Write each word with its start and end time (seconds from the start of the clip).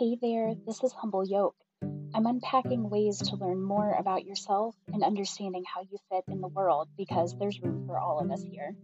Hey 0.00 0.16
there, 0.18 0.54
this 0.66 0.82
is 0.82 0.94
Humble 0.94 1.26
Yoke. 1.28 1.56
I'm 2.14 2.24
unpacking 2.24 2.88
ways 2.88 3.18
to 3.18 3.36
learn 3.36 3.62
more 3.62 3.94
about 3.98 4.24
yourself 4.24 4.74
and 4.90 5.04
understanding 5.04 5.62
how 5.66 5.82
you 5.82 5.98
fit 6.10 6.24
in 6.32 6.40
the 6.40 6.48
world 6.48 6.88
because 6.96 7.36
there's 7.38 7.60
room 7.60 7.84
for 7.86 7.98
all 7.98 8.18
of 8.18 8.30
us 8.30 8.42
here. 8.42 8.74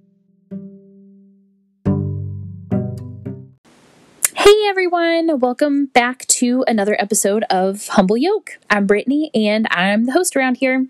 Hey 4.35 4.69
everyone, 4.69 5.41
welcome 5.41 5.87
back 5.87 6.27
to 6.27 6.67
another 6.69 6.95
episode 7.01 7.45
of 7.49 7.89
Humble 7.89 8.19
Yoke. 8.19 8.59
I'm 8.69 8.87
Brittany 8.87 9.31
and 9.35 9.67
I'm 9.71 10.05
the 10.05 10.13
host 10.13 10.37
around 10.37 10.59
here. 10.59 10.87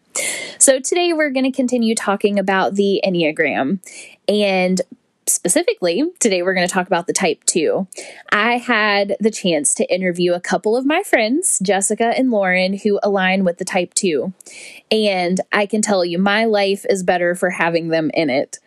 So 0.58 0.80
today 0.80 1.12
we're 1.12 1.30
going 1.30 1.44
to 1.44 1.52
continue 1.52 1.94
talking 1.94 2.40
about 2.40 2.74
the 2.74 3.00
Enneagram. 3.06 3.78
And 4.26 4.82
specifically, 5.28 6.04
today 6.20 6.42
we're 6.42 6.54
going 6.54 6.66
to 6.66 6.72
talk 6.72 6.86
about 6.86 7.06
the 7.06 7.12
type 7.12 7.44
2. 7.44 7.86
I 8.30 8.58
had 8.58 9.16
the 9.20 9.30
chance 9.30 9.74
to 9.74 9.94
interview 9.94 10.32
a 10.32 10.40
couple 10.40 10.76
of 10.76 10.86
my 10.86 11.02
friends, 11.02 11.58
Jessica 11.62 12.12
and 12.16 12.30
Lauren, 12.30 12.78
who 12.78 13.00
align 13.02 13.44
with 13.44 13.58
the 13.58 13.64
type 13.64 13.94
2. 13.94 14.32
And 14.90 15.40
I 15.52 15.66
can 15.66 15.82
tell 15.82 16.04
you, 16.04 16.18
my 16.18 16.44
life 16.44 16.86
is 16.88 17.02
better 17.02 17.34
for 17.34 17.50
having 17.50 17.88
them 17.88 18.10
in 18.14 18.30
it. 18.30 18.58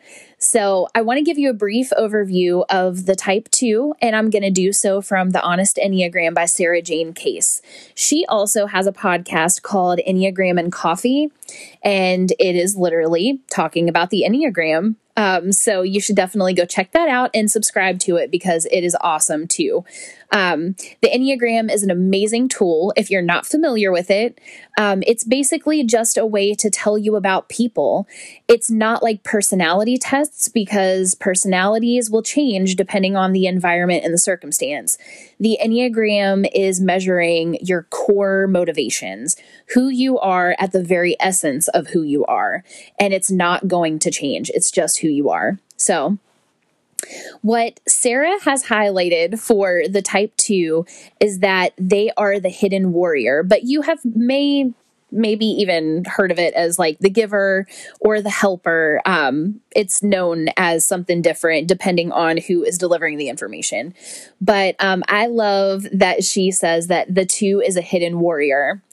So, 0.41 0.87
I 0.95 1.01
want 1.01 1.17
to 1.17 1.23
give 1.23 1.37
you 1.37 1.49
a 1.49 1.53
brief 1.53 1.89
overview 1.99 2.63
of 2.69 3.05
the 3.05 3.15
type 3.15 3.49
2, 3.51 3.95
and 4.01 4.15
I'm 4.15 4.29
going 4.29 4.43
to 4.43 4.49
do 4.49 4.71
so 4.71 5.01
from 5.01 5.31
The 5.31 5.41
Honest 5.41 5.75
Enneagram 5.75 6.33
by 6.33 6.45
Sarah 6.45 6.81
Jane 6.81 7.11
Case. 7.13 7.61
She 7.93 8.25
also 8.27 8.65
has 8.65 8.87
a 8.87 8.93
podcast 8.93 9.63
called 9.63 9.99
Enneagram 10.07 10.57
and 10.57 10.71
Coffee, 10.71 11.29
and 11.83 12.31
it 12.39 12.55
is 12.55 12.77
literally 12.77 13.41
talking 13.51 13.89
about 13.89 14.11
the 14.11 14.23
Enneagram 14.25 14.95
um, 15.19 15.51
so 15.51 15.81
you 15.81 15.99
should 15.99 16.15
definitely 16.15 16.53
go 16.53 16.63
check 16.63 16.93
that 16.93 17.09
out 17.09 17.29
and 17.33 17.51
subscribe 17.51 17.99
to 17.99 18.15
it 18.15 18.31
because 18.31 18.65
it 18.71 18.85
is 18.85 18.95
awesome 19.01 19.49
too. 19.49 19.83
Um, 20.31 20.75
the 21.01 21.09
Enneagram 21.09 21.69
is 21.69 21.83
an 21.83 21.91
amazing 21.91 22.47
tool 22.47 22.93
if 22.95 23.09
you're 23.09 23.21
not 23.21 23.45
familiar 23.45 23.91
with 23.91 24.09
it. 24.09 24.39
Um, 24.77 25.03
it's 25.05 25.25
basically 25.25 25.83
just 25.83 26.17
a 26.17 26.25
way 26.25 26.53
to 26.55 26.69
tell 26.69 26.97
you 26.97 27.17
about 27.17 27.49
people. 27.49 28.07
It's 28.47 28.71
not 28.71 29.03
like 29.03 29.23
personality 29.23 29.97
tests 29.97 30.47
because 30.47 31.15
personalities 31.15 32.09
will 32.09 32.23
change 32.23 32.75
depending 32.75 33.17
on 33.17 33.33
the 33.33 33.47
environment 33.47 34.05
and 34.05 34.13
the 34.13 34.19
circumstance. 34.19 34.97
The 35.39 35.57
Enneagram 35.61 36.47
is 36.53 36.79
measuring 36.79 37.57
your 37.61 37.83
core 37.89 38.47
motivations, 38.47 39.35
who 39.73 39.89
you 39.89 40.19
are 40.19 40.55
at 40.59 40.71
the 40.71 40.83
very 40.83 41.15
essence 41.19 41.67
of 41.69 41.87
who 41.87 42.03
you 42.03 42.25
are. 42.25 42.63
And 42.99 43.13
it's 43.13 43.31
not 43.31 43.67
going 43.67 43.99
to 43.99 44.11
change, 44.11 44.51
it's 44.53 44.71
just 44.71 44.99
who 44.99 45.08
you 45.09 45.29
are. 45.29 45.59
So, 45.77 46.17
what 47.41 47.79
Sarah 47.87 48.39
has 48.41 48.65
highlighted 48.65 49.39
for 49.39 49.83
the 49.89 50.01
type 50.01 50.35
2 50.37 50.85
is 51.19 51.39
that 51.39 51.73
they 51.77 52.11
are 52.17 52.39
the 52.39 52.49
hidden 52.49 52.91
warrior, 52.91 53.43
but 53.43 53.63
you 53.63 53.81
have 53.81 53.99
may 54.03 54.73
maybe 55.11 55.45
even 55.45 56.03
heard 56.05 56.31
of 56.31 56.39
it 56.39 56.53
as 56.53 56.77
like 56.77 56.99
the 56.99 57.09
giver 57.09 57.65
or 57.99 58.21
the 58.21 58.29
helper. 58.29 59.01
Um, 59.05 59.59
it's 59.75 60.03
known 60.03 60.49
as 60.57 60.85
something 60.85 61.21
different 61.21 61.67
depending 61.67 62.11
on 62.11 62.37
who 62.37 62.63
is 62.63 62.77
delivering 62.77 63.17
the 63.17 63.29
information. 63.29 63.93
But 64.39 64.75
um, 64.79 65.03
I 65.07 65.27
love 65.27 65.85
that 65.91 66.23
she 66.23 66.51
says 66.51 66.87
that 66.87 67.13
the 67.13 67.25
two 67.25 67.61
is 67.65 67.75
a 67.75 67.81
hidden 67.81 68.19
warrior. 68.19 68.83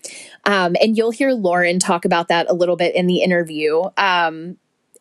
Um, 0.44 0.77
and 0.81 0.97
you'll 0.97 1.11
hear 1.11 1.33
Lauren 1.33 1.78
talk 1.78 2.05
about 2.05 2.28
that 2.28 2.48
a 2.48 2.55
little 2.55 2.77
bit 2.77 2.94
in 2.94 3.06
the 3.06 3.22
interview 3.22 3.83
um, 3.97 4.56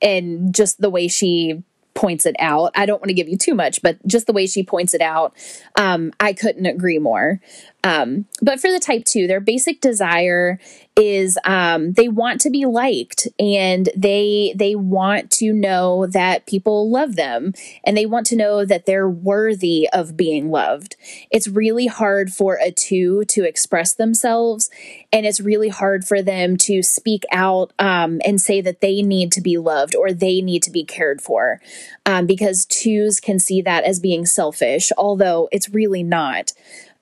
and 0.06 0.56
just 0.56 0.80
the 0.80 0.89
way 0.89 1.09
she 1.09 1.64
points 1.95 2.25
it 2.25 2.36
out. 2.39 2.72
I 2.75 2.86
don't 2.86 3.02
want 3.02 3.08
to 3.08 3.14
give 3.14 3.28
you 3.28 3.38
too 3.38 3.56
much, 3.56 3.81
but 3.81 4.06
just 4.06 4.28
the 4.28 4.34
way 4.34 4.45
she 4.45 4.64
points 4.64 4.94
it 4.94 5.02
out, 5.02 5.34
um, 5.78 6.11
I 6.20 6.34
couldn't 6.34 6.66
agree 6.66 7.00
more. 7.00 7.39
Um, 7.86 8.25
but 8.41 8.60
for 8.60 8.71
the 8.71 8.80
type 8.80 9.05
two, 9.05 9.27
their 9.27 9.39
basic 9.39 9.80
desire 9.80 10.60
is 10.95 11.37
um, 11.45 11.93
they 11.93 12.08
want 12.08 12.42
to 12.42 12.49
be 12.49 12.65
liked 12.65 13.27
and 13.37 13.89
they 13.95 14.54
they 14.55 14.73
want 14.76 15.30
to 15.30 15.54
know 15.54 16.08
that 16.08 16.48
people 16.48 16.89
love 16.89 17.15
them 17.15 17.54
and 17.83 17.95
they 17.95 18.05
want 18.08 18.26
to 18.27 18.36
know 18.36 18.65
that 18.65 18.87
they're 18.87 19.10
worthy 19.10 19.87
of 19.93 20.17
being 20.17 20.49
loved. 20.49 20.95
It's 21.30 21.48
really 21.48 21.86
hard 21.86 22.32
for 22.32 22.58
a 22.60 22.71
two 22.71 23.26
to 23.26 23.43
express 23.43 23.93
themselves 23.93 24.71
and 25.14 25.26
it's 25.26 25.42
really 25.42 25.70
hard 25.70 26.05
for 26.05 26.23
them 26.23 26.58
to 26.58 26.81
speak 26.81 27.23
out 27.31 27.71
um, 27.77 28.20
and 28.26 28.42
say 28.42 28.61
that 28.61 28.81
they 28.81 29.04
need 29.04 29.31
to 29.33 29.42
be 29.42 29.58
loved 29.58 29.95
or 29.95 30.11
they 30.11 30.42
need 30.42 30.64
to 30.64 30.71
be 30.71 30.83
cared 30.83 31.21
for 31.21 31.61
um, 32.05 32.26
because 32.26 32.65
twos 32.65 33.20
can 33.20 33.37
see 33.37 33.61
that 33.61 33.83
as 33.83 33.99
being 33.99 34.26
selfish, 34.26 34.92
although 34.98 35.49
it's 35.52 35.70
really 35.70 36.04
not. 36.04 36.54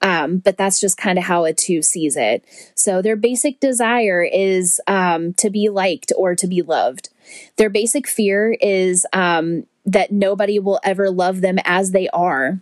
Um, 0.02 0.38
but 0.38 0.58
that's 0.58 0.80
just 0.80 0.98
kind 0.98 1.18
of 1.18 1.24
how 1.24 1.44
a 1.44 1.52
two 1.52 1.80
sees 1.80 2.16
it. 2.16 2.44
So 2.74 3.00
their 3.00 3.16
basic 3.16 3.58
desire 3.58 4.22
is 4.22 4.80
um, 4.86 5.32
to 5.34 5.48
be 5.48 5.68
liked 5.70 6.12
or 6.16 6.34
to 6.34 6.46
be 6.46 6.62
loved. 6.62 7.08
Their 7.56 7.70
basic 7.70 8.06
fear 8.06 8.56
is 8.60 9.06
um, 9.12 9.66
that 9.86 10.12
nobody 10.12 10.58
will 10.58 10.80
ever 10.84 11.10
love 11.10 11.40
them 11.40 11.58
as 11.64 11.92
they 11.92 12.08
are. 12.10 12.60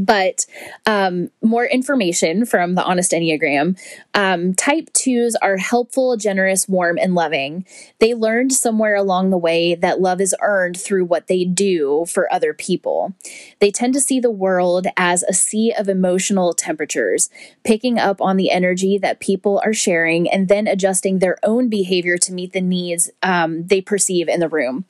But 0.00 0.46
um, 0.86 1.30
more 1.42 1.66
information 1.66 2.46
from 2.46 2.74
the 2.74 2.82
Honest 2.82 3.12
Enneagram. 3.12 3.78
Um, 4.14 4.54
type 4.54 4.90
twos 4.94 5.36
are 5.36 5.58
helpful, 5.58 6.16
generous, 6.16 6.68
warm, 6.68 6.98
and 6.98 7.14
loving. 7.14 7.66
They 7.98 8.14
learned 8.14 8.52
somewhere 8.52 8.94
along 8.94 9.30
the 9.30 9.38
way 9.38 9.74
that 9.74 10.00
love 10.00 10.20
is 10.20 10.34
earned 10.40 10.80
through 10.80 11.04
what 11.04 11.26
they 11.26 11.44
do 11.44 12.06
for 12.08 12.32
other 12.32 12.54
people. 12.54 13.14
They 13.58 13.70
tend 13.70 13.92
to 13.94 14.00
see 14.00 14.20
the 14.20 14.30
world 14.30 14.86
as 14.96 15.22
a 15.22 15.34
sea 15.34 15.74
of 15.78 15.88
emotional 15.88 16.54
temperatures, 16.54 17.28
picking 17.62 17.98
up 17.98 18.20
on 18.20 18.36
the 18.36 18.50
energy 18.50 18.96
that 18.98 19.20
people 19.20 19.60
are 19.64 19.74
sharing 19.74 20.30
and 20.30 20.48
then 20.48 20.66
adjusting 20.66 21.18
their 21.18 21.36
own 21.42 21.68
behavior 21.68 22.16
to 22.18 22.32
meet 22.32 22.52
the 22.52 22.60
needs 22.60 23.10
um, 23.22 23.66
they 23.66 23.80
perceive 23.80 24.28
in 24.28 24.40
the 24.40 24.48
room. 24.48 24.86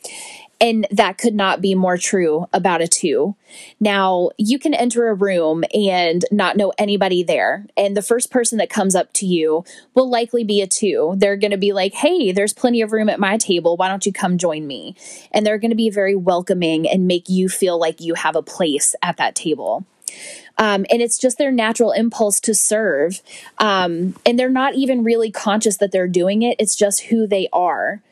And 0.60 0.86
that 0.90 1.16
could 1.16 1.34
not 1.34 1.62
be 1.62 1.74
more 1.74 1.96
true 1.96 2.46
about 2.52 2.82
a 2.82 2.88
two. 2.88 3.34
Now, 3.80 4.30
you 4.36 4.58
can 4.58 4.74
enter 4.74 5.08
a 5.08 5.14
room 5.14 5.64
and 5.72 6.24
not 6.30 6.56
know 6.56 6.72
anybody 6.76 7.22
there. 7.22 7.66
And 7.76 7.96
the 7.96 8.02
first 8.02 8.30
person 8.30 8.58
that 8.58 8.68
comes 8.68 8.94
up 8.94 9.12
to 9.14 9.26
you 9.26 9.64
will 9.94 10.10
likely 10.10 10.44
be 10.44 10.60
a 10.60 10.66
two. 10.66 11.14
They're 11.16 11.36
going 11.36 11.50
to 11.50 11.56
be 11.56 11.72
like, 11.72 11.94
hey, 11.94 12.30
there's 12.32 12.52
plenty 12.52 12.82
of 12.82 12.92
room 12.92 13.08
at 13.08 13.18
my 13.18 13.38
table. 13.38 13.76
Why 13.76 13.88
don't 13.88 14.04
you 14.04 14.12
come 14.12 14.36
join 14.36 14.66
me? 14.66 14.96
And 15.32 15.46
they're 15.46 15.58
going 15.58 15.70
to 15.70 15.76
be 15.76 15.90
very 15.90 16.14
welcoming 16.14 16.88
and 16.88 17.06
make 17.06 17.28
you 17.28 17.48
feel 17.48 17.78
like 17.78 18.00
you 18.00 18.14
have 18.14 18.36
a 18.36 18.42
place 18.42 18.94
at 19.02 19.16
that 19.16 19.34
table. 19.34 19.86
Um, 20.58 20.84
and 20.90 21.00
it's 21.00 21.18
just 21.18 21.38
their 21.38 21.52
natural 21.52 21.92
impulse 21.92 22.38
to 22.40 22.54
serve. 22.54 23.22
Um, 23.58 24.14
and 24.26 24.38
they're 24.38 24.50
not 24.50 24.74
even 24.74 25.02
really 25.04 25.30
conscious 25.30 25.78
that 25.78 25.90
they're 25.90 26.08
doing 26.08 26.42
it, 26.42 26.56
it's 26.58 26.76
just 26.76 27.02
who 27.02 27.26
they 27.26 27.48
are. 27.52 28.02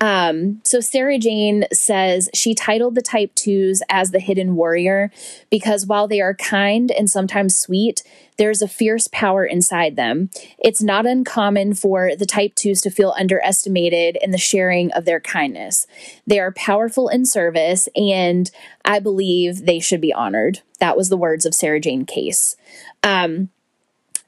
Um, 0.00 0.62
so 0.64 0.80
Sarah 0.80 1.18
Jane 1.18 1.64
says 1.72 2.30
she 2.32 2.54
titled 2.54 2.94
the 2.94 3.02
type 3.02 3.34
twos 3.34 3.82
as 3.90 4.10
the 4.10 4.18
hidden 4.18 4.56
warrior 4.56 5.10
because 5.50 5.86
while 5.86 6.08
they 6.08 6.22
are 6.22 6.34
kind 6.34 6.90
and 6.90 7.10
sometimes 7.10 7.56
sweet, 7.56 8.02
there's 8.38 8.62
a 8.62 8.68
fierce 8.68 9.08
power 9.12 9.44
inside 9.44 9.96
them. 9.96 10.30
It's 10.58 10.82
not 10.82 11.04
uncommon 11.04 11.74
for 11.74 12.16
the 12.16 12.24
type 12.24 12.54
twos 12.54 12.80
to 12.80 12.90
feel 12.90 13.14
underestimated 13.18 14.16
in 14.22 14.30
the 14.30 14.38
sharing 14.38 14.90
of 14.92 15.04
their 15.04 15.20
kindness. 15.20 15.86
They 16.26 16.40
are 16.40 16.52
powerful 16.52 17.08
in 17.08 17.26
service, 17.26 17.86
and 17.94 18.50
I 18.82 18.98
believe 19.00 19.66
they 19.66 19.80
should 19.80 20.00
be 20.00 20.14
honored. 20.14 20.60
That 20.78 20.96
was 20.96 21.10
the 21.10 21.18
words 21.18 21.44
of 21.44 21.54
Sarah 21.54 21.80
Jane 21.80 22.06
Case. 22.06 22.56
Um, 23.02 23.50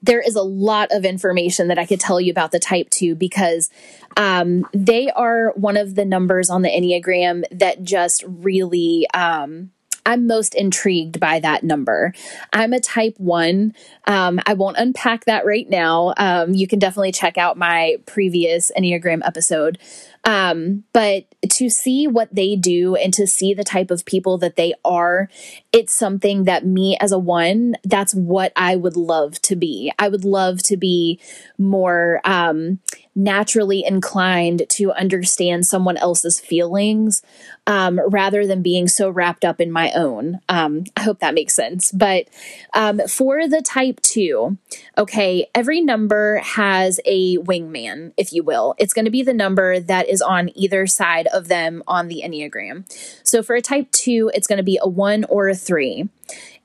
there 0.02 0.20
is 0.20 0.34
a 0.34 0.42
lot 0.42 0.90
of 0.90 1.04
information 1.04 1.68
that 1.68 1.78
I 1.78 1.86
could 1.86 2.00
tell 2.00 2.20
you 2.20 2.30
about 2.30 2.50
the 2.50 2.58
type 2.58 2.90
2 2.90 3.14
because 3.14 3.70
um, 4.16 4.66
they 4.72 5.10
are 5.10 5.52
one 5.54 5.76
of 5.76 5.94
the 5.94 6.04
numbers 6.04 6.50
on 6.50 6.62
the 6.62 6.68
Enneagram 6.68 7.44
that 7.50 7.82
just 7.82 8.24
really. 8.26 9.06
Um, 9.14 9.70
I'm 10.04 10.26
most 10.26 10.54
intrigued 10.54 11.20
by 11.20 11.40
that 11.40 11.62
number. 11.62 12.12
I'm 12.52 12.72
a 12.72 12.80
type 12.80 13.14
one. 13.18 13.74
Um, 14.06 14.40
I 14.46 14.54
won't 14.54 14.76
unpack 14.76 15.26
that 15.26 15.46
right 15.46 15.68
now. 15.68 16.14
Um, 16.16 16.54
you 16.54 16.66
can 16.66 16.78
definitely 16.78 17.12
check 17.12 17.38
out 17.38 17.56
my 17.56 17.96
previous 18.06 18.72
Enneagram 18.76 19.20
episode. 19.24 19.78
Um, 20.24 20.84
but 20.92 21.26
to 21.48 21.68
see 21.68 22.06
what 22.06 22.32
they 22.32 22.54
do 22.54 22.94
and 22.94 23.12
to 23.14 23.26
see 23.26 23.54
the 23.54 23.64
type 23.64 23.90
of 23.90 24.04
people 24.04 24.38
that 24.38 24.56
they 24.56 24.74
are, 24.84 25.28
it's 25.72 25.92
something 25.92 26.44
that 26.44 26.64
me 26.64 26.96
as 27.00 27.12
a 27.12 27.18
one, 27.18 27.74
that's 27.84 28.14
what 28.14 28.52
I 28.54 28.76
would 28.76 28.96
love 28.96 29.40
to 29.42 29.56
be. 29.56 29.92
I 29.98 30.08
would 30.08 30.24
love 30.24 30.62
to 30.64 30.76
be 30.76 31.20
more 31.58 32.20
um, 32.24 32.78
naturally 33.14 33.84
inclined 33.84 34.68
to 34.68 34.92
understand 34.92 35.66
someone 35.66 35.96
else's 35.96 36.40
feelings 36.40 37.22
um, 37.66 38.00
rather 38.08 38.46
than 38.46 38.62
being 38.62 38.88
so 38.88 39.10
wrapped 39.10 39.44
up 39.44 39.60
in 39.60 39.70
my 39.70 39.92
own. 39.92 40.40
Um, 40.48 40.84
I 40.96 41.02
hope 41.02 41.20
that 41.20 41.34
makes 41.34 41.54
sense. 41.54 41.92
But 41.92 42.28
um, 42.74 43.00
for 43.08 43.46
the 43.46 43.60
type 43.60 44.00
two, 44.00 44.56
okay, 44.96 45.46
every 45.54 45.80
number 45.80 46.38
has 46.38 47.00
a 47.04 47.36
wingman, 47.38 48.12
if 48.16 48.32
you 48.32 48.42
will. 48.42 48.74
It's 48.78 48.94
going 48.94 49.04
to 49.04 49.10
be 49.10 49.22
the 49.22 49.34
number 49.34 49.78
that 49.78 50.08
is 50.08 50.22
on 50.22 50.50
either 50.56 50.86
side 50.86 51.26
of 51.28 51.48
them 51.48 51.82
on 51.86 52.08
the 52.08 52.22
Enneagram. 52.24 52.84
So 53.22 53.42
for 53.42 53.54
a 53.54 53.62
type 53.62 53.90
two, 53.90 54.30
it's 54.34 54.46
going 54.46 54.58
to 54.58 54.62
be 54.62 54.78
a 54.80 54.88
one 54.88 55.24
or 55.24 55.48
a 55.48 55.54
three. 55.54 56.08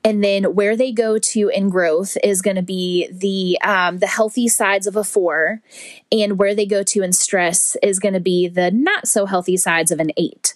And 0.04 0.22
then 0.22 0.54
where 0.54 0.76
they 0.76 0.92
go 0.92 1.18
to 1.18 1.48
in 1.48 1.70
growth 1.70 2.16
is 2.22 2.42
going 2.42 2.56
to 2.56 2.62
be 2.62 3.08
the 3.12 3.60
um, 3.62 3.98
the 3.98 4.06
healthy 4.06 4.48
sides 4.48 4.86
of 4.86 4.96
a 4.96 5.04
four, 5.04 5.60
and 6.10 6.38
where 6.38 6.54
they 6.54 6.66
go 6.66 6.82
to 6.82 7.02
in 7.02 7.12
stress 7.12 7.76
is 7.82 7.98
going 7.98 8.14
to 8.14 8.20
be 8.20 8.48
the 8.48 8.70
not 8.70 9.08
so 9.08 9.26
healthy 9.26 9.56
sides 9.56 9.90
of 9.90 10.00
an 10.00 10.10
eight. 10.16 10.54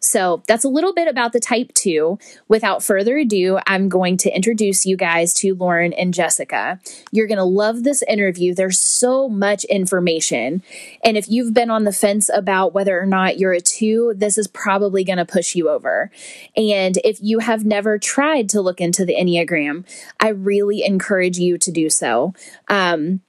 So 0.00 0.42
that's 0.46 0.64
a 0.64 0.68
little 0.68 0.92
bit 0.92 1.08
about 1.08 1.32
the 1.32 1.40
type 1.40 1.72
2. 1.74 2.18
Without 2.48 2.82
further 2.82 3.16
ado, 3.16 3.58
I'm 3.66 3.88
going 3.88 4.16
to 4.18 4.34
introduce 4.34 4.84
you 4.84 4.96
guys 4.96 5.32
to 5.34 5.54
Lauren 5.54 5.92
and 5.92 6.12
Jessica. 6.12 6.80
You're 7.10 7.26
going 7.26 7.38
to 7.38 7.44
love 7.44 7.82
this 7.82 8.02
interview. 8.08 8.54
There's 8.54 8.80
so 8.80 9.28
much 9.28 9.64
information. 9.64 10.62
And 11.02 11.16
if 11.16 11.28
you've 11.28 11.54
been 11.54 11.70
on 11.70 11.84
the 11.84 11.92
fence 11.92 12.30
about 12.32 12.74
whether 12.74 13.00
or 13.00 13.06
not 13.06 13.38
you're 13.38 13.52
a 13.52 13.60
2, 13.60 14.14
this 14.16 14.38
is 14.38 14.46
probably 14.46 15.04
going 15.04 15.18
to 15.18 15.24
push 15.24 15.54
you 15.54 15.68
over. 15.68 16.10
And 16.56 16.98
if 17.04 17.18
you 17.20 17.38
have 17.40 17.64
never 17.64 17.98
tried 17.98 18.48
to 18.50 18.60
look 18.60 18.80
into 18.80 19.04
the 19.04 19.14
Enneagram, 19.14 19.84
I 20.20 20.28
really 20.28 20.84
encourage 20.84 21.38
you 21.38 21.58
to 21.58 21.70
do 21.70 21.90
so. 21.90 22.34
Um, 22.68 23.20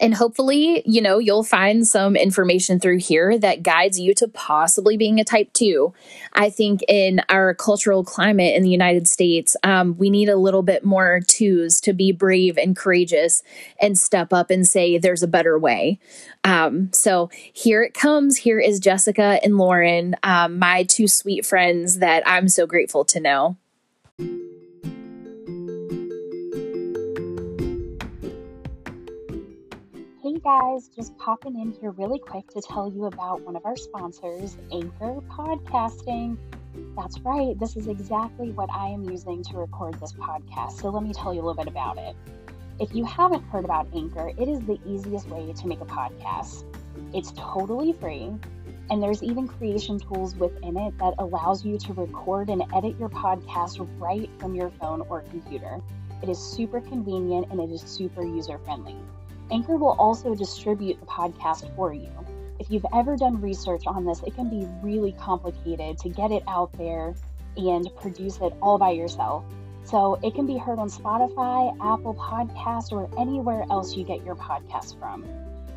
and 0.00 0.14
hopefully, 0.14 0.82
you 0.84 1.00
know, 1.00 1.18
you'll 1.18 1.44
find 1.44 1.86
some 1.86 2.16
information 2.16 2.80
through 2.80 2.98
here 2.98 3.38
that 3.38 3.62
guides 3.62 3.98
you 3.98 4.14
to 4.14 4.28
possibly 4.28 4.96
being 4.96 5.20
a 5.20 5.24
type 5.24 5.52
two. 5.52 5.94
I 6.32 6.50
think 6.50 6.82
in 6.88 7.20
our 7.28 7.54
cultural 7.54 8.04
climate 8.04 8.54
in 8.54 8.62
the 8.62 8.70
United 8.70 9.08
States, 9.08 9.56
um, 9.62 9.96
we 9.96 10.10
need 10.10 10.28
a 10.28 10.36
little 10.36 10.62
bit 10.62 10.84
more 10.84 11.20
twos 11.26 11.80
to 11.82 11.92
be 11.92 12.12
brave 12.12 12.58
and 12.58 12.76
courageous 12.76 13.42
and 13.80 13.98
step 13.98 14.32
up 14.32 14.50
and 14.50 14.66
say 14.66 14.98
there's 14.98 15.22
a 15.22 15.28
better 15.28 15.58
way. 15.58 15.98
Um, 16.42 16.90
so 16.92 17.30
here 17.52 17.82
it 17.82 17.94
comes. 17.94 18.38
Here 18.38 18.60
is 18.60 18.80
Jessica 18.80 19.38
and 19.42 19.56
Lauren, 19.56 20.16
um, 20.22 20.58
my 20.58 20.82
two 20.84 21.08
sweet 21.08 21.46
friends 21.46 21.98
that 21.98 22.22
I'm 22.26 22.48
so 22.48 22.66
grateful 22.66 23.04
to 23.06 23.20
know. 23.20 23.56
Guys, 30.44 30.88
just 30.88 31.16
popping 31.16 31.58
in 31.58 31.72
here 31.80 31.90
really 31.92 32.18
quick 32.18 32.46
to 32.48 32.60
tell 32.60 32.86
you 32.86 33.06
about 33.06 33.40
one 33.46 33.56
of 33.56 33.64
our 33.64 33.76
sponsors, 33.76 34.58
Anchor 34.70 35.22
Podcasting. 35.30 36.36
That's 36.94 37.18
right, 37.20 37.58
this 37.58 37.76
is 37.76 37.88
exactly 37.88 38.52
what 38.52 38.68
I 38.70 38.88
am 38.88 39.08
using 39.08 39.42
to 39.44 39.56
record 39.56 39.98
this 39.98 40.12
podcast, 40.12 40.72
so 40.72 40.90
let 40.90 41.02
me 41.02 41.14
tell 41.14 41.32
you 41.32 41.40
a 41.40 41.44
little 41.46 41.54
bit 41.54 41.66
about 41.66 41.96
it. 41.96 42.14
If 42.78 42.94
you 42.94 43.06
haven't 43.06 43.42
heard 43.44 43.64
about 43.64 43.88
Anchor, 43.94 44.32
it 44.36 44.46
is 44.46 44.60
the 44.60 44.78
easiest 44.86 45.30
way 45.30 45.50
to 45.50 45.66
make 45.66 45.80
a 45.80 45.86
podcast. 45.86 46.64
It's 47.14 47.32
totally 47.38 47.94
free, 47.94 48.30
and 48.90 49.02
there's 49.02 49.22
even 49.22 49.48
creation 49.48 49.98
tools 49.98 50.34
within 50.36 50.76
it 50.76 50.98
that 50.98 51.14
allows 51.20 51.64
you 51.64 51.78
to 51.78 51.94
record 51.94 52.50
and 52.50 52.64
edit 52.74 53.00
your 53.00 53.08
podcast 53.08 53.88
right 53.98 54.28
from 54.38 54.54
your 54.54 54.68
phone 54.78 55.00
or 55.08 55.22
computer. 55.22 55.80
It 56.22 56.28
is 56.28 56.38
super 56.38 56.82
convenient 56.82 57.50
and 57.50 57.60
it 57.60 57.70
is 57.70 57.80
super 57.80 58.22
user 58.22 58.58
friendly. 58.58 58.94
Anchor 59.54 59.76
will 59.76 59.94
also 60.00 60.34
distribute 60.34 60.98
the 60.98 61.06
podcast 61.06 61.72
for 61.76 61.94
you. 61.94 62.10
If 62.58 62.72
you've 62.72 62.84
ever 62.92 63.16
done 63.16 63.40
research 63.40 63.86
on 63.86 64.04
this, 64.04 64.20
it 64.26 64.34
can 64.34 64.50
be 64.50 64.66
really 64.82 65.12
complicated 65.12 65.96
to 65.98 66.08
get 66.08 66.32
it 66.32 66.42
out 66.48 66.72
there 66.72 67.14
and 67.56 67.88
produce 68.00 68.38
it 68.40 68.52
all 68.60 68.78
by 68.78 68.90
yourself. 68.90 69.44
So 69.84 70.18
it 70.24 70.34
can 70.34 70.44
be 70.44 70.58
heard 70.58 70.80
on 70.80 70.90
Spotify, 70.90 71.72
Apple 71.80 72.14
Podcast, 72.14 72.90
or 72.90 73.08
anywhere 73.16 73.64
else 73.70 73.94
you 73.94 74.02
get 74.02 74.24
your 74.24 74.34
podcast 74.34 74.98
from. 74.98 75.24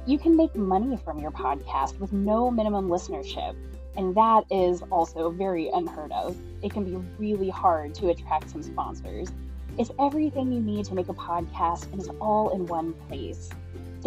You 0.07 0.17
can 0.17 0.35
make 0.35 0.55
money 0.55 0.97
from 0.97 1.19
your 1.19 1.31
podcast 1.31 1.99
with 1.99 2.11
no 2.11 2.49
minimum 2.49 2.89
listenership, 2.89 3.55
and 3.95 4.15
that 4.15 4.45
is 4.49 4.81
also 4.91 5.29
very 5.29 5.69
unheard 5.69 6.11
of. 6.13 6.35
It 6.63 6.71
can 6.71 6.83
be 6.83 6.95
really 7.19 7.51
hard 7.51 7.93
to 7.95 8.09
attract 8.09 8.49
some 8.49 8.63
sponsors. 8.63 9.29
It's 9.77 9.91
everything 9.99 10.51
you 10.51 10.61
need 10.61 10.85
to 10.85 10.95
make 10.95 11.09
a 11.09 11.13
podcast 11.13 11.91
and 11.91 12.01
it's 12.01 12.09
all 12.19 12.49
in 12.49 12.65
one 12.65 12.93
place. 13.07 13.51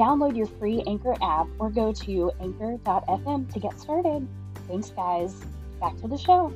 Download 0.00 0.34
your 0.34 0.46
free 0.46 0.82
Anchor 0.86 1.14
app 1.20 1.46
or 1.58 1.68
go 1.68 1.92
to 1.92 2.32
anchor.fm 2.40 3.52
to 3.52 3.60
get 3.60 3.78
started. 3.78 4.26
Thanks, 4.66 4.88
guys. 4.88 5.34
Back 5.78 5.94
to 5.98 6.08
the 6.08 6.16
show. 6.16 6.50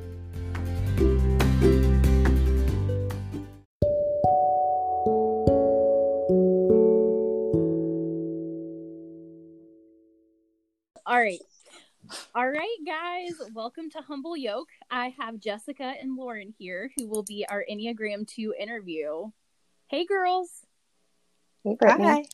All 11.05 11.21
right. 11.21 11.39
All 12.35 12.49
right, 12.49 12.79
guys, 12.87 13.33
welcome 13.53 13.91
to 13.91 13.99
Humble 13.99 14.39
Yoke. 14.39 14.71
I 14.91 15.15
have 15.21 15.39
Jessica 15.39 15.93
and 16.01 16.17
Lauren 16.17 16.55
here 16.59 16.91
who 16.97 17.07
will 17.09 17.25
be 17.25 17.45
our 17.51 17.63
Enneagram 17.71 18.27
2 18.27 18.55
interview. 18.59 19.27
Hey, 19.89 20.07
girls. 20.07 20.49
Hey, 21.63 21.77
Brittany. 21.79 22.05
Hi. 22.05 22.25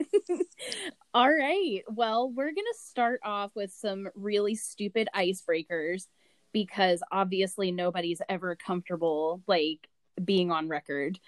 All 1.14 1.30
right. 1.30 1.82
Well, 1.88 2.30
we're 2.30 2.52
going 2.52 2.56
to 2.56 2.78
start 2.78 3.20
off 3.24 3.52
with 3.54 3.72
some 3.72 4.08
really 4.14 4.54
stupid 4.54 5.08
icebreakers 5.14 6.06
because 6.52 7.02
obviously 7.12 7.70
nobody's 7.70 8.22
ever 8.28 8.56
comfortable 8.56 9.42
like 9.46 9.88
being 10.24 10.50
on 10.50 10.68
record. 10.68 11.18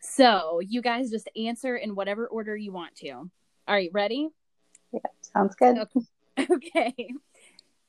So, 0.00 0.60
you 0.60 0.80
guys 0.80 1.10
just 1.10 1.28
answer 1.36 1.76
in 1.76 1.94
whatever 1.94 2.26
order 2.26 2.56
you 2.56 2.72
want 2.72 2.94
to. 2.96 3.10
All 3.10 3.28
right, 3.68 3.90
ready? 3.92 4.28
Yeah, 4.92 5.00
sounds 5.20 5.54
good. 5.54 5.78
Okay. 5.78 6.00
Okay. 6.50 6.94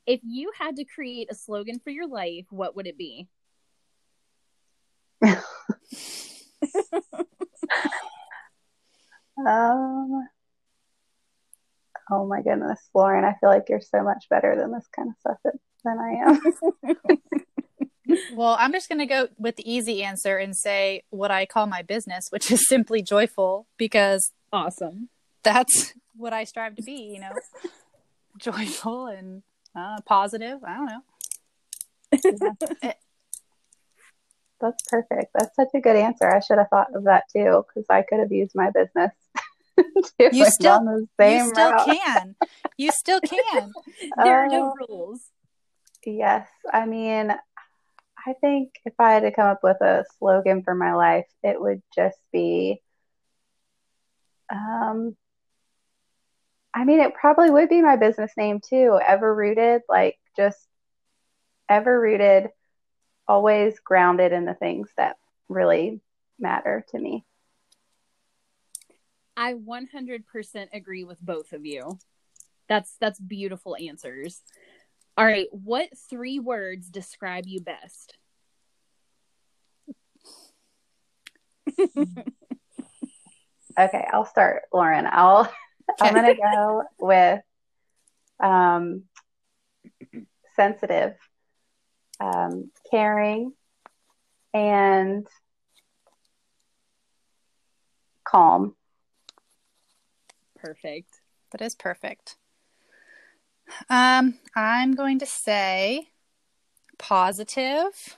If 0.07 0.21
you 0.23 0.51
had 0.57 0.77
to 0.77 0.83
create 0.83 1.27
a 1.29 1.35
slogan 1.35 1.77
for 1.77 1.91
your 1.91 2.07
life, 2.07 2.45
what 2.49 2.75
would 2.75 2.87
it 2.87 2.97
be? 2.97 3.27
Um, 9.47 10.27
oh 12.11 12.25
my 12.27 12.41
goodness, 12.41 12.79
Lauren, 12.93 13.23
I 13.23 13.35
feel 13.39 13.49
like 13.49 13.69
you're 13.69 13.81
so 13.81 14.03
much 14.03 14.25
better 14.29 14.55
than 14.55 14.71
this 14.71 14.87
kind 14.95 15.09
of 15.09 15.15
stuff 15.19 15.37
than 15.83 15.97
I 15.99 16.11
am. 16.29 16.41
Well, 18.33 18.55
I'm 18.59 18.71
just 18.71 18.89
going 18.89 18.99
to 18.99 19.05
go 19.05 19.27
with 19.37 19.55
the 19.55 19.71
easy 19.71 20.03
answer 20.03 20.37
and 20.37 20.55
say 20.55 21.03
what 21.11 21.29
I 21.29 21.45
call 21.45 21.67
my 21.67 21.83
business, 21.83 22.27
which 22.31 22.51
is 22.51 22.67
simply 22.67 23.03
joyful 23.03 23.67
because 23.77 24.31
Awesome. 24.51 25.09
that's 25.43 25.93
what 26.15 26.33
I 26.33 26.43
strive 26.43 26.75
to 26.77 26.81
be, 26.81 27.13
you 27.13 27.19
know, 27.19 27.29
joyful 28.37 29.05
and 29.05 29.43
uh, 29.75 30.01
positive. 30.07 30.63
I 30.63 30.75
don't 30.75 30.87
know. 30.87 31.01
That's 34.59 34.83
perfect. 34.89 35.31
That's 35.37 35.55
such 35.55 35.69
a 35.75 35.79
good 35.79 35.95
answer. 35.95 36.27
I 36.27 36.39
should 36.39 36.57
have 36.57 36.69
thought 36.69 36.95
of 36.95 37.03
that 37.03 37.25
too, 37.31 37.63
because 37.67 37.85
I 37.89 38.01
could 38.01 38.19
have 38.19 38.31
used 38.31 38.53
my 38.55 38.71
business. 38.71 39.11
You 40.31 40.45
still- 40.45 40.77
down 40.77 40.85
the 40.85 41.07
same 41.19 41.45
you 41.45 41.49
still 41.49 41.71
route. 41.71 41.85
can. 41.85 42.35
You 42.77 42.91
still 42.91 43.21
can. 43.21 43.71
There 44.23 44.45
are 44.45 44.47
no 44.47 44.73
rules. 44.87 45.21
Yes. 46.05 46.47
I 46.71 46.85
mean, 46.85 47.31
I 48.25 48.33
think 48.41 48.71
if 48.85 48.93
I 48.99 49.13
had 49.13 49.21
to 49.21 49.31
come 49.31 49.47
up 49.47 49.59
with 49.63 49.81
a 49.81 50.05
slogan 50.17 50.63
for 50.63 50.73
my 50.75 50.93
life, 50.93 51.27
it 51.43 51.59
would 51.59 51.81
just 51.95 52.17
be 52.31 52.81
um 54.51 55.15
I 56.73 56.85
mean, 56.85 56.99
it 56.99 57.15
probably 57.15 57.49
would 57.49 57.67
be 57.69 57.81
my 57.81 57.95
business 57.95 58.31
name 58.37 58.59
too. 58.61 58.99
Ever 59.05 59.33
rooted, 59.33 59.81
like 59.89 60.17
just 60.37 60.59
ever 61.67 61.99
rooted, 61.99 62.49
always 63.27 63.79
grounded 63.79 64.31
in 64.31 64.45
the 64.45 64.53
things 64.53 64.89
that 64.97 65.17
really 65.47 65.99
matter 66.39 66.85
to 66.91 66.99
me. 66.99 67.25
I 69.39 69.53
100% 69.53 70.67
agree 70.73 71.05
with 71.05 71.21
both 71.21 71.53
of 71.53 71.65
you. 71.65 71.97
That's 72.67 72.97
that's 72.99 73.21
beautiful 73.21 73.77
answers. 73.79 74.41
All 75.17 75.25
right, 75.25 75.47
what 75.51 75.87
three 76.09 76.39
words 76.39 76.89
describe 76.89 77.45
you 77.47 77.61
best? 77.61 78.17
Okay, 83.77 84.05
I'll 84.11 84.25
start, 84.25 84.63
Lauren. 84.73 85.07
I'll 85.09 85.49
I'm 86.01 86.13
gonna 86.13 86.35
go 86.35 86.83
with 86.99 87.39
um, 88.41 89.03
sensitive, 90.57 91.15
um, 92.19 92.71
caring, 92.91 93.53
and 94.53 95.25
calm. 98.25 98.75
Perfect. 100.61 101.21
That 101.51 101.61
is 101.61 101.75
perfect. 101.75 102.35
Um, 103.89 104.35
I'm 104.55 104.95
going 104.95 105.19
to 105.19 105.25
say 105.25 106.09
positive, 106.97 108.17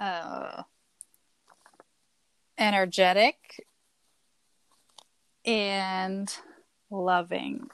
uh, 0.00 0.62
energetic, 2.58 3.36
and 5.44 6.32
loving. 6.90 7.68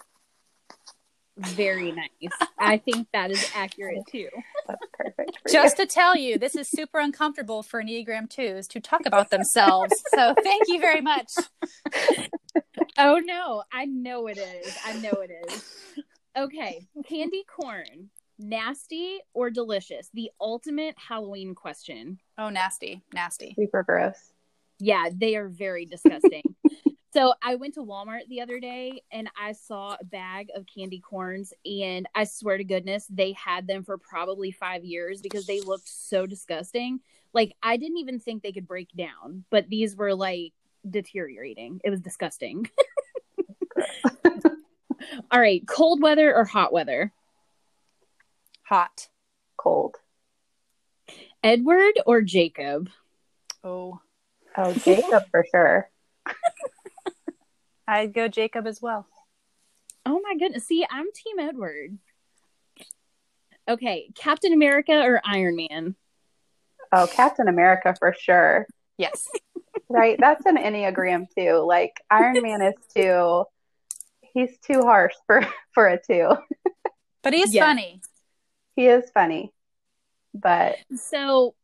Very 1.37 1.93
nice. 1.93 2.49
I 2.59 2.77
think 2.77 3.09
that 3.15 3.31
is 3.31 3.51
accurate 3.55 4.03
too. 4.11 4.29
That's 4.69 4.81
perfect. 4.93 5.39
for 5.43 5.49
Just 5.51 5.77
to 5.79 5.87
tell 5.87 6.15
you, 6.15 6.39
this 6.39 6.55
is 6.55 6.69
super 6.69 6.99
uncomfortable 6.99 7.63
for 7.63 7.83
Enneagram 7.83 8.29
2s 8.29 8.69
to 8.69 8.81
talk 8.81 9.07
about 9.07 9.31
themselves. 9.31 9.95
So 10.15 10.35
thank 10.43 10.65
you 10.69 10.81
very 10.81 11.01
much. 11.01 11.33
Oh 13.03 13.19
no, 13.25 13.63
I 13.73 13.87
know 13.87 14.27
it 14.27 14.37
is. 14.37 14.77
I 14.85 14.93
know 14.93 15.23
it 15.23 15.31
is. 15.31 15.65
Okay, 16.39 16.87
candy 17.09 17.43
corn, 17.45 18.09
nasty 18.39 19.19
or 19.35 19.51
delicious? 19.51 20.11
The 20.15 20.31
ultimate 20.41 20.95
Halloween 20.97 21.57
question. 21.57 22.21
Oh, 22.39 22.51
nasty, 22.51 23.03
nasty. 23.13 23.53
Super 23.59 23.83
gross. 23.83 24.33
Yeah, 24.79 25.09
they 25.13 25.35
are 25.35 25.49
very 25.49 25.87
disgusting. 25.87 26.43
so 27.13 27.35
I 27.43 27.57
went 27.57 27.75
to 27.75 27.81
Walmart 27.81 28.29
the 28.29 28.43
other 28.43 28.61
day 28.61 29.03
and 29.11 29.29
I 29.39 29.53
saw 29.53 29.97
a 30.01 30.05
bag 30.05 30.51
of 30.55 30.67
candy 30.73 31.01
corns, 31.01 31.53
and 31.65 32.09
I 32.15 32.23
swear 32.25 32.59
to 32.59 32.65
goodness, 32.65 33.07
they 33.11 33.33
had 33.33 33.67
them 33.67 33.83
for 33.83 33.99
probably 33.99 34.53
five 34.53 34.85
years 34.85 35.21
because 35.21 35.47
they 35.47 35.61
looked 35.61 35.89
so 35.89 36.27
disgusting. 36.27 37.01
Like 37.35 37.57
I 37.61 37.77
didn't 37.77 37.99
even 37.99 38.21
think 38.21 38.45
they 38.45 38.53
could 38.53 38.69
break 38.69 38.91
down, 38.97 39.45
but 39.51 39.69
these 39.69 39.97
were 39.97 40.15
like 40.15 40.53
deteriorating. 40.89 41.81
It 41.85 41.91
was 41.91 42.01
disgusting. 42.01 42.69
All 45.31 45.41
right, 45.41 45.67
cold 45.67 46.03
weather 46.03 46.35
or 46.35 46.45
hot 46.45 46.73
weather? 46.73 47.13
Hot. 48.63 49.09
Cold. 49.57 49.97
Edward 51.43 51.95
or 52.07 52.23
Jacob? 52.23 52.91
Oh, 53.65 54.01
Oh, 54.57 54.73
Jacob 54.73 55.23
for 55.31 55.47
sure. 55.51 55.91
I'd 57.89 58.13
go 58.13 58.27
Jacob 58.29 58.67
as 58.67 58.83
well. 58.83 59.07
Oh 60.05 60.21
my 60.23 60.37
goodness. 60.37 60.67
See, 60.67 60.85
I'm 60.91 61.07
Team 61.13 61.39
Edward. 61.39 61.99
Okay, 63.69 64.11
Captain 64.17 64.53
America 64.53 64.93
or 64.93 65.21
Iron 65.25 65.57
Man? 65.57 65.95
Oh, 66.93 67.07
Captain 67.07 67.47
America 67.47 67.95
for 67.99 68.15
sure. 68.19 68.67
Yes. 68.99 69.29
Right? 69.91 70.17
That's 70.19 70.47
an 70.47 70.57
Enneagram 70.57 71.27
too. 71.37 71.65
Like 71.67 71.93
Iron 72.11 72.41
Man 72.43 72.63
is 72.63 72.75
too 72.97 73.45
he's 74.33 74.57
too 74.59 74.83
harsh 74.83 75.15
for 75.27 75.47
for 75.75 75.87
a 75.89 76.01
two. 76.01 76.31
But 77.23 77.33
he's 77.35 77.53
Yeah. 77.53 77.67
funny. 77.67 78.01
He 78.77 78.87
is 78.87 79.11
funny. 79.13 79.53
But 80.33 80.77
So, 80.95 81.55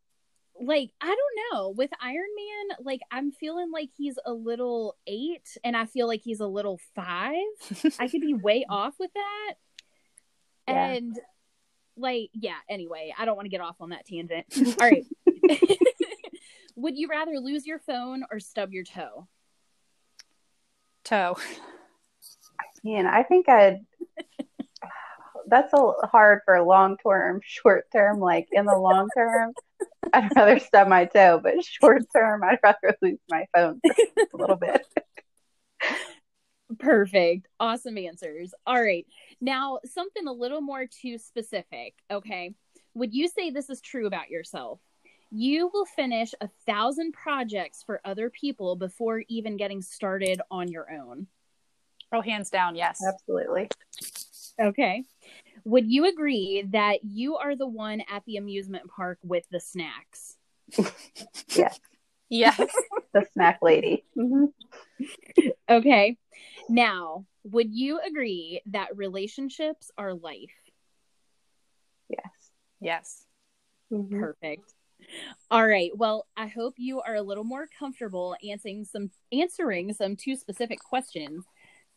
like, 0.61 0.90
I 1.00 1.06
don't 1.06 1.52
know. 1.52 1.68
With 1.71 1.90
Iron 2.00 2.16
Man, 2.16 2.76
like, 2.85 3.00
I'm 3.12 3.30
feeling 3.30 3.71
like 3.71 3.90
he's 3.97 4.18
a 4.26 4.33
little 4.33 4.97
eight, 5.06 5.47
and 5.62 5.76
I 5.76 5.87
feel 5.87 6.06
like 6.09 6.23
he's 6.25 6.40
a 6.40 6.47
little 6.47 6.80
five. 6.95 7.37
I 8.00 8.09
could 8.09 8.21
be 8.23 8.35
way 8.35 8.66
off 8.68 8.95
with 8.99 9.12
that. 9.14 9.54
Yeah. 10.68 10.87
And, 10.92 11.18
like, 11.97 12.30
yeah, 12.33 12.56
anyway, 12.68 13.14
I 13.16 13.25
don't 13.25 13.37
want 13.37 13.47
to 13.47 13.50
get 13.50 13.61
off 13.61 13.76
on 13.80 13.90
that 13.90 14.04
tangent. 14.06 14.47
All 14.80 14.87
right. 14.88 15.06
Would 16.76 16.97
you 16.97 17.09
rather 17.09 17.38
lose 17.38 17.66
your 17.66 17.78
phone 17.78 18.25
or 18.30 18.38
stub 18.38 18.73
your 18.73 18.85
toe? 18.85 19.26
Toe. 21.04 21.37
man, 22.85 23.06
I 23.06 23.23
think 23.23 23.49
I'd 23.49 23.80
that's 25.49 25.73
a 25.73 26.06
hard 26.06 26.40
for 26.45 26.61
long 26.62 26.97
term, 27.02 27.40
short 27.45 27.87
term. 27.92 28.21
Like 28.21 28.49
in 28.50 28.66
the 28.66 28.76
long 28.76 29.09
term, 29.16 29.52
I'd 30.12 30.35
rather 30.37 30.59
stub 30.59 30.88
my 30.88 31.04
toe, 31.06 31.40
but 31.42 31.64
short 31.64 32.02
term, 32.14 32.42
I'd 32.45 32.59
rather 32.62 32.97
lose 33.00 33.18
my 33.28 33.47
phone 33.54 33.80
a 33.85 34.37
little 34.37 34.56
bit. 34.56 34.87
Perfect. 36.78 37.47
Awesome 37.61 37.97
answers. 37.97 38.52
All 38.66 38.83
right. 38.83 39.06
Now, 39.40 39.78
something 39.85 40.26
a 40.26 40.33
little 40.33 40.61
more 40.61 40.87
too 40.87 41.16
specific. 41.18 41.95
Okay. 42.11 42.54
Would 42.95 43.14
you 43.14 43.28
say 43.28 43.50
this 43.50 43.71
is 43.71 43.80
true 43.80 44.06
about 44.06 44.30
yourself? 44.30 44.80
You 45.30 45.71
will 45.73 45.87
finish 45.87 46.33
a 46.40 46.49
thousand 46.66 47.12
projects 47.12 47.83
for 47.83 48.00
other 48.04 48.30
people 48.30 48.76
before 48.76 49.23
even 49.28 49.56
getting 49.56 49.83
started 49.83 50.40
on 50.50 50.68
your 50.68 50.90
own. 50.92 51.26
Oh, 52.12 52.21
hands 52.21 52.50
down, 52.50 52.76
yes. 52.76 53.02
Absolutely. 53.06 53.68
Okay. 54.61 55.02
Would 55.64 55.90
you 55.90 56.06
agree 56.06 56.64
that 56.71 57.00
you 57.04 57.37
are 57.37 57.56
the 57.56 57.66
one 57.66 58.02
at 58.11 58.25
the 58.26 58.37
amusement 58.37 58.88
park 58.88 59.18
with 59.23 59.45
the 59.50 59.61
snacks? 59.61 60.37
Yes, 61.54 61.80
Yes. 62.28 62.61
the 63.14 63.26
snack 63.33 63.59
lady. 63.62 64.04
hmm 64.14 64.47
Okay. 65.68 66.16
Now, 66.68 67.25
would 67.45 67.73
you 67.73 68.00
agree 68.00 68.61
that 68.66 68.97
relationships 68.97 69.90
are 69.97 70.14
life? 70.14 70.52
Yes. 72.09 72.50
yes. 72.80 73.25
Mhm. 73.92 74.21
Perfect. 74.21 74.75
All 75.50 75.67
right. 75.67 75.91
Well, 75.95 76.26
I 76.37 76.49
hope 76.49 76.75
you 76.76 77.00
are 77.00 77.15
a 77.15 77.23
little 77.23 77.45
more 77.45 77.69
comfortable 77.79 78.37
answering 78.49 78.85
some 78.85 79.11
answering 79.33 79.93
some 79.93 80.17
two 80.17 80.37
specific 80.37 80.81
questions. 80.81 81.45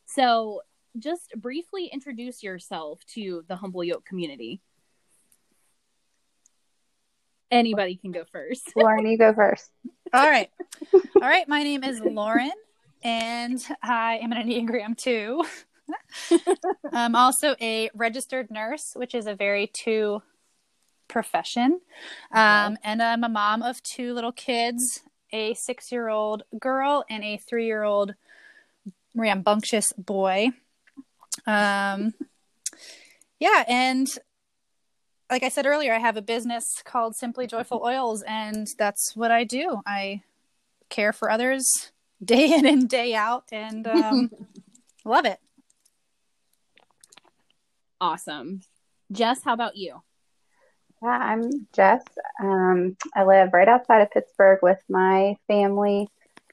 So, 0.06 0.62
just 0.98 1.34
briefly 1.38 1.88
introduce 1.88 2.44
yourself 2.44 3.00
to 3.14 3.44
the 3.48 3.56
Humble 3.56 3.84
Yoke 3.84 4.06
community. 4.06 4.62
Anybody 7.52 7.96
can 7.96 8.12
go 8.12 8.26
first. 8.32 8.72
Lauren, 8.76 9.08
you 9.08 9.18
go 9.18 9.34
first. 9.34 9.72
All 10.14 10.30
right. 10.30 10.50
All 10.94 11.22
right. 11.22 11.48
My 11.48 11.64
name 11.64 11.84
is 11.84 12.00
Lauren, 12.00 12.52
and 13.04 13.64
I 13.82 14.20
am 14.22 14.32
an 14.32 14.48
Enneagram 14.48 14.96
2. 14.98 15.44
I'm 16.94 17.16
also 17.16 17.56
a 17.60 17.90
registered 17.96 18.52
nurse, 18.52 18.94
which 18.96 19.16
is 19.16 19.26
a 19.26 19.34
very 19.34 19.68
two 19.74 20.22
profession. 21.10 21.82
Um, 22.32 22.78
and 22.84 23.02
I'm 23.02 23.26
a 23.26 23.30
mom 23.30 23.62
of 23.62 23.84
two 23.84 24.14
little 24.14 24.32
kids 24.32 25.02
a 25.32 25.54
six 25.54 25.92
year 25.92 26.10
old 26.10 26.44
girl 26.60 27.04
and 27.10 27.24
a 27.24 27.38
three 27.38 27.66
year 27.66 27.84
old 27.84 28.16
rambunctious 29.16 29.92
boy. 29.98 30.50
Um, 31.46 32.14
yeah. 33.40 33.64
And 33.68 34.08
like 35.30 35.44
I 35.44 35.50
said 35.50 35.66
earlier, 35.66 35.94
I 35.94 36.00
have 36.00 36.18
a 36.18 36.22
business 36.22 36.82
called 36.84 37.16
Simply 37.16 37.46
Joyful 37.46 37.82
Oils, 37.84 38.24
and 38.24 38.68
that's 38.78 39.16
what 39.16 39.32
I 39.32 39.44
do. 39.44 39.82
I 39.86 40.24
care 40.90 41.14
for 41.14 41.30
others 41.30 41.92
day 42.24 42.52
in 42.52 42.66
and 42.66 42.90
day 42.90 43.14
out, 43.14 43.44
and 43.52 43.86
um, 43.88 44.32
love 45.06 45.26
it. 45.26 45.40
Awesome. 48.02 48.62
Jess, 49.12 49.44
how 49.44 49.54
about 49.54 49.76
you? 49.76 50.02
Yeah, 51.02 51.10
I'm 51.10 51.68
Jess. 51.74 52.04
Um, 52.42 52.96
I 53.16 53.24
live 53.24 53.50
right 53.54 53.68
outside 53.68 54.02
of 54.02 54.12
Pittsburgh 54.12 54.60
with 54.62 54.80
my 54.90 55.36
family. 55.48 56.08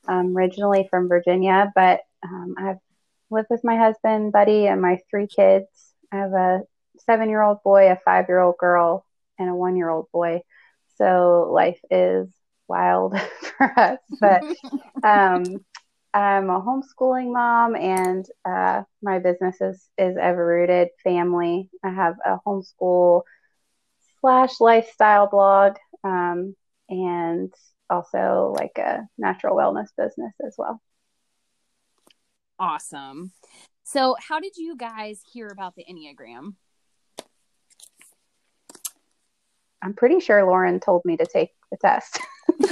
I'm 0.07 0.37
originally 0.37 0.87
from 0.91 1.09
Virginia, 1.09 1.73
but 1.75 2.01
um, 2.23 2.55
I've 2.59 2.79
lived 3.31 3.49
with 3.51 3.65
my 3.65 3.77
husband, 3.77 4.33
Buddy, 4.33 4.67
and 4.67 4.81
my 4.81 4.99
three 5.11 5.27
kids. 5.27 5.67
I 6.13 6.17
have 6.19 6.33
a 6.33 6.61
seven 6.99 7.29
year 7.29 7.43
old 7.43 7.63
boy, 7.65 7.91
a 7.91 7.97
five 8.05 8.27
year 8.29 8.41
old 8.41 8.57
girl, 8.59 9.05
and 9.39 9.49
a 9.51 9.55
one 9.55 9.77
year 9.77 9.91
old 9.91 10.07
boy. 10.13 10.41
So 10.97 11.51
life 11.53 11.81
is 11.91 12.29
wild 12.69 13.19
for 13.59 13.79
us. 13.79 13.99
But 14.21 14.45
um, 15.03 15.65
I'm 16.15 16.51
a 16.51 16.61
homeschooling 16.61 17.33
mom, 17.33 17.77
and 17.77 18.25
uh, 18.45 18.83
my 19.03 19.19
business 19.19 19.61
is, 19.61 19.89
is 19.99 20.17
Ever 20.17 20.47
Rooted 20.47 20.89
Family. 21.05 21.71
I 21.85 21.91
have 21.91 22.17
a 22.25 22.39
homeschool 22.47 23.23
slash 24.27 24.59
lifestyle 24.61 25.29
blog 25.29 25.77
um, 26.03 26.57
and 26.89 27.55
also 27.89 28.53
like 28.59 28.77
a 28.77 29.07
natural 29.17 29.57
wellness 29.57 29.87
business 29.97 30.33
as 30.45 30.57
well. 30.59 30.83
Awesome. 32.59 33.31
So, 33.85 34.17
how 34.19 34.41
did 34.41 34.57
you 34.57 34.77
guys 34.77 35.21
hear 35.33 35.47
about 35.47 35.77
the 35.77 35.85
Enneagram? 35.89 36.55
I'm 39.81 39.95
pretty 39.95 40.19
sure 40.19 40.45
Lauren 40.45 40.81
told 40.81 41.05
me 41.05 41.17
to 41.19 41.27
take 41.27 41.51
the 41.71 41.77
test. 41.77 42.19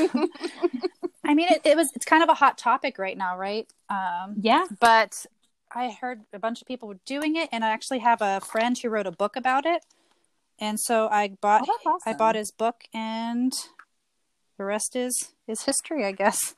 I 1.25 1.35
mean, 1.35 1.53
it, 1.53 1.61
it 1.65 1.77
was 1.77 1.93
it's 1.95 2.05
kind 2.05 2.25
of 2.25 2.29
a 2.29 2.35
hot 2.35 2.59
topic 2.59 2.99
right 2.99 3.17
now, 3.17 3.39
right? 3.39 3.69
Um, 3.89 4.35
Yeah. 4.41 4.65
but 4.81 5.25
I 5.73 5.91
heard 6.01 6.23
a 6.33 6.41
bunch 6.41 6.63
of 6.63 6.67
people 6.67 6.89
were 6.89 6.99
doing 7.07 7.37
it, 7.37 7.49
and 7.53 7.65
I 7.65 7.71
actually 7.71 8.01
have 8.01 8.21
a 8.21 8.41
friend 8.41 8.77
who 8.77 8.89
wrote 8.89 9.07
a 9.07 9.13
book 9.13 9.37
about 9.37 9.67
it, 9.67 9.85
and 10.59 10.79
so 10.81 11.09
I 11.09 11.29
bought 11.41 11.63
Oh, 11.69 11.79
awesome. 11.87 12.01
I 12.07 12.17
bought 12.17 12.35
his 12.37 12.51
book, 12.51 12.85
and 12.95 13.53
the 14.59 14.65
rest 14.65 14.97
is 14.97 15.33
is 15.47 15.63
history, 15.63 16.05
I 16.05 16.13
guess. 16.13 16.55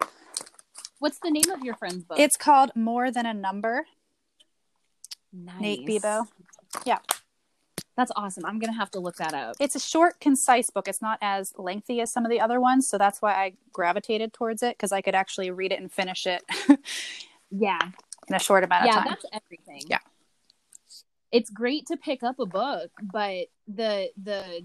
What's 0.98 1.18
the 1.22 1.30
name 1.30 1.50
of 1.52 1.62
your 1.62 1.74
friend's 1.74 2.04
book? 2.04 2.18
It's 2.18 2.36
called 2.36 2.70
More 2.74 3.10
Than 3.10 3.26
a 3.26 3.34
Number. 3.34 3.86
nice. 5.32 5.60
Nate 5.60 5.86
Bebo. 5.86 6.26
Yeah. 6.84 6.98
That's 7.96 8.12
awesome. 8.14 8.44
I'm 8.44 8.58
gonna 8.58 8.76
have 8.76 8.90
to 8.92 9.00
look 9.00 9.16
that 9.16 9.32
up. 9.32 9.56
It's 9.58 9.74
a 9.74 9.80
short, 9.80 10.20
concise 10.20 10.68
book. 10.70 10.86
It's 10.86 11.00
not 11.00 11.18
as 11.22 11.52
lengthy 11.56 12.00
as 12.02 12.12
some 12.12 12.24
of 12.26 12.30
the 12.30 12.40
other 12.40 12.60
ones, 12.60 12.88
so 12.88 12.98
that's 12.98 13.22
why 13.22 13.32
I 13.32 13.52
gravitated 13.72 14.34
towards 14.34 14.62
it 14.62 14.76
because 14.76 14.92
I 14.92 15.00
could 15.00 15.14
actually 15.14 15.50
read 15.50 15.72
it 15.72 15.80
and 15.80 15.90
finish 15.90 16.26
it 16.26 16.42
Yeah. 17.50 17.78
in 18.28 18.34
a 18.34 18.38
short 18.38 18.64
amount 18.64 18.82
of 18.82 18.86
yeah, 18.88 18.94
time. 18.96 19.04
that's 19.08 19.24
everything. 19.32 19.82
Yeah. 19.88 19.98
It's 21.36 21.50
great 21.50 21.84
to 21.88 21.98
pick 21.98 22.22
up 22.22 22.38
a 22.38 22.46
book, 22.46 22.90
but 23.12 23.48
the 23.68 24.08
the 24.16 24.62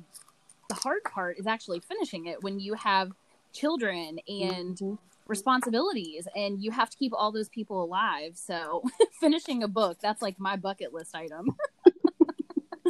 the 0.69 0.75
hard 0.75 1.03
part 1.03 1.37
is 1.37 1.45
actually 1.45 1.81
finishing 1.81 2.27
it 2.27 2.41
when 2.43 2.61
you 2.61 2.75
have 2.75 3.11
children 3.51 4.19
and 4.25 4.77
mm-hmm. 4.77 4.93
responsibilities 5.27 6.29
and 6.33 6.63
you 6.63 6.71
have 6.71 6.89
to 6.89 6.95
keep 6.95 7.11
all 7.13 7.33
those 7.33 7.49
people 7.49 7.83
alive. 7.83 8.37
So 8.37 8.83
finishing 9.19 9.63
a 9.63 9.67
book, 9.67 9.97
that's 10.01 10.21
like 10.21 10.39
my 10.39 10.55
bucket 10.55 10.93
list 10.93 11.13
item. 11.13 11.57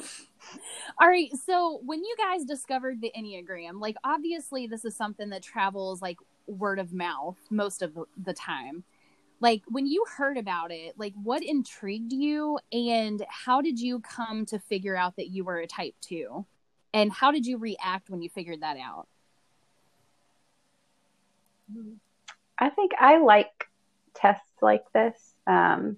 all 1.00 1.08
right. 1.08 1.32
So 1.44 1.82
when 1.84 2.04
you 2.04 2.16
guys 2.20 2.46
discovered 2.46 3.02
the 3.02 3.12
Enneagram, 3.18 3.80
like 3.80 3.96
obviously 4.04 4.68
this 4.68 4.86
is 4.86 4.96
something 4.96 5.30
that 5.30 5.42
travels 5.42 6.04
like 6.04 6.18
word 6.46 6.78
of 6.78 6.94
mouth 6.94 7.38
most 7.50 7.82
of 7.82 7.98
the 8.24 8.34
time. 8.34 8.84
Like 9.42 9.64
when 9.68 9.88
you 9.88 10.06
heard 10.18 10.38
about 10.38 10.72
it, 10.72 10.94
like 10.98 11.14
what 11.22 11.44
intrigued 11.44 12.14
you 12.14 12.60
and 12.72 13.26
how 13.28 13.62
did 13.62 13.80
you 13.80 14.00
come 14.00 14.46
to 14.46 14.60
figure 14.60 14.96
out 14.96 15.16
that 15.18 15.30
you 15.30 15.44
were 15.44 15.58
a 15.58 15.68
type 15.68 15.96
2? 16.02 16.46
And 16.94 17.12
how 17.12 17.32
did 17.32 17.46
you 17.46 17.58
react 17.58 18.10
when 18.10 18.22
you 18.22 18.30
figured 18.30 18.62
that 18.62 18.78
out? 18.78 19.08
I 22.60 22.70
think 22.70 22.92
I 23.00 23.18
like 23.18 23.68
tests 24.14 24.46
like 24.62 24.84
this. 24.94 25.16
Um, 25.48 25.98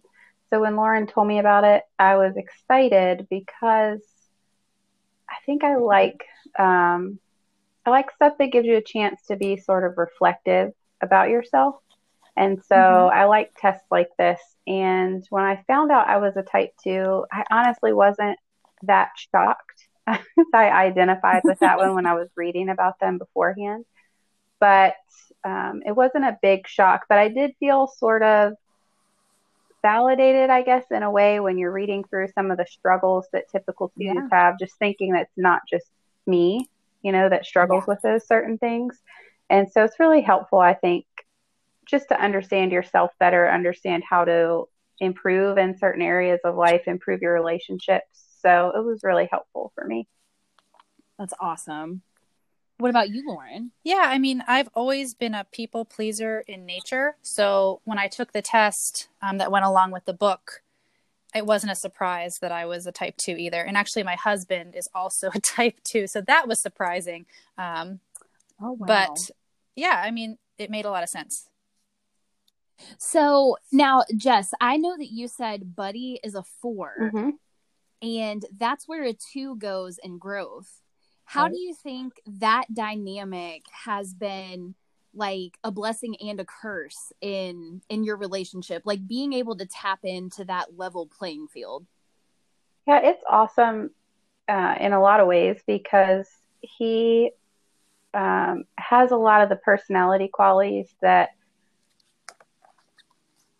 so 0.49 0.61
when 0.61 0.77
Lauren 0.77 1.07
told 1.07 1.27
me 1.27 1.39
about 1.39 1.65
it, 1.65 1.83
I 1.99 2.15
was 2.15 2.37
excited 2.37 3.27
because 3.29 4.01
I 5.29 5.35
think 5.45 5.63
I 5.63 5.75
like 5.75 6.23
um, 6.57 7.19
I 7.85 7.89
like 7.89 8.11
stuff 8.11 8.33
that 8.39 8.51
gives 8.51 8.67
you 8.67 8.77
a 8.77 8.81
chance 8.81 9.25
to 9.27 9.35
be 9.35 9.57
sort 9.57 9.83
of 9.83 9.97
reflective 9.97 10.71
about 11.01 11.29
yourself. 11.29 11.75
And 12.35 12.63
so 12.63 12.75
mm-hmm. 12.75 13.17
I 13.17 13.25
like 13.25 13.53
tests 13.57 13.85
like 13.91 14.09
this. 14.17 14.39
And 14.65 15.25
when 15.29 15.43
I 15.43 15.63
found 15.67 15.91
out 15.91 16.07
I 16.07 16.17
was 16.17 16.35
a 16.35 16.41
type 16.41 16.73
two, 16.83 17.25
I 17.31 17.43
honestly 17.51 17.93
wasn't 17.93 18.39
that 18.83 19.11
shocked. 19.31 19.87
I 20.07 20.19
identified 20.53 21.41
with 21.43 21.59
that 21.59 21.77
one 21.77 21.95
when 21.95 22.05
I 22.05 22.13
was 22.15 22.29
reading 22.35 22.69
about 22.69 22.99
them 22.99 23.17
beforehand. 23.17 23.85
But 24.59 24.95
um, 25.43 25.83
it 25.85 25.91
wasn't 25.91 26.25
a 26.25 26.37
big 26.41 26.67
shock, 26.67 27.05
but 27.09 27.17
I 27.17 27.27
did 27.27 27.53
feel 27.59 27.87
sort 27.87 28.23
of 28.23 28.53
validated, 29.81 30.49
I 30.49 30.63
guess, 30.63 30.85
in 30.89 31.03
a 31.03 31.11
way 31.11 31.39
when 31.39 31.57
you're 31.57 31.71
reading 31.71 32.05
through 32.05 32.29
some 32.33 32.49
of 32.49 32.57
the 32.57 32.65
struggles 32.65 33.27
that 33.33 33.51
typical 33.51 33.91
students 33.95 34.29
yeah. 34.31 34.45
have, 34.45 34.59
just 34.59 34.75
thinking 34.79 35.11
that 35.11 35.23
it's 35.23 35.37
not 35.37 35.61
just 35.69 35.85
me, 36.25 36.67
you 37.01 37.11
know, 37.11 37.29
that 37.29 37.45
struggles 37.45 37.83
yeah. 37.85 37.93
with 37.93 38.01
those 38.01 38.25
certain 38.25 38.57
things. 38.57 38.97
And 39.49 39.69
so 39.69 39.83
it's 39.83 39.99
really 39.99 40.21
helpful, 40.21 40.59
I 40.59 40.73
think, 40.73 41.05
just 41.85 42.09
to 42.09 42.19
understand 42.19 42.71
yourself 42.71 43.11
better, 43.19 43.49
understand 43.49 44.03
how 44.09 44.25
to 44.25 44.65
improve 44.99 45.57
in 45.57 45.77
certain 45.77 46.01
areas 46.01 46.39
of 46.43 46.55
life, 46.55 46.83
improve 46.87 47.21
your 47.21 47.33
relationships. 47.33 48.23
So 48.41 48.71
it 48.75 48.83
was 48.83 49.01
really 49.03 49.27
helpful 49.31 49.71
for 49.75 49.85
me. 49.85 50.07
That's 51.17 51.33
awesome. 51.39 52.01
What 52.77 52.89
about 52.89 53.09
you, 53.09 53.23
Lauren? 53.27 53.71
Yeah, 53.83 54.03
I 54.03 54.17
mean, 54.17 54.43
I've 54.47 54.69
always 54.73 55.13
been 55.13 55.35
a 55.35 55.45
people 55.51 55.85
pleaser 55.85 56.43
in 56.47 56.65
nature. 56.65 57.15
So 57.21 57.81
when 57.85 57.97
I 57.97 58.07
took 58.07 58.33
the 58.33 58.41
test 58.41 59.07
um, 59.21 59.37
that 59.37 59.51
went 59.51 59.63
along 59.65 59.91
with 59.91 60.05
the 60.05 60.13
book, 60.13 60.63
it 61.35 61.45
wasn't 61.45 61.71
a 61.71 61.75
surprise 61.75 62.39
that 62.39 62.51
I 62.51 62.65
was 62.65 62.85
a 62.85 62.91
type 62.91 63.15
two 63.17 63.35
either. 63.37 63.61
And 63.61 63.77
actually, 63.77 64.03
my 64.03 64.15
husband 64.15 64.75
is 64.75 64.89
also 64.93 65.29
a 65.35 65.39
type 65.39 65.77
two. 65.83 66.07
So 66.07 66.21
that 66.21 66.47
was 66.47 66.61
surprising. 66.61 67.25
Um, 67.57 67.99
oh, 68.61 68.73
wow. 68.73 68.85
But 68.87 69.31
yeah, 69.75 70.01
I 70.03 70.11
mean, 70.11 70.37
it 70.57 70.69
made 70.69 70.85
a 70.85 70.91
lot 70.91 71.03
of 71.03 71.09
sense. 71.09 71.47
So 72.97 73.57
now, 73.71 74.03
Jess, 74.15 74.53
I 74.59 74.77
know 74.77 74.97
that 74.97 75.11
you 75.11 75.27
said 75.27 75.75
Buddy 75.75 76.19
is 76.23 76.35
a 76.35 76.43
4 76.43 76.93
mm-hmm. 77.01 77.29
and 78.01 78.45
that's 78.57 78.87
where 78.87 79.03
a 79.03 79.13
two 79.13 79.55
goes 79.57 79.97
in 80.03 80.17
growth. 80.17 80.81
How 81.25 81.47
do 81.47 81.57
you 81.57 81.73
think 81.73 82.21
that 82.27 82.65
dynamic 82.73 83.63
has 83.85 84.13
been 84.13 84.75
like 85.15 85.57
a 85.63 85.71
blessing 85.71 86.15
and 86.21 86.39
a 86.39 86.45
curse 86.45 87.11
in 87.21 87.81
in 87.89 88.03
your 88.03 88.17
relationship? 88.17 88.83
Like 88.85 89.07
being 89.07 89.33
able 89.33 89.55
to 89.57 89.65
tap 89.65 89.99
into 90.03 90.43
that 90.45 90.77
level 90.77 91.07
playing 91.07 91.47
field. 91.47 91.85
Yeah, 92.85 92.99
it's 93.03 93.23
awesome 93.29 93.91
uh, 94.47 94.75
in 94.79 94.93
a 94.93 95.01
lot 95.01 95.21
of 95.21 95.27
ways 95.27 95.61
because 95.65 96.27
he 96.61 97.31
um, 98.13 98.65
has 98.77 99.11
a 99.11 99.17
lot 99.17 99.41
of 99.41 99.49
the 99.49 99.55
personality 99.55 100.27
qualities 100.27 100.93
that 101.01 101.29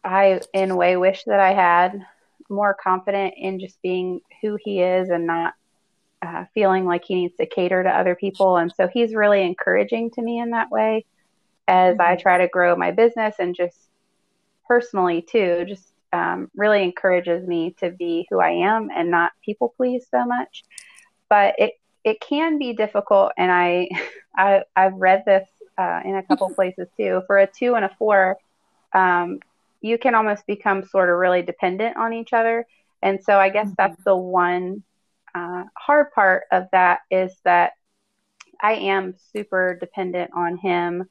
I, 0.04 0.42
in 0.54 0.72
a 0.72 0.76
way, 0.76 0.98
wish 0.98 1.24
that 1.26 1.40
I 1.40 1.54
had. 1.54 2.06
More 2.50 2.74
confident 2.74 3.36
in 3.38 3.60
just 3.60 3.82
being 3.82 4.22
who 4.42 4.58
he 4.62 4.82
is 4.82 5.10
and 5.10 5.26
not 5.26 5.54
uh, 6.22 6.46
feeling 6.54 6.86
like 6.86 7.04
he 7.06 7.16
needs 7.16 7.36
to 7.38 7.46
cater 7.46 7.84
to 7.84 7.90
other 7.90 8.16
people. 8.16 8.58
And 8.58 8.74
so 8.76 8.88
he's 8.88 9.16
really 9.16 9.44
encouraging 9.44 10.12
to 10.12 10.22
me 10.22 10.40
in 10.40 10.52
that 10.52 10.72
way 10.72 11.06
as 11.68 11.98
mm-hmm. 11.98 12.02
I 12.02 12.16
try 12.16 12.40
to 12.40 12.48
grow 12.48 12.76
my 12.76 12.92
business 12.92 13.36
and 13.40 13.56
just 13.56 13.78
personally 14.68 15.22
too, 15.22 15.66
just 15.68 15.86
um, 16.12 16.50
really 16.56 16.84
encourages 16.84 17.48
me 17.48 17.76
to 17.80 17.90
be 17.90 18.28
who 18.30 18.40
I 18.40 18.52
am 18.52 18.90
and 18.96 19.10
not 19.10 19.32
people 19.44 19.74
please 19.76 20.06
so 20.10 20.26
much. 20.26 20.64
But 21.30 21.56
it, 21.58 21.74
it 22.04 22.22
can 22.22 22.60
be 22.60 22.74
difficult. 22.74 23.32
And 23.38 23.52
I, 23.52 23.90
I, 24.38 24.64
I've 24.76 24.96
read 24.96 25.24
this 25.26 25.48
uh, 25.78 26.02
in 26.06 26.16
a 26.16 26.24
couple 26.24 26.50
places 26.56 26.88
too. 26.98 27.22
For 27.28 27.38
a 27.38 27.48
two 27.48 27.76
and 27.76 27.86
a 27.86 27.92
four, 27.98 28.38
um, 28.94 29.40
you 29.84 29.98
can 29.98 30.16
almost 30.16 30.48
become 30.48 30.84
sort 30.84 31.10
of 31.10 31.18
really 31.18 31.44
dependent 31.44 31.98
on 31.98 32.14
each 32.14 32.34
other. 32.34 32.66
And 33.02 33.22
so 33.22 33.38
I 33.38 33.50
guess 33.50 33.68
mm-hmm. 33.68 33.76
that's 33.78 34.04
the 34.04 34.16
one 34.16 34.84
uh, 35.36 35.66
hard 35.78 36.12
part 36.14 36.44
of 36.52 36.68
that 36.72 37.02
is 37.12 37.36
that 37.44 37.74
I 38.62 38.74
am 38.74 39.16
super 39.34 39.78
dependent 39.80 40.32
on 40.34 40.58
him 40.58 41.10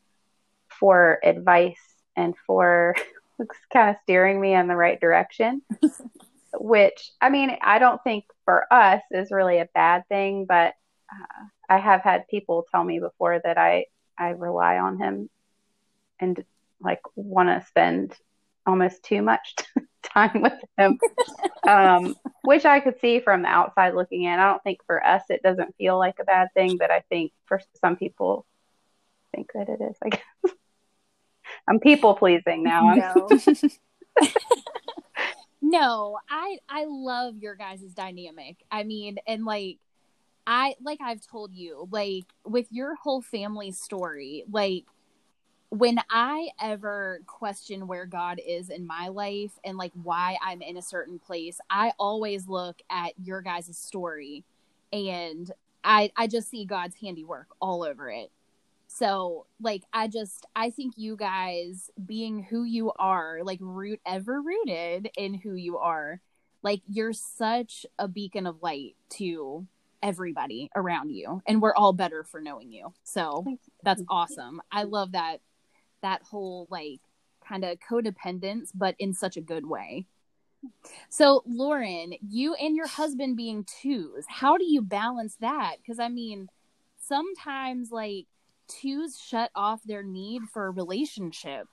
for 0.80 1.20
advice 1.22 1.76
and 2.16 2.34
for 2.46 2.96
kind 3.72 3.90
of 3.90 3.96
steering 4.02 4.40
me 4.40 4.54
in 4.54 4.68
the 4.68 4.76
right 4.76 4.98
direction. 4.98 5.62
which, 6.58 7.10
I 7.20 7.30
mean, 7.30 7.56
I 7.60 7.78
don't 7.78 8.02
think 8.02 8.24
for 8.44 8.72
us 8.72 9.02
is 9.10 9.30
really 9.30 9.58
a 9.58 9.68
bad 9.74 10.06
thing, 10.08 10.46
but 10.46 10.74
uh, 11.12 11.44
I 11.68 11.78
have 11.78 12.02
had 12.02 12.28
people 12.28 12.66
tell 12.70 12.84
me 12.84 12.98
before 13.00 13.40
that 13.42 13.58
I 13.58 13.86
I 14.18 14.30
rely 14.30 14.78
on 14.78 14.98
him 14.98 15.30
and 16.20 16.44
like 16.80 17.00
want 17.16 17.48
to 17.48 17.66
spend 17.66 18.14
almost 18.66 19.02
too 19.02 19.22
much 19.22 19.54
time 20.02 20.42
with 20.42 20.60
him, 20.76 20.98
um, 21.66 22.14
which 22.42 22.64
I 22.64 22.80
could 22.80 23.00
see 23.00 23.20
from 23.20 23.42
the 23.42 23.48
outside 23.48 23.94
looking 23.94 24.24
in. 24.24 24.38
I 24.38 24.50
don't 24.50 24.62
think 24.62 24.80
for 24.86 25.04
us 25.04 25.22
it 25.28 25.42
doesn't 25.42 25.76
feel 25.76 25.98
like 25.98 26.16
a 26.20 26.24
bad 26.24 26.48
thing, 26.54 26.76
but 26.78 26.90
I 26.90 27.02
think 27.08 27.32
for 27.46 27.60
some 27.80 27.96
people 27.96 28.46
think 29.34 29.50
that 29.54 29.68
it 29.68 29.80
is. 29.80 29.96
I 30.02 30.08
guess 30.10 30.22
I'm 31.68 31.80
people 31.80 32.14
pleasing 32.14 32.62
now. 32.62 32.94
No. 32.94 33.28
no, 35.62 36.18
I 36.28 36.58
I 36.68 36.86
love 36.88 37.38
your 37.38 37.54
guys' 37.54 37.82
dynamic. 37.94 38.56
I 38.70 38.84
mean, 38.84 39.18
and 39.26 39.44
like 39.44 39.78
I 40.46 40.74
like 40.82 41.00
I've 41.02 41.26
told 41.26 41.54
you, 41.54 41.88
like 41.90 42.24
with 42.44 42.66
your 42.70 42.94
whole 42.96 43.22
family 43.22 43.72
story, 43.72 44.44
like 44.50 44.84
when 45.72 45.98
I 46.10 46.50
ever 46.60 47.22
question 47.26 47.86
where 47.86 48.04
God 48.04 48.38
is 48.46 48.68
in 48.68 48.86
my 48.86 49.08
life 49.08 49.52
and 49.64 49.78
like 49.78 49.92
why 49.94 50.36
I'm 50.44 50.60
in 50.60 50.76
a 50.76 50.82
certain 50.82 51.18
place, 51.18 51.60
I 51.70 51.94
always 51.98 52.46
look 52.46 52.82
at 52.90 53.14
your 53.24 53.40
guys' 53.40 53.78
story 53.78 54.44
and 54.92 55.50
I 55.82 56.12
I 56.14 56.26
just 56.26 56.50
see 56.50 56.66
God's 56.66 56.96
handiwork 56.96 57.46
all 57.58 57.84
over 57.84 58.10
it. 58.10 58.30
So, 58.86 59.46
like 59.62 59.84
I 59.94 60.08
just 60.08 60.44
I 60.54 60.68
think 60.68 60.92
you 60.98 61.16
guys 61.16 61.90
being 62.04 62.42
who 62.42 62.64
you 62.64 62.92
are, 62.98 63.38
like 63.42 63.58
root 63.62 64.00
ever 64.04 64.42
rooted 64.42 65.08
in 65.16 65.32
who 65.32 65.54
you 65.54 65.78
are, 65.78 66.20
like 66.62 66.82
you're 66.86 67.14
such 67.14 67.86
a 67.98 68.08
beacon 68.08 68.46
of 68.46 68.62
light 68.62 68.94
to 69.12 69.66
everybody 70.02 70.68
around 70.76 71.10
you 71.10 71.40
and 71.46 71.62
we're 71.62 71.74
all 71.74 71.94
better 71.94 72.24
for 72.24 72.42
knowing 72.42 72.70
you. 72.70 72.92
So, 73.04 73.46
that's 73.82 74.02
awesome. 74.10 74.60
I 74.70 74.82
love 74.82 75.12
that 75.12 75.40
that 76.02 76.22
whole 76.22 76.66
like 76.70 77.00
kind 77.46 77.64
of 77.64 77.78
codependence, 77.78 78.70
but 78.74 78.94
in 78.98 79.14
such 79.14 79.36
a 79.36 79.40
good 79.40 79.66
way. 79.66 80.06
So, 81.08 81.42
Lauren, 81.46 82.14
you 82.28 82.54
and 82.54 82.76
your 82.76 82.86
husband 82.86 83.36
being 83.36 83.64
twos, 83.82 84.24
how 84.28 84.56
do 84.56 84.64
you 84.64 84.80
balance 84.80 85.36
that? 85.40 85.76
Because 85.78 85.98
I 85.98 86.08
mean, 86.08 86.48
sometimes 86.98 87.90
like 87.90 88.26
twos 88.68 89.18
shut 89.18 89.50
off 89.54 89.82
their 89.84 90.02
need 90.02 90.42
for 90.52 90.66
a 90.66 90.70
relationship. 90.70 91.66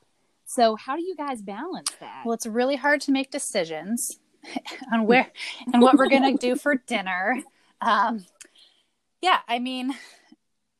So, 0.44 0.74
how 0.74 0.96
do 0.96 1.02
you 1.02 1.14
guys 1.14 1.42
balance 1.42 1.90
that? 2.00 2.22
Well, 2.24 2.34
it's 2.34 2.46
really 2.46 2.76
hard 2.76 3.00
to 3.02 3.12
make 3.12 3.30
decisions 3.30 4.18
on 4.92 5.06
where 5.06 5.30
and 5.72 5.80
what 5.80 5.96
we're 5.96 6.08
going 6.08 6.36
to 6.36 6.46
do 6.46 6.56
for 6.56 6.74
dinner. 6.74 7.42
Um, 7.80 8.24
yeah, 9.22 9.38
I 9.46 9.58
mean, 9.58 9.94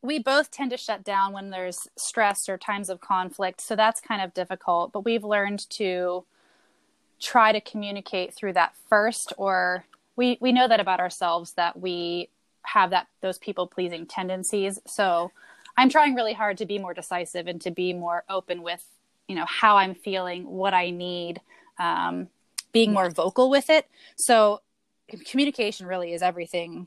we 0.03 0.19
both 0.19 0.51
tend 0.51 0.71
to 0.71 0.77
shut 0.77 1.05
down 1.05 1.33
when 1.33 1.51
there's 1.51 1.89
stress 1.97 2.49
or 2.49 2.57
times 2.57 2.89
of 2.89 3.01
conflict. 3.01 3.61
So 3.61 3.77
that's 3.77 4.01
kind 4.01 4.23
of 4.23 4.33
difficult. 4.33 4.93
But 4.93 5.05
we've 5.05 5.25
learned 5.25 5.69
to 5.71 6.25
try 7.21 7.53
to 7.53 7.61
communicate 7.61 8.35
through 8.35 8.55
that 8.55 8.75
first, 8.89 9.33
or 9.37 9.85
we, 10.17 10.39
we 10.41 10.53
know 10.53 10.67
that 10.69 10.81
about 10.81 11.01
ourselves 11.01 11.53
that 11.53 11.79
we 11.79 12.31
have 12.63 12.91
that 12.91 13.09
those 13.21 13.39
people 13.39 13.67
pleasing 13.67 14.07
tendencies. 14.07 14.79
So 14.87 15.33
I'm 15.77 15.89
trying 15.89 16.15
really 16.15 16.33
hard 16.33 16.59
to 16.59 16.67
be 16.67 16.79
more 16.79 16.95
decisive 16.95 17.47
and 17.47 17.61
to 17.63 17.71
be 17.71 17.93
more 17.93 18.25
open 18.29 18.63
with, 18.63 18.85
you 19.29 19.35
know, 19.35 19.47
how 19.47 19.77
I'm 19.77 19.95
feeling, 19.95 20.45
what 20.45 20.75
I 20.75 20.91
need, 20.91 21.41
um, 21.79 22.29
being 22.73 22.93
more 22.93 23.11
vocal 23.11 23.51
with 23.51 23.69
it. 23.71 23.87
So 24.17 24.61
communication 25.27 25.87
really 25.87 26.13
is 26.13 26.23
everything 26.23 26.87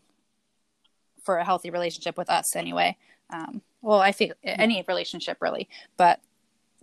for 1.23 1.37
a 1.37 1.45
healthy 1.45 1.69
relationship 1.69 2.17
with 2.17 2.29
us 2.29 2.55
anyway. 2.55 2.97
Um, 3.29 3.61
well, 3.81 3.99
I 3.99 4.11
feel 4.11 4.33
any 4.43 4.83
relationship 4.87 5.37
really, 5.41 5.69
but 5.97 6.19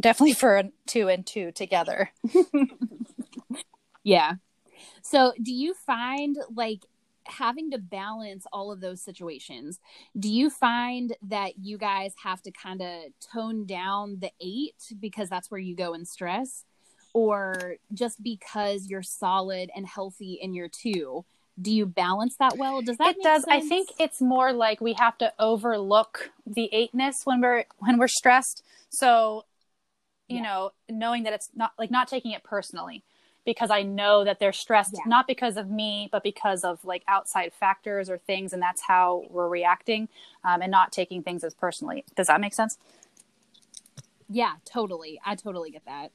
definitely 0.00 0.35
for 0.35 0.62
two 0.87 1.09
and 1.09 1.24
two 1.26 1.53
together. 1.53 2.11
yeah. 4.03 4.35
So, 5.03 5.33
do 5.40 5.53
you 5.53 5.74
find 5.74 6.37
like 6.55 6.85
having 7.31 7.70
to 7.70 7.79
balance 7.79 8.46
all 8.53 8.72
of 8.72 8.81
those 8.81 9.00
situations, 9.00 9.81
do 10.18 10.29
you 10.29 10.50
find 10.50 11.16
that 11.22 11.59
you 11.59 11.79
guys 11.79 12.12
have 12.22 12.42
to 12.42 12.50
kind 12.50 12.83
of 12.83 13.05
tone 13.20 13.66
down 13.66 14.18
the 14.20 14.31
eight 14.40 14.92
because 14.98 15.29
that's 15.29 15.50
where 15.50 15.61
you 15.61 15.74
go 15.74 15.94
in 15.94 16.05
stress? 16.05 16.64
Or 17.12 17.76
just 17.92 18.22
because 18.22 18.87
you're 18.87 19.03
solid 19.03 19.70
and 19.74 19.87
healthy 19.87 20.35
in 20.35 20.55
your 20.55 20.68
two, 20.68 21.24
do 21.61 21.73
you 21.73 21.87
balance 21.87 22.37
that 22.37 22.57
well? 22.57 22.81
Does 22.83 22.96
that 22.99 23.16
it 23.16 23.23
does? 23.23 23.44
Sense? 23.44 23.64
I 23.64 23.66
think 23.66 23.90
it's 23.99 24.20
more 24.20 24.53
like 24.53 24.81
we 24.81 24.94
have 24.94 25.18
to 25.18 25.33
overlook 25.38 26.31
the 26.46 26.68
eightness 26.73 27.23
when 27.25 27.40
we're 27.40 27.64
when 27.79 27.99
we're 27.99 28.09
stressed. 28.09 28.62
So, 28.90 29.44
you 30.29 30.37
yeah. 30.37 30.42
know, 30.42 30.70
knowing 30.88 31.25
that 31.25 31.33
it's 31.33 31.51
not 31.55 31.73
like 31.79 31.90
not 31.90 32.09
taking 32.09 32.33
it 32.33 32.42
personally 32.42 33.03
because 33.44 33.70
I 33.70 33.83
know 33.83 34.25
that 34.25 34.38
they're 34.38 34.53
stressed 34.53 34.92
yeah. 34.94 35.01
not 35.07 35.27
because 35.27 35.57
of 35.57 35.70
me, 35.70 36.09
but 36.12 36.23
because 36.23 36.62
of 36.62 36.85
like 36.85 37.03
outside 37.09 37.53
factors 37.53 38.11
or 38.11 38.18
things, 38.18 38.53
and 38.53 38.62
that's 38.62 38.83
how 38.83 39.25
we're 39.31 39.49
reacting, 39.49 40.09
um, 40.44 40.62
and 40.62 40.70
not 40.70 40.92
taking 40.92 41.23
things 41.23 41.42
as 41.42 41.55
personally. 41.55 42.05
Does 42.16 42.27
that 42.27 42.40
make 42.40 42.55
sense? 42.55 42.79
Yeah, 44.29 44.55
totally. 44.64 45.20
I 45.25 45.35
totally 45.35 45.70
get 45.70 45.85
that. 45.87 46.12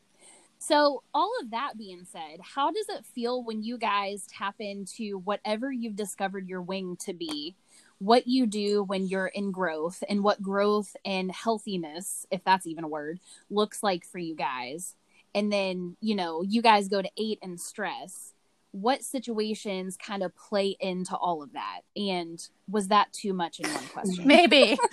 So, 0.57 1.03
all 1.13 1.31
of 1.41 1.51
that 1.51 1.77
being 1.77 2.05
said, 2.05 2.39
how 2.41 2.71
does 2.71 2.89
it 2.89 3.05
feel 3.05 3.43
when 3.43 3.63
you 3.63 3.77
guys 3.77 4.25
tap 4.27 4.55
into 4.59 5.19
whatever 5.19 5.71
you've 5.71 5.95
discovered 5.95 6.47
your 6.47 6.61
wing 6.61 6.97
to 7.01 7.13
be? 7.13 7.55
What 7.99 8.27
you 8.27 8.45
do 8.45 8.83
when 8.83 9.07
you're 9.07 9.27
in 9.27 9.51
growth 9.51 10.03
and 10.09 10.23
what 10.23 10.41
growth 10.41 10.95
and 11.05 11.31
healthiness, 11.31 12.25
if 12.31 12.43
that's 12.43 12.67
even 12.67 12.83
a 12.83 12.89
word, 12.89 13.19
looks 13.49 13.83
like 13.83 14.05
for 14.05 14.17
you 14.17 14.35
guys. 14.35 14.95
And 15.33 15.51
then 15.51 15.97
you 16.01 16.15
know 16.15 16.41
you 16.41 16.61
guys 16.61 16.87
go 16.87 17.01
to 17.01 17.11
eight 17.17 17.39
and 17.41 17.59
stress. 17.59 18.33
What 18.71 19.03
situations 19.03 19.97
kind 19.97 20.23
of 20.23 20.35
play 20.35 20.75
into 20.79 21.15
all 21.15 21.41
of 21.41 21.53
that? 21.53 21.81
And 21.95 22.45
was 22.69 22.89
that 22.89 23.13
too 23.13 23.33
much 23.33 23.59
in 23.59 23.69
one 23.69 23.85
question? 23.87 24.27
Maybe. 24.27 24.77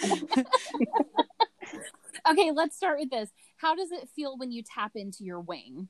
Okay 2.31 2.53
let's 2.53 2.77
start 2.77 2.99
with 2.99 3.11
this 3.11 3.31
how 3.63 3.75
does 3.75 3.93
it 3.93 4.09
feel 4.15 4.37
when 4.37 4.53
you 4.53 4.63
tap 4.63 4.93
into 4.95 5.25
your 5.25 5.41
wing 5.41 5.89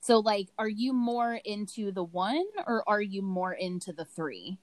so 0.00 0.20
like 0.20 0.48
are 0.58 0.68
you 0.68 0.92
more 0.92 1.34
into 1.44 1.92
the 1.92 2.04
one 2.04 2.44
or 2.66 2.82
are 2.88 3.02
you 3.02 3.20
more 3.20 3.52
into 3.52 3.92
the 3.92 4.04
three 4.04 4.56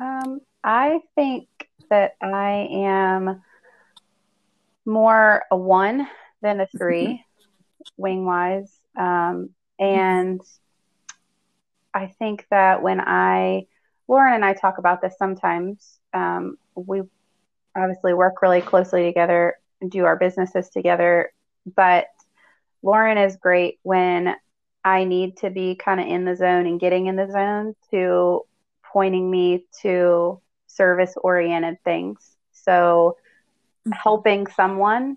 um 0.00 0.40
i 0.62 1.00
think 1.16 1.48
that 1.90 2.12
i 2.22 2.68
am 2.70 3.42
more 4.86 5.42
a 5.50 5.56
one 5.56 6.06
than 6.42 6.60
a 6.60 6.66
three, 6.66 7.24
wing 7.96 8.24
wise. 8.24 8.78
Um, 8.96 9.50
and 9.78 10.40
I 11.92 12.06
think 12.18 12.46
that 12.50 12.82
when 12.82 13.00
I, 13.00 13.66
Lauren 14.08 14.34
and 14.34 14.44
I 14.44 14.52
talk 14.52 14.78
about 14.78 15.00
this 15.00 15.14
sometimes, 15.18 15.98
um, 16.12 16.56
we 16.74 17.02
obviously 17.76 18.14
work 18.14 18.42
really 18.42 18.60
closely 18.60 19.04
together 19.04 19.56
do 19.88 20.04
our 20.04 20.16
businesses 20.16 20.68
together. 20.68 21.32
But 21.76 22.06
Lauren 22.82 23.18
is 23.18 23.36
great 23.36 23.78
when 23.82 24.34
I 24.84 25.04
need 25.04 25.38
to 25.38 25.50
be 25.50 25.74
kind 25.76 26.00
of 26.00 26.06
in 26.06 26.24
the 26.24 26.36
zone 26.36 26.66
and 26.66 26.80
getting 26.80 27.06
in 27.06 27.16
the 27.16 27.30
zone 27.30 27.74
to 27.90 28.42
pointing 28.92 29.30
me 29.30 29.64
to 29.82 30.40
service 30.66 31.14
oriented 31.16 31.82
things. 31.84 32.36
So 32.52 33.16
helping 33.92 34.46
someone 34.46 35.16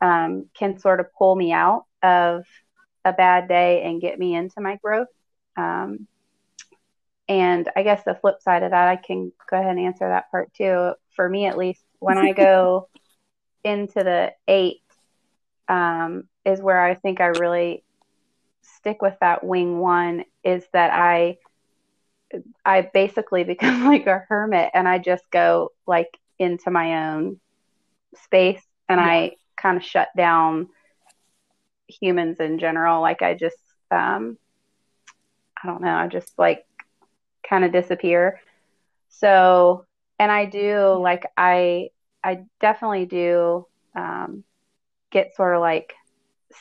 um, 0.00 0.46
can 0.54 0.78
sort 0.78 1.00
of 1.00 1.12
pull 1.14 1.34
me 1.34 1.52
out 1.52 1.84
of 2.02 2.44
a 3.04 3.12
bad 3.12 3.48
day 3.48 3.82
and 3.82 4.00
get 4.00 4.18
me 4.18 4.34
into 4.34 4.60
my 4.60 4.76
growth. 4.76 5.08
Um, 5.56 6.06
and 7.32 7.70
I 7.74 7.82
guess 7.82 8.04
the 8.04 8.14
flip 8.14 8.42
side 8.42 8.62
of 8.62 8.72
that, 8.72 8.88
I 8.88 8.96
can 8.96 9.32
go 9.48 9.58
ahead 9.58 9.70
and 9.70 9.80
answer 9.80 10.06
that 10.06 10.30
part 10.30 10.52
too. 10.52 10.92
For 11.16 11.26
me, 11.26 11.46
at 11.46 11.56
least, 11.56 11.82
when 11.98 12.18
I 12.18 12.32
go 12.32 12.90
into 13.64 14.04
the 14.04 14.34
eight, 14.46 14.82
um, 15.66 16.24
is 16.44 16.60
where 16.60 16.84
I 16.84 16.94
think 16.94 17.22
I 17.22 17.28
really 17.28 17.84
stick 18.60 19.00
with 19.00 19.16
that 19.22 19.42
wing 19.42 19.78
one. 19.78 20.26
Is 20.44 20.62
that 20.74 20.92
I, 20.92 21.38
I 22.66 22.82
basically 22.82 23.44
become 23.54 23.86
like 23.86 24.06
a 24.06 24.24
hermit, 24.28 24.70
and 24.74 24.86
I 24.86 24.98
just 24.98 25.24
go 25.30 25.72
like 25.86 26.18
into 26.38 26.70
my 26.70 27.14
own 27.14 27.40
space 28.24 28.62
and 28.90 29.00
yeah. 29.00 29.06
I 29.06 29.36
kind 29.56 29.78
of 29.78 29.84
shut 29.84 30.08
down 30.14 30.68
humans 31.88 32.40
in 32.40 32.58
general. 32.58 33.00
Like 33.00 33.22
I 33.22 33.32
just, 33.32 33.56
um, 33.90 34.36
I 35.62 35.66
don't 35.66 35.80
know, 35.80 35.94
I 35.94 36.08
just 36.08 36.30
like 36.36 36.66
kind 37.48 37.64
of 37.64 37.72
disappear. 37.72 38.40
So, 39.08 39.86
and 40.18 40.30
I 40.30 40.46
do 40.46 40.98
like, 41.00 41.26
I, 41.36 41.90
I 42.24 42.44
definitely 42.60 43.06
do, 43.06 43.66
um, 43.94 44.44
get 45.10 45.36
sort 45.36 45.54
of 45.54 45.60
like 45.60 45.94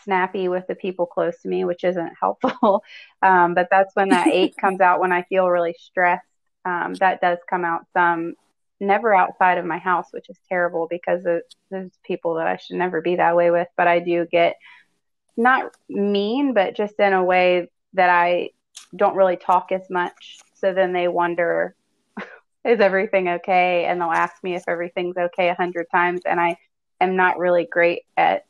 snappy 0.03 0.47
with 0.47 0.67
the 0.67 0.75
people 0.75 1.05
close 1.05 1.41
to 1.41 1.47
me, 1.47 1.65
which 1.65 1.83
isn't 1.83 2.13
helpful. 2.19 2.83
Um, 3.21 3.53
but 3.53 3.67
that's 3.71 3.95
when 3.95 4.09
that 4.09 4.27
eight 4.27 4.55
comes 4.57 4.81
out 4.81 4.99
when 4.99 5.11
I 5.11 5.23
feel 5.23 5.47
really 5.47 5.75
stressed. 5.79 6.25
Um, 6.63 6.93
that 6.95 7.21
does 7.21 7.39
come 7.49 7.65
out 7.65 7.87
some 7.93 8.35
never 8.79 9.13
outside 9.13 9.57
of 9.57 9.65
my 9.65 9.77
house, 9.77 10.07
which 10.11 10.29
is 10.29 10.37
terrible 10.49 10.87
because 10.89 11.23
there's 11.69 11.91
people 12.03 12.35
that 12.35 12.47
I 12.47 12.57
should 12.57 12.77
never 12.77 13.01
be 13.01 13.15
that 13.15 13.35
way 13.35 13.51
with. 13.51 13.67
But 13.77 13.87
I 13.87 13.99
do 13.99 14.25
get 14.25 14.57
not 15.37 15.71
mean, 15.87 16.53
but 16.53 16.75
just 16.75 16.99
in 16.99 17.13
a 17.13 17.23
way 17.23 17.69
that 17.93 18.09
I 18.09 18.49
don't 18.95 19.15
really 19.15 19.37
talk 19.37 19.71
as 19.71 19.89
much. 19.89 20.39
So 20.61 20.73
then 20.73 20.93
they 20.93 21.07
wonder, 21.07 21.75
is 22.65 22.79
everything 22.79 23.27
okay? 23.27 23.85
And 23.85 23.99
they'll 23.99 24.11
ask 24.11 24.41
me 24.43 24.55
if 24.55 24.63
everything's 24.67 25.17
okay 25.17 25.49
a 25.49 25.55
hundred 25.55 25.87
times. 25.91 26.21
And 26.25 26.39
I 26.39 26.55
am 27.01 27.15
not 27.15 27.39
really 27.39 27.67
great 27.69 28.03
at 28.15 28.45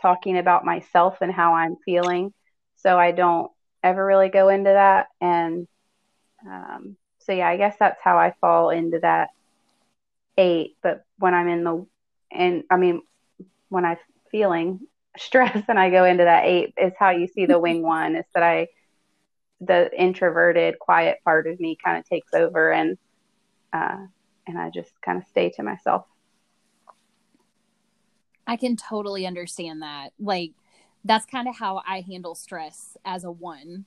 talking 0.00 0.38
about 0.38 0.64
myself 0.64 1.18
and 1.20 1.32
how 1.32 1.54
I'm 1.54 1.76
feeling. 1.84 2.32
So 2.76 2.98
I 2.98 3.12
don't 3.12 3.50
ever 3.82 4.04
really 4.04 4.28
go 4.28 4.48
into 4.48 4.70
that. 4.70 5.08
And 5.20 5.66
um, 6.46 6.96
so 7.18 7.32
yeah, 7.32 7.48
I 7.48 7.56
guess 7.56 7.76
that's 7.78 8.00
how 8.02 8.18
I 8.18 8.34
fall 8.40 8.70
into 8.70 9.00
that 9.00 9.28
eight. 10.38 10.76
But 10.82 11.04
when 11.18 11.34
I'm 11.34 11.48
in 11.48 11.64
the, 11.64 11.86
and 12.32 12.64
I 12.70 12.76
mean, 12.76 13.02
when 13.68 13.84
I'm 13.84 13.98
feeling 14.30 14.80
stress 15.18 15.64
and 15.68 15.78
I 15.78 15.90
go 15.90 16.04
into 16.04 16.24
that 16.24 16.44
eight, 16.46 16.74
is 16.76 16.92
how 16.98 17.10
you 17.10 17.26
see 17.26 17.46
the 17.46 17.58
wing 17.58 17.82
one. 17.86 18.16
Is 18.16 18.24
that 18.34 18.42
I, 18.42 18.68
the 19.60 19.90
introverted, 19.98 20.78
quiet 20.78 21.18
part 21.24 21.46
of 21.46 21.60
me 21.60 21.76
kind 21.82 21.98
of 21.98 22.08
takes 22.08 22.32
over, 22.34 22.72
and 22.72 22.96
uh, 23.72 24.06
and 24.46 24.58
I 24.58 24.70
just 24.70 24.92
kind 25.02 25.18
of 25.18 25.26
stay 25.28 25.50
to 25.50 25.62
myself. 25.62 26.06
I 28.46 28.56
can 28.56 28.76
totally 28.76 29.26
understand 29.26 29.82
that. 29.82 30.10
Like 30.18 30.52
that's 31.04 31.26
kind 31.26 31.48
of 31.48 31.56
how 31.56 31.82
I 31.86 32.00
handle 32.00 32.34
stress 32.34 32.96
as 33.04 33.24
a 33.24 33.30
one. 33.30 33.84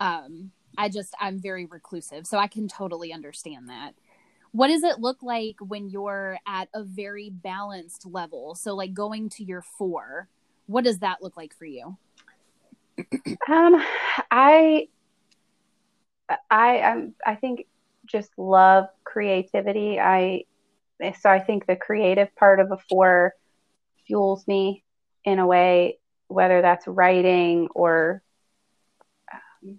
Um, 0.00 0.52
I 0.76 0.88
just 0.88 1.14
I'm 1.20 1.40
very 1.40 1.66
reclusive, 1.66 2.26
so 2.26 2.38
I 2.38 2.46
can 2.46 2.68
totally 2.68 3.12
understand 3.12 3.68
that. 3.68 3.94
What 4.52 4.68
does 4.68 4.84
it 4.84 5.00
look 5.00 5.22
like 5.22 5.56
when 5.60 5.88
you're 5.88 6.38
at 6.46 6.68
a 6.74 6.84
very 6.84 7.28
balanced 7.28 8.06
level? 8.06 8.54
So 8.54 8.74
like 8.76 8.94
going 8.94 9.28
to 9.30 9.44
your 9.44 9.62
4, 9.62 10.28
what 10.66 10.84
does 10.84 11.00
that 11.00 11.22
look 11.22 11.36
like 11.36 11.56
for 11.56 11.64
you? 11.64 11.96
Um 13.48 13.82
I 14.30 14.86
I 16.28 16.80
I'm, 16.80 17.14
I 17.24 17.34
think 17.34 17.66
just 18.06 18.30
love 18.36 18.86
creativity. 19.04 19.98
I 20.00 20.44
so 21.20 21.28
I 21.28 21.40
think 21.40 21.66
the 21.66 21.76
creative 21.76 22.34
part 22.36 22.60
of 22.60 22.70
a 22.70 22.78
4 22.88 23.34
fuels 24.06 24.46
me 24.46 24.84
in 25.24 25.38
a 25.38 25.46
way 25.46 25.98
whether 26.28 26.62
that's 26.62 26.86
writing 26.86 27.68
or 27.74 28.22
um, 29.32 29.78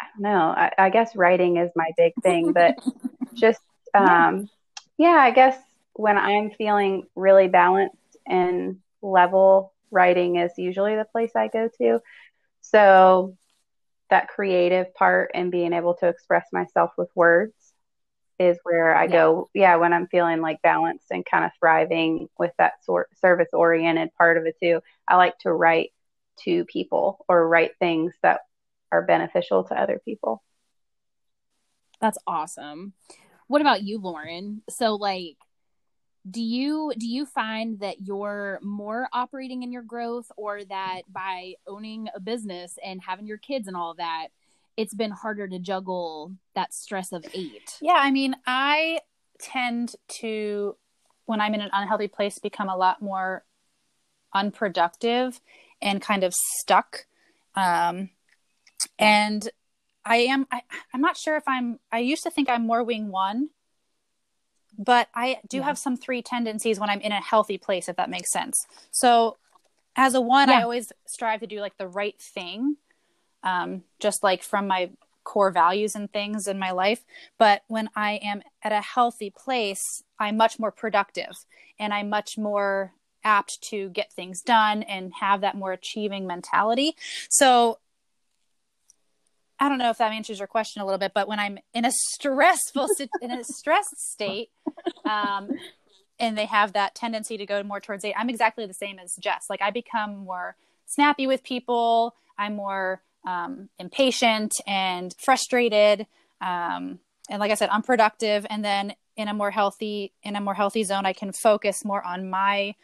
I 0.00 0.06
don't 0.12 0.22
know. 0.22 0.54
I, 0.56 0.72
I 0.78 0.90
guess 0.90 1.16
writing 1.16 1.56
is 1.56 1.70
my 1.74 1.90
big 1.96 2.12
thing, 2.22 2.52
but 2.52 2.74
just 3.34 3.60
um, 3.94 4.48
yeah, 4.98 5.16
I 5.16 5.30
guess 5.30 5.56
when 5.94 6.18
I'm 6.18 6.50
feeling 6.50 7.06
really 7.14 7.48
balanced 7.48 7.96
and 8.26 8.78
level, 9.02 9.72
writing 9.90 10.36
is 10.36 10.52
usually 10.56 10.94
the 10.94 11.06
place 11.10 11.32
I 11.34 11.48
go 11.48 11.68
to. 11.78 12.00
So 12.60 13.36
that 14.10 14.28
creative 14.28 14.92
part 14.94 15.30
and 15.34 15.50
being 15.50 15.72
able 15.72 15.94
to 15.94 16.08
express 16.08 16.46
myself 16.52 16.90
with 16.98 17.08
words 17.14 17.54
is 18.38 18.58
where 18.62 18.96
I 18.96 19.04
yeah. 19.04 19.10
go, 19.10 19.50
yeah, 19.54 19.76
when 19.76 19.92
I'm 19.92 20.06
feeling 20.06 20.40
like 20.40 20.62
balanced 20.62 21.06
and 21.10 21.24
kind 21.24 21.44
of 21.44 21.50
thriving 21.58 22.28
with 22.38 22.52
that 22.58 22.84
sort 22.84 23.10
service 23.18 23.50
oriented 23.52 24.10
part 24.16 24.38
of 24.38 24.46
it 24.46 24.56
too. 24.60 24.80
I 25.06 25.16
like 25.16 25.38
to 25.40 25.52
write 25.52 25.90
to 26.44 26.64
people 26.64 27.24
or 27.28 27.46
write 27.46 27.72
things 27.78 28.14
that 28.22 28.40
are 28.90 29.02
beneficial 29.02 29.64
to 29.64 29.78
other 29.78 30.00
people. 30.04 30.42
That's 32.00 32.18
awesome. 32.26 32.94
What 33.46 33.60
about 33.60 33.82
you, 33.82 34.00
Lauren? 34.00 34.62
So 34.70 34.94
like 34.94 35.36
do 36.28 36.42
you 36.42 36.92
do 36.98 37.06
you 37.06 37.24
find 37.24 37.80
that 37.80 38.02
you're 38.02 38.58
more 38.62 39.08
operating 39.12 39.62
in 39.62 39.72
your 39.72 39.82
growth 39.82 40.30
or 40.36 40.64
that 40.64 41.02
by 41.10 41.54
owning 41.66 42.08
a 42.14 42.20
business 42.20 42.78
and 42.84 43.00
having 43.02 43.26
your 43.26 43.38
kids 43.38 43.66
and 43.68 43.76
all 43.76 43.94
that 43.94 44.28
it's 44.76 44.94
been 44.94 45.10
harder 45.10 45.48
to 45.48 45.58
juggle 45.58 46.32
that 46.54 46.74
stress 46.74 47.12
of 47.12 47.24
eight? 47.34 47.78
Yeah 47.80 47.96
i 47.96 48.10
mean 48.10 48.36
i 48.46 49.00
tend 49.38 49.94
to 50.08 50.76
when 51.24 51.40
i'm 51.40 51.54
in 51.54 51.60
an 51.62 51.70
unhealthy 51.72 52.08
place 52.08 52.38
become 52.38 52.68
a 52.68 52.76
lot 52.76 53.00
more 53.00 53.44
unproductive 54.34 55.40
and 55.82 56.00
kind 56.00 56.22
of 56.22 56.32
stuck. 56.34 57.06
Um, 57.56 58.10
and 58.98 59.48
i 60.04 60.16
am 60.16 60.46
I, 60.50 60.62
i'm 60.94 61.00
not 61.00 61.16
sure 61.16 61.36
if 61.36 61.42
i'm 61.46 61.78
i 61.92 61.98
used 61.98 62.22
to 62.22 62.30
think 62.30 62.48
i'm 62.48 62.66
more 62.66 62.82
wing 62.82 63.10
one 63.10 63.50
but 64.80 65.08
I 65.14 65.40
do 65.48 65.58
yeah. 65.58 65.64
have 65.64 65.78
some 65.78 65.96
three 65.96 66.22
tendencies 66.22 66.80
when 66.80 66.88
I'm 66.88 67.02
in 67.02 67.12
a 67.12 67.20
healthy 67.20 67.58
place, 67.58 67.88
if 67.88 67.96
that 67.96 68.08
makes 68.08 68.32
sense. 68.32 68.66
So, 68.90 69.36
as 69.94 70.14
a 70.14 70.20
one, 70.20 70.48
yeah. 70.48 70.60
I 70.60 70.62
always 70.62 70.90
strive 71.06 71.40
to 71.40 71.46
do 71.46 71.60
like 71.60 71.76
the 71.76 71.86
right 71.86 72.18
thing, 72.18 72.76
um, 73.42 73.82
just 73.98 74.22
like 74.22 74.42
from 74.42 74.66
my 74.66 74.90
core 75.22 75.50
values 75.50 75.94
and 75.94 76.10
things 76.10 76.48
in 76.48 76.58
my 76.58 76.70
life. 76.70 77.04
But 77.36 77.62
when 77.68 77.90
I 77.94 78.20
am 78.22 78.42
at 78.62 78.72
a 78.72 78.80
healthy 78.80 79.30
place, 79.30 80.02
I'm 80.18 80.38
much 80.38 80.58
more 80.58 80.70
productive 80.70 81.44
and 81.78 81.92
I'm 81.92 82.08
much 82.08 82.38
more 82.38 82.94
apt 83.22 83.60
to 83.62 83.90
get 83.90 84.10
things 84.12 84.40
done 84.40 84.82
and 84.84 85.12
have 85.20 85.42
that 85.42 85.56
more 85.56 85.72
achieving 85.72 86.26
mentality. 86.26 86.96
So 87.28 87.78
I 89.60 89.68
don't 89.68 89.78
know 89.78 89.90
if 89.90 89.98
that 89.98 90.12
answers 90.12 90.38
your 90.38 90.48
question 90.48 90.80
a 90.80 90.86
little 90.86 90.98
bit, 90.98 91.12
but 91.14 91.28
when 91.28 91.38
I'm 91.38 91.58
in 91.74 91.84
a 91.84 91.92
stressful 91.92 92.88
in 93.22 93.30
a 93.30 93.44
stressed 93.44 94.12
state, 94.12 94.50
um, 95.04 95.50
and 96.18 96.36
they 96.36 96.46
have 96.46 96.72
that 96.72 96.94
tendency 96.94 97.36
to 97.36 97.44
go 97.44 97.62
more 97.62 97.78
towards 97.78 98.04
eight, 98.04 98.14
I'm 98.16 98.30
exactly 98.30 98.66
the 98.66 98.74
same 98.74 98.98
as 98.98 99.14
Jess. 99.20 99.44
Like 99.50 99.60
I 99.60 99.70
become 99.70 100.24
more 100.24 100.56
snappy 100.86 101.26
with 101.26 101.44
people. 101.44 102.14
I'm 102.38 102.56
more 102.56 103.02
um, 103.26 103.68
impatient 103.78 104.52
and 104.66 105.14
frustrated, 105.18 106.06
um, 106.40 106.98
and 107.28 107.38
like 107.38 107.50
I 107.50 107.54
said, 107.54 107.68
unproductive. 107.68 108.46
And 108.48 108.64
then 108.64 108.94
in 109.14 109.28
a 109.28 109.34
more 109.34 109.50
healthy 109.50 110.14
in 110.22 110.36
a 110.36 110.40
more 110.40 110.54
healthy 110.54 110.84
zone, 110.84 111.04
I 111.04 111.12
can 111.12 111.32
focus 111.32 111.84
more 111.84 112.02
on 112.02 112.30
my 112.30 112.74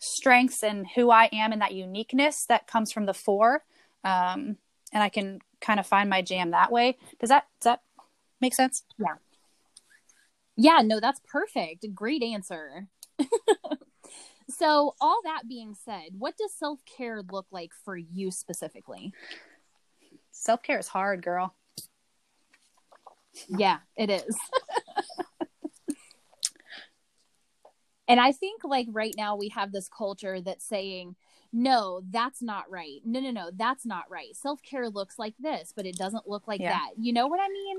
strengths 0.00 0.64
and 0.64 0.86
who 0.96 1.10
I 1.10 1.28
am 1.32 1.52
and 1.52 1.62
that 1.62 1.72
uniqueness 1.72 2.44
that 2.48 2.66
comes 2.66 2.90
from 2.90 3.06
the 3.06 3.14
four. 3.14 3.62
Um, 4.02 4.56
and 4.92 5.02
I 5.02 5.08
can 5.08 5.40
kind 5.60 5.80
of 5.80 5.86
find 5.86 6.08
my 6.10 6.22
jam 6.22 6.50
that 6.50 6.72
way. 6.72 6.96
Does 7.20 7.30
that 7.30 7.46
does 7.60 7.72
that 7.72 7.82
make 8.40 8.54
sense? 8.54 8.84
Yeah. 8.98 9.14
Yeah, 10.56 10.80
no, 10.82 11.00
that's 11.00 11.20
perfect. 11.20 11.84
Great 11.94 12.22
answer. 12.22 12.88
so, 14.48 14.94
all 15.00 15.20
that 15.24 15.42
being 15.46 15.74
said, 15.74 16.12
what 16.18 16.36
does 16.38 16.54
self-care 16.54 17.22
look 17.30 17.46
like 17.50 17.72
for 17.84 17.96
you 17.96 18.30
specifically? 18.30 19.12
Self-care 20.30 20.78
is 20.78 20.88
hard, 20.88 21.22
girl. 21.22 21.54
Yeah, 23.48 23.78
it 23.96 24.08
is. 24.08 24.36
and 28.08 28.18
I 28.18 28.32
think 28.32 28.62
like 28.64 28.86
right 28.90 29.14
now 29.16 29.36
we 29.36 29.50
have 29.50 29.72
this 29.72 29.88
culture 29.88 30.40
that's 30.40 30.66
saying 30.66 31.16
no, 31.56 32.02
that's 32.10 32.42
not 32.42 32.70
right. 32.70 33.00
No, 33.02 33.18
no, 33.18 33.30
no, 33.30 33.50
that's 33.50 33.86
not 33.86 34.04
right. 34.10 34.36
Self 34.36 34.60
care 34.62 34.90
looks 34.90 35.18
like 35.18 35.32
this, 35.38 35.72
but 35.74 35.86
it 35.86 35.96
doesn't 35.96 36.28
look 36.28 36.46
like 36.46 36.60
yeah. 36.60 36.72
that. 36.72 36.90
You 36.98 37.14
know 37.14 37.28
what 37.28 37.40
I 37.40 37.48
mean? 37.48 37.78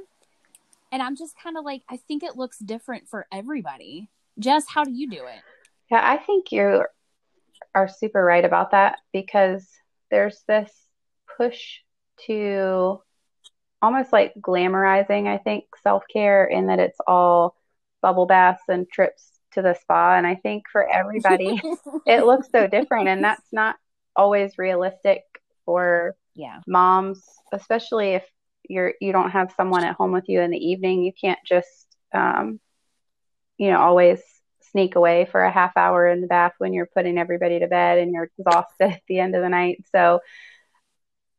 And 0.91 1.03
I'm 1.03 1.15
just 1.15 1.37
kind 1.37 1.57
of 1.57 1.63
like, 1.63 1.83
I 1.87 1.97
think 1.97 2.23
it 2.23 2.35
looks 2.35 2.57
different 2.57 3.07
for 3.07 3.27
everybody. 3.31 4.09
Jess, 4.39 4.65
how 4.67 4.83
do 4.83 4.91
you 4.91 5.07
do 5.07 5.25
it? 5.25 5.41
Yeah, 5.91 6.01
I 6.03 6.17
think 6.17 6.51
you 6.51 6.85
are 7.75 7.87
super 7.87 8.23
right 8.25 8.43
about 8.43 8.71
that 8.71 8.97
because 9.13 9.69
there's 10.09 10.41
this 10.47 10.71
push 11.37 11.81
to 12.25 12.99
almost 13.79 14.11
like 14.11 14.33
glamorizing, 14.41 15.27
I 15.27 15.37
think, 15.37 15.65
self 15.83 16.03
care 16.11 16.45
in 16.45 16.65
that 16.67 16.79
it's 16.79 16.99
all 17.05 17.55
bubble 18.01 18.25
baths 18.25 18.63
and 18.69 18.89
trips 18.89 19.37
to 19.58 19.63
the 19.63 19.74
spa. 19.74 20.15
And 20.15 20.26
I 20.26 20.36
think 20.36 20.63
for 20.72 20.88
everybody, 20.88 21.60
it 22.06 22.26
looks 22.26 22.48
so 22.52 22.67
different. 22.67 23.08
And 23.10 23.24
that's 23.24 23.52
not 23.52 23.76
always 24.15 24.58
realistic 24.58 25.24
for 25.65 26.15
yeah. 26.36 26.62
moms, 26.67 27.24
especially 27.52 28.12
if 28.13 28.24
you're 28.70 28.93
you 29.00 29.12
don't 29.12 29.32
have 29.32 29.54
someone 29.56 29.84
at 29.84 29.96
home 29.96 30.12
with 30.12 30.26
you 30.28 30.41
in 30.41 30.52
the 30.52 30.58
evening. 30.58 31.04
You 31.04 31.13
can't 31.20 31.39
just 31.46 31.88
um, 32.13 32.60
you 33.58 33.72
know, 33.72 33.80
always 33.80 34.22
sneak 34.72 34.96
away 34.96 35.28
for 35.32 35.41
a 35.41 35.52
half 35.52 35.76
hour 35.76 36.08
in 36.08 36.22
the 36.22 36.28
bath 36.28 36.54
when 36.60 36.74
you're 36.74 36.89
putting 36.93 37.17
everybody 37.17 37.60
to 37.60 37.67
bed 37.67 37.98
and 37.98 38.12
you're 38.12 38.30
exhausted 38.38 38.91
at 38.91 39.02
the 39.08 39.20
end 39.20 39.36
of 39.36 39.41
the 39.41 39.50
night. 39.50 39.84
So 39.91 40.20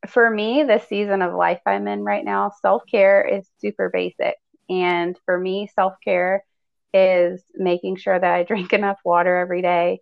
for 0.09 0.29
me, 0.29 0.65
the 0.65 0.81
season 0.89 1.23
of 1.23 1.35
life 1.35 1.61
I'm 1.67 1.87
in 1.89 2.03
right 2.03 2.25
now, 2.25 2.53
self 2.63 2.83
care 2.91 3.23
is 3.23 3.47
super 3.61 3.91
basic. 3.91 4.37
And 4.69 5.19
for 5.25 5.39
me, 5.39 5.69
self 5.75 5.95
care 6.05 6.45
is 6.93 7.43
making 7.55 7.97
sure 7.97 8.19
that 8.19 8.35
I 8.35 8.43
drink 8.43 8.73
enough 8.73 8.99
water 9.05 9.37
every 9.37 9.63
day 9.63 10.01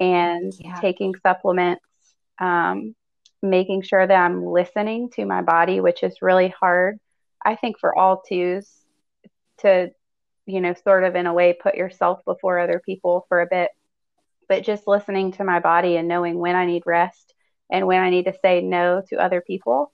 and 0.00 0.52
yeah. 0.58 0.80
taking 0.80 1.14
supplements, 1.22 1.84
um, 2.40 2.94
making 3.42 3.82
sure 3.82 4.06
that 4.06 4.14
I'm 4.14 4.44
listening 4.44 5.10
to 5.10 5.24
my 5.24 5.42
body, 5.42 5.80
which 5.80 6.02
is 6.02 6.22
really 6.22 6.48
hard. 6.48 6.98
I 7.44 7.56
think 7.56 7.78
for 7.78 7.96
all 7.96 8.22
twos 8.26 8.68
to, 9.58 9.90
you 10.46 10.60
know, 10.60 10.74
sort 10.82 11.04
of 11.04 11.14
in 11.14 11.26
a 11.26 11.32
way 11.32 11.52
put 11.52 11.74
yourself 11.74 12.20
before 12.24 12.58
other 12.58 12.80
people 12.84 13.26
for 13.28 13.40
a 13.40 13.46
bit, 13.46 13.70
but 14.48 14.64
just 14.64 14.86
listening 14.86 15.32
to 15.32 15.44
my 15.44 15.60
body 15.60 15.96
and 15.96 16.08
knowing 16.08 16.38
when 16.38 16.56
I 16.56 16.66
need 16.66 16.82
rest 16.86 17.34
and 17.70 17.86
when 17.86 18.02
I 18.02 18.10
need 18.10 18.24
to 18.24 18.34
say 18.42 18.60
no 18.60 19.02
to 19.10 19.16
other 19.16 19.40
people. 19.40 19.92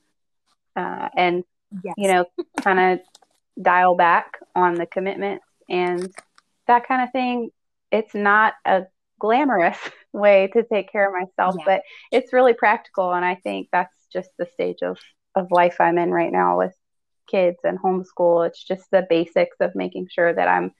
Uh, 0.77 1.09
and, 1.17 1.45
yes. 1.85 1.95
you 1.99 2.09
know, 2.09 2.25
kind 2.63 2.79
of 2.79 3.01
dial 3.61 3.97
back 3.97 4.39
on 4.55 4.75
the 4.75 4.87
commitment 4.87 5.43
and 5.69 6.13
that 6.71 6.87
kind 6.87 7.03
of 7.03 7.11
thing. 7.11 7.51
It's 7.91 8.15
not 8.15 8.55
a 8.65 8.85
glamorous 9.19 9.79
way 10.13 10.49
to 10.53 10.63
take 10.63 10.91
care 10.91 11.09
of 11.09 11.13
myself, 11.13 11.57
yeah. 11.59 11.65
but 11.67 11.83
it's 12.11 12.33
really 12.33 12.55
practical. 12.55 13.13
And 13.13 13.25
I 13.25 13.35
think 13.35 13.69
that's 13.73 13.95
just 14.13 14.31
the 14.39 14.47
stage 14.55 14.83
of, 14.83 14.99
of 15.35 15.51
life 15.51 15.77
I'm 15.81 15.99
in 15.99 16.11
right 16.11 16.33
now 16.33 16.59
with 16.59 16.75
kids 17.29 17.59
and 17.65 17.79
homeschool. 17.79 18.47
It's 18.47 18.63
just 18.63 18.91
the 18.91 19.07
basics 19.09 19.57
of 19.61 19.75
making 19.75 20.09
sure 20.11 20.33
that 20.33 20.49
I'm 20.49 20.73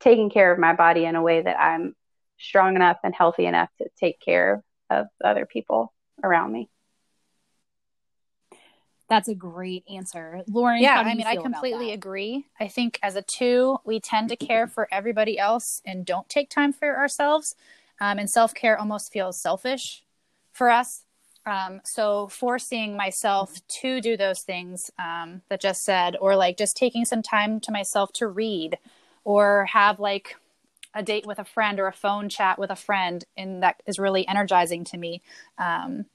taking 0.00 0.30
care 0.30 0.52
of 0.52 0.58
my 0.58 0.74
body 0.74 1.04
in 1.04 1.16
a 1.16 1.22
way 1.22 1.42
that 1.42 1.60
I'm 1.60 1.94
strong 2.38 2.76
enough 2.76 2.98
and 3.04 3.14
healthy 3.14 3.46
enough 3.46 3.70
to 3.78 3.88
take 3.98 4.20
care 4.20 4.62
of 4.90 5.06
other 5.24 5.46
people 5.46 5.92
around 6.22 6.52
me. 6.52 6.68
That's 9.14 9.28
a 9.28 9.34
great 9.36 9.84
answer. 9.88 10.42
Lauren, 10.48 10.82
yeah, 10.82 10.98
I 10.98 11.14
mean, 11.14 11.24
I 11.24 11.36
completely 11.36 11.92
agree. 11.92 12.46
I 12.58 12.66
think 12.66 12.98
as 13.00 13.14
a 13.14 13.22
two, 13.22 13.78
we 13.84 14.00
tend 14.00 14.28
to 14.30 14.36
care 14.36 14.66
for 14.66 14.88
everybody 14.90 15.38
else 15.38 15.80
and 15.84 16.04
don't 16.04 16.28
take 16.28 16.50
time 16.50 16.72
for 16.72 16.96
ourselves. 16.96 17.54
Um, 18.00 18.18
and 18.18 18.28
self 18.28 18.54
care 18.54 18.76
almost 18.76 19.12
feels 19.12 19.40
selfish 19.40 20.02
for 20.50 20.68
us. 20.68 21.04
Um, 21.46 21.80
so 21.84 22.26
forcing 22.26 22.96
myself 22.96 23.64
to 23.82 24.00
do 24.00 24.16
those 24.16 24.40
things 24.40 24.90
um, 24.98 25.42
that 25.48 25.60
just 25.60 25.84
said, 25.84 26.16
or 26.20 26.34
like 26.34 26.56
just 26.56 26.76
taking 26.76 27.04
some 27.04 27.22
time 27.22 27.60
to 27.60 27.70
myself 27.70 28.12
to 28.14 28.26
read 28.26 28.78
or 29.22 29.66
have 29.66 30.00
like 30.00 30.34
a 30.92 31.04
date 31.04 31.24
with 31.24 31.38
a 31.38 31.44
friend 31.44 31.78
or 31.78 31.86
a 31.86 31.92
phone 31.92 32.28
chat 32.28 32.58
with 32.58 32.70
a 32.70 32.76
friend, 32.76 33.24
and 33.36 33.62
that 33.62 33.80
is 33.86 34.00
really 34.00 34.26
energizing 34.26 34.82
to 34.86 34.98
me. 34.98 35.22
Um, 35.56 36.06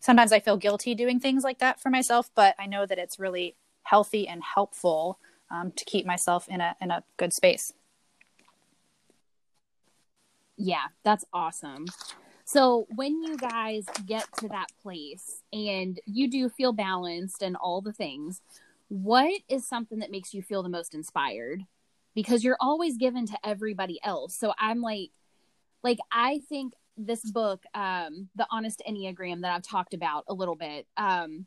sometimes 0.00 0.32
I 0.32 0.40
feel 0.40 0.56
guilty 0.56 0.94
doing 0.94 1.20
things 1.20 1.44
like 1.44 1.58
that 1.58 1.80
for 1.80 1.90
myself, 1.90 2.30
but 2.34 2.54
I 2.58 2.66
know 2.66 2.86
that 2.86 2.98
it's 2.98 3.18
really 3.18 3.56
healthy 3.82 4.28
and 4.28 4.42
helpful 4.42 5.18
um, 5.50 5.72
to 5.72 5.84
keep 5.84 6.06
myself 6.06 6.48
in 6.48 6.60
a 6.60 6.76
in 6.80 6.90
a 6.90 7.02
good 7.16 7.32
space. 7.32 7.72
Yeah, 10.56 10.86
that's 11.04 11.24
awesome. 11.32 11.86
So 12.44 12.86
when 12.94 13.22
you 13.22 13.36
guys 13.36 13.84
get 14.06 14.26
to 14.38 14.48
that 14.48 14.68
place 14.82 15.42
and 15.52 16.00
you 16.06 16.30
do 16.30 16.48
feel 16.48 16.72
balanced 16.72 17.42
and 17.42 17.56
all 17.56 17.80
the 17.80 17.92
things, 17.92 18.40
what 18.88 19.40
is 19.48 19.66
something 19.66 19.98
that 19.98 20.10
makes 20.10 20.32
you 20.34 20.42
feel 20.42 20.62
the 20.62 20.68
most 20.68 20.94
inspired? 20.94 21.64
Because 22.14 22.42
you're 22.42 22.56
always 22.58 22.96
given 22.96 23.26
to 23.26 23.38
everybody 23.44 24.00
else. 24.02 24.34
So 24.34 24.52
I'm 24.58 24.80
like 24.80 25.10
like 25.82 25.98
I 26.10 26.40
think 26.48 26.74
this 26.98 27.30
book, 27.30 27.62
um, 27.74 28.28
The 28.36 28.46
Honest 28.50 28.82
Enneagram, 28.88 29.42
that 29.42 29.54
I've 29.54 29.62
talked 29.62 29.94
about 29.94 30.24
a 30.28 30.34
little 30.34 30.56
bit, 30.56 30.86
um, 30.96 31.46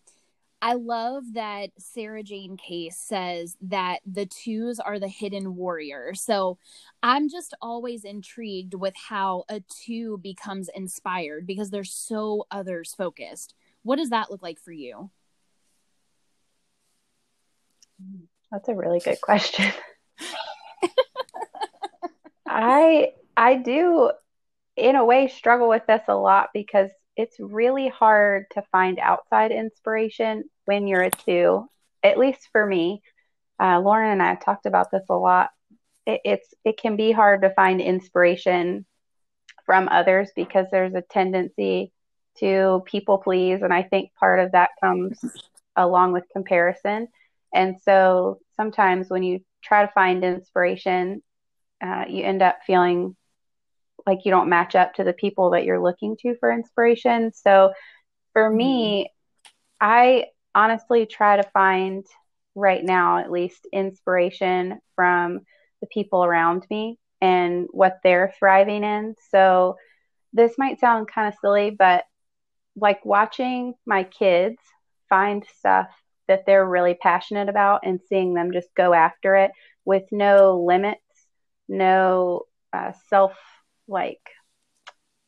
I 0.64 0.74
love 0.74 1.24
that 1.34 1.72
Sarah 1.80 2.22
Jane 2.22 2.56
Case 2.56 2.98
says 2.98 3.58
that 3.62 4.00
the 4.06 4.28
twos 4.28 4.80
are 4.80 5.00
the 5.00 5.08
hidden 5.08 5.56
warrior. 5.56 6.14
So 6.14 6.60
I'm 7.02 7.30
just 7.30 7.56
always 7.62 8.04
intrigued 8.04 8.76
with 8.76 8.94
how 8.96 9.46
a 9.50 9.62
two 9.62 10.20
becomes 10.20 10.70
inspired 10.76 11.48
because 11.48 11.72
they're 11.72 11.84
so 11.84 12.46
others 12.52 12.94
focused. 12.96 13.56
What 13.82 13.96
does 13.96 14.12
that 14.12 14.30
look 14.30 14.44
like 14.44 14.60
for 14.60 14.72
you? 14.72 15.10
That's 18.52 18.70
a 18.70 18.76
really 18.76 19.00
good 19.00 19.20
question. 19.20 19.72
I 22.48 23.14
I 23.36 23.56
do 23.56 24.12
in 24.82 24.96
a 24.96 25.06
way 25.06 25.28
struggle 25.28 25.70
with 25.70 25.86
this 25.88 26.02
a 26.08 26.16
lot 26.16 26.50
because 26.54 26.90
it's 27.16 27.40
really 27.40 27.88
hard 27.88 28.46
to 28.54 28.64
find 28.72 28.98
outside 29.00 29.52
inspiration 29.52 30.44
when 30.66 30.88
you're 30.88 31.04
a 31.04 31.12
two, 31.12 31.70
at 32.04 32.18
least 32.18 32.50
for 32.52 32.66
me. 32.66 33.04
Uh, 33.62 33.80
Lauren 33.80 34.12
and 34.12 34.24
I 34.24 34.30
have 34.30 34.44
talked 34.44 34.66
about 34.66 34.90
this 34.92 35.06
a 35.10 35.16
lot. 35.16 35.52
It, 36.08 36.22
it's 36.26 36.54
it 36.66 36.78
can 36.78 36.96
be 36.96 37.12
hard 37.12 37.44
to 37.44 37.54
find 37.54 37.80
inspiration 37.80 38.86
from 39.68 39.88
others 39.88 40.32
because 40.36 40.66
there's 40.72 40.96
a 40.96 41.04
tendency 41.04 41.92
to 42.40 42.82
people 42.86 43.20
please, 43.20 43.62
and 43.62 43.74
I 43.74 43.84
think 43.84 44.12
part 44.20 44.40
of 44.40 44.54
that 44.54 44.72
comes 44.82 45.20
along 45.76 46.14
with 46.14 46.24
comparison. 46.34 47.08
And 47.54 47.76
so 47.84 48.40
sometimes 48.56 49.10
when 49.10 49.22
you 49.22 49.42
try 49.64 49.86
to 49.86 49.92
find 49.92 50.24
inspiration, 50.24 51.22
uh, 51.86 52.06
you 52.08 52.24
end 52.24 52.42
up 52.42 52.60
feeling 52.66 53.16
like 54.06 54.20
you 54.26 54.32
don't 54.32 54.50
match 54.50 54.76
up 54.76 54.94
to 54.96 55.04
the 55.04 55.14
people 55.14 55.52
that 55.52 55.66
you're 55.66 55.82
looking 55.82 56.18
to 56.22 56.36
for 56.40 56.52
inspiration. 56.52 57.32
So 57.34 57.74
for 58.34 58.50
me. 58.50 59.10
I 59.82 60.26
honestly 60.54 61.08
try 61.08 61.38
to 61.38 61.50
find 61.50 62.06
right 62.54 62.84
now 62.84 63.18
at 63.18 63.32
least 63.32 63.68
inspiration 63.74 64.80
from 64.96 65.42
the 65.82 65.88
people 65.88 66.24
around 66.24 66.68
me 66.70 67.00
and 67.20 67.68
what 67.72 68.00
they're 68.04 68.34
thriving 68.38 68.84
in. 68.84 69.16
So 69.32 69.78
this 70.34 70.54
might 70.60 70.80
sound 70.80 71.08
kind 71.08 71.28
of 71.28 71.40
silly, 71.42 71.72
but 71.72 72.06
like 72.76 73.04
watching 73.04 73.74
my 73.88 74.04
kids 74.04 74.58
find 75.10 75.44
stuff 75.58 75.88
that 76.28 76.46
they're 76.46 76.66
really 76.66 76.94
passionate 76.94 77.50
about 77.50 77.82
and 77.84 78.00
seeing 78.08 78.36
them 78.36 78.54
just 78.54 78.70
go 78.76 78.94
after 78.94 79.36
it 79.36 79.52
with 79.84 80.04
no 80.12 80.64
limits, 80.64 81.02
no 81.68 82.44
uh, 82.72 82.92
self 83.10 83.34
like 83.92 84.22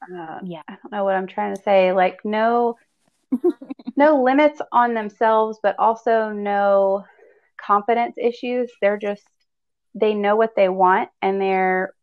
uh, 0.03 0.39
yeah. 0.43 0.61
I 0.67 0.73
don't 0.73 0.91
know 0.91 1.03
what 1.03 1.15
i'm 1.15 1.27
trying 1.27 1.55
to 1.55 1.61
say. 1.61 1.91
Like 1.91 2.19
no 2.23 2.75
no 3.95 4.21
limits 4.21 4.61
on 4.71 4.93
themselves 4.93 5.59
but 5.61 5.75
also 5.79 6.29
no 6.31 7.05
confidence 7.57 8.15
issues. 8.17 8.71
They're 8.81 8.97
just 8.97 9.23
they 9.95 10.13
know 10.13 10.35
what 10.35 10.55
they 10.55 10.69
want 10.69 11.09
and 11.21 11.39
they're 11.39 11.93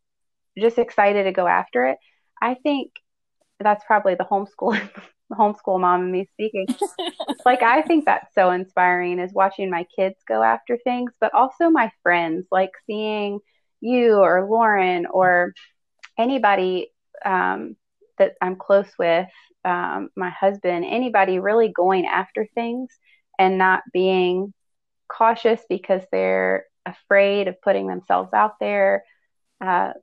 just 0.57 0.77
excited 0.77 1.23
to 1.23 1.31
go 1.31 1.47
after 1.47 1.85
it. 1.87 1.97
I 2.41 2.55
think 2.55 2.91
that's 3.59 3.83
probably 3.85 4.15
the 4.15 4.25
homeschool 4.25 4.79
the 5.29 5.35
homeschool 5.35 5.79
mom 5.79 6.01
and 6.01 6.11
me 6.11 6.27
speaking. 6.33 6.67
Like 7.45 7.63
i 7.63 7.81
think 7.81 8.05
that's 8.05 8.33
so 8.35 8.51
inspiring 8.51 9.19
is 9.19 9.33
watching 9.33 9.69
my 9.71 9.85
kids 9.95 10.15
go 10.27 10.43
after 10.43 10.77
things 10.83 11.11
but 11.19 11.33
also 11.33 11.69
my 11.69 11.91
friends 12.03 12.45
like 12.51 12.71
seeing 12.85 13.39
you 13.79 14.15
or 14.17 14.47
lauren 14.47 15.07
or 15.07 15.53
anybody 16.21 16.91
um, 17.25 17.75
that 18.17 18.33
I'm 18.41 18.55
close 18.55 18.91
with, 18.97 19.27
um, 19.65 20.09
my 20.15 20.29
husband, 20.29 20.85
anybody 20.85 21.39
really 21.39 21.69
going 21.69 22.05
after 22.05 22.47
things 22.55 22.89
and 23.37 23.57
not 23.57 23.83
being 23.93 24.53
cautious 25.07 25.61
because 25.69 26.01
they're 26.11 26.65
afraid 26.85 27.47
of 27.47 27.61
putting 27.61 27.87
themselves 27.87 28.33
out 28.33 28.59
there. 28.59 29.03
Uh, 29.59 29.93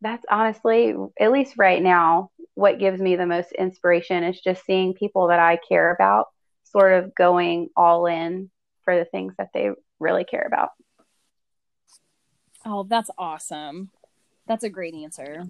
that's 0.00 0.24
honestly, 0.30 0.94
at 1.18 1.32
least 1.32 1.54
right 1.56 1.82
now, 1.82 2.30
what 2.54 2.78
gives 2.78 3.00
me 3.00 3.16
the 3.16 3.26
most 3.26 3.52
inspiration 3.52 4.24
is 4.24 4.40
just 4.40 4.64
seeing 4.64 4.94
people 4.94 5.28
that 5.28 5.38
I 5.38 5.58
care 5.68 5.92
about 5.92 6.26
sort 6.64 6.92
of 6.92 7.14
going 7.14 7.68
all 7.76 8.06
in 8.06 8.50
for 8.84 8.98
the 8.98 9.04
things 9.04 9.34
that 9.38 9.48
they 9.54 9.70
really 10.00 10.24
care 10.24 10.44
about. 10.46 10.70
Oh, 12.64 12.84
that's 12.88 13.10
awesome. 13.18 13.90
That's 14.52 14.64
a 14.64 14.68
great 14.68 14.92
answer. 14.92 15.44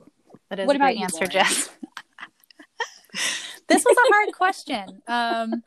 That 0.49 0.61
is 0.61 0.67
what 0.69 0.77
a 0.77 0.79
great 0.79 0.97
you, 0.97 1.03
answer, 1.03 1.27
Jess. 1.27 1.69
this 3.69 3.85
was 3.85 3.97
a 3.97 4.15
hard 4.15 4.33
question. 4.33 5.03
Um, 5.09 5.65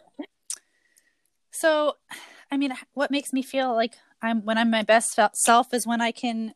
so, 1.52 1.98
I 2.50 2.56
mean, 2.56 2.74
what 2.94 3.12
makes 3.12 3.34
me 3.34 3.42
feel 3.42 3.76
like 3.76 3.96
I'm 4.22 4.46
when 4.46 4.58
I'm 4.58 4.72
my 4.72 4.84
best 4.84 5.20
self 5.34 5.74
is 5.74 5.86
when 5.86 6.00
I 6.00 6.12
can, 6.12 6.54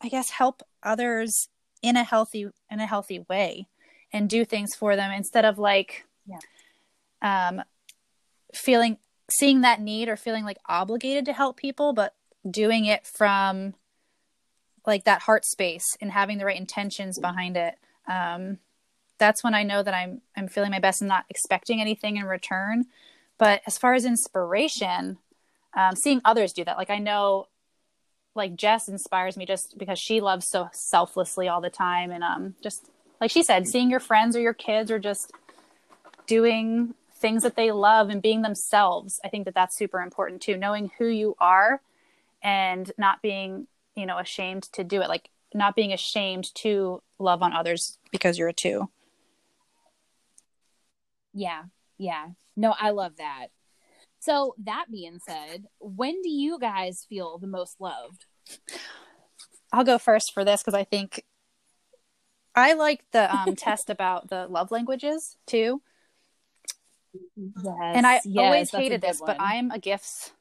I 0.00 0.08
guess, 0.08 0.30
help 0.30 0.62
others 0.80 1.48
in 1.82 1.96
a 1.96 2.04
healthy 2.04 2.50
in 2.70 2.78
a 2.78 2.86
healthy 2.86 3.26
way 3.28 3.66
and 4.12 4.30
do 4.30 4.44
things 4.44 4.76
for 4.76 4.94
them 4.94 5.10
instead 5.10 5.44
of 5.44 5.58
like, 5.58 6.06
yeah. 6.24 7.48
um, 7.48 7.64
feeling 8.54 8.98
seeing 9.28 9.62
that 9.62 9.80
need 9.80 10.08
or 10.08 10.16
feeling 10.16 10.44
like 10.44 10.58
obligated 10.68 11.24
to 11.24 11.32
help 11.32 11.56
people, 11.56 11.92
but 11.92 12.14
doing 12.48 12.84
it 12.84 13.04
from 13.04 13.74
like 14.86 15.04
that 15.04 15.22
heart 15.22 15.44
space 15.44 15.96
and 16.00 16.12
having 16.12 16.38
the 16.38 16.44
right 16.44 16.58
intentions 16.58 17.18
behind 17.18 17.56
it 17.56 17.74
um, 18.08 18.58
that's 19.18 19.42
when 19.42 19.54
i 19.54 19.62
know 19.62 19.82
that 19.82 19.94
i'm 19.94 20.20
i'm 20.36 20.48
feeling 20.48 20.70
my 20.70 20.78
best 20.78 21.00
and 21.00 21.08
not 21.08 21.24
expecting 21.28 21.80
anything 21.80 22.16
in 22.16 22.24
return. 22.24 22.86
But 23.38 23.60
as 23.66 23.76
far 23.76 23.92
as 23.92 24.06
inspiration 24.06 25.18
um, 25.74 25.94
seeing 25.94 26.20
others 26.24 26.52
do 26.52 26.64
that 26.64 26.76
like 26.76 26.90
i 26.90 26.98
know 26.98 27.48
like 28.34 28.54
jess 28.54 28.88
inspires 28.88 29.36
me 29.36 29.46
just 29.46 29.76
because 29.78 29.98
she 29.98 30.20
loves 30.20 30.48
so 30.48 30.68
selflessly 30.72 31.48
all 31.48 31.60
the 31.60 31.70
time. 31.70 32.10
And 32.10 32.22
um 32.22 32.54
just 32.62 32.88
like 33.20 33.30
she 33.30 33.42
said 33.42 33.66
seeing 33.66 33.90
your 33.90 34.00
friends 34.00 34.36
or 34.36 34.40
your 34.40 34.54
kids 34.54 34.90
or 34.90 34.98
just 34.98 35.32
doing 36.26 36.94
things 37.14 37.42
that 37.42 37.56
they 37.56 37.72
love 37.72 38.10
and 38.10 38.20
being 38.20 38.42
themselves 38.42 39.18
i 39.24 39.28
think 39.28 39.46
that 39.46 39.54
that's 39.54 39.76
super 39.76 40.00
important 40.00 40.42
too 40.42 40.56
knowing 40.56 40.90
who 40.98 41.06
you 41.06 41.34
are 41.40 41.80
and 42.42 42.92
not 42.98 43.22
being 43.22 43.66
you 43.96 44.06
know 44.06 44.18
ashamed 44.18 44.64
to 44.74 44.84
do 44.84 45.02
it 45.02 45.08
like 45.08 45.30
not 45.54 45.74
being 45.74 45.92
ashamed 45.92 46.54
to 46.54 47.02
love 47.18 47.42
on 47.42 47.52
others 47.52 47.98
because 48.12 48.38
you're 48.38 48.48
a 48.48 48.52
two. 48.52 48.88
Yeah 51.32 51.64
yeah. 51.98 52.28
No 52.56 52.74
i 52.78 52.90
love 52.90 53.16
that. 53.16 53.48
So 54.18 54.54
that 54.64 54.86
being 54.90 55.18
said 55.26 55.64
when 55.80 56.22
do 56.22 56.30
you 56.30 56.58
guys 56.58 57.06
feel 57.08 57.38
the 57.38 57.46
most 57.46 57.80
loved? 57.80 58.26
I'll 59.72 59.84
go 59.84 59.98
first 59.98 60.32
for 60.32 60.44
this 60.44 60.62
because 60.62 60.74
i 60.74 60.84
think 60.84 61.24
i 62.54 62.72
like 62.74 63.04
the 63.12 63.34
um, 63.34 63.56
test 63.56 63.90
about 63.90 64.28
the 64.28 64.46
love 64.46 64.70
languages 64.70 65.36
too. 65.46 65.82
Yes, 67.36 67.76
and 67.94 68.06
i 68.06 68.20
yes, 68.24 68.44
always 68.44 68.70
hated 68.70 69.00
this 69.00 69.20
one. 69.20 69.28
but 69.28 69.36
i'm 69.40 69.70
a 69.70 69.78
gifts 69.78 70.32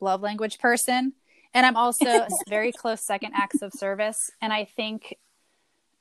love 0.00 0.22
language 0.22 0.58
person 0.58 1.12
and 1.54 1.66
I'm 1.66 1.76
also 1.76 2.26
very 2.48 2.72
close 2.72 3.00
second 3.00 3.32
acts 3.34 3.62
of 3.62 3.72
service. 3.72 4.30
And 4.40 4.52
I 4.52 4.64
think 4.64 5.16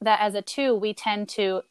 that 0.01 0.19
as 0.21 0.35
a 0.35 0.41
two, 0.41 0.75
we 0.75 0.93
tend 0.93 1.29
to 1.29 1.61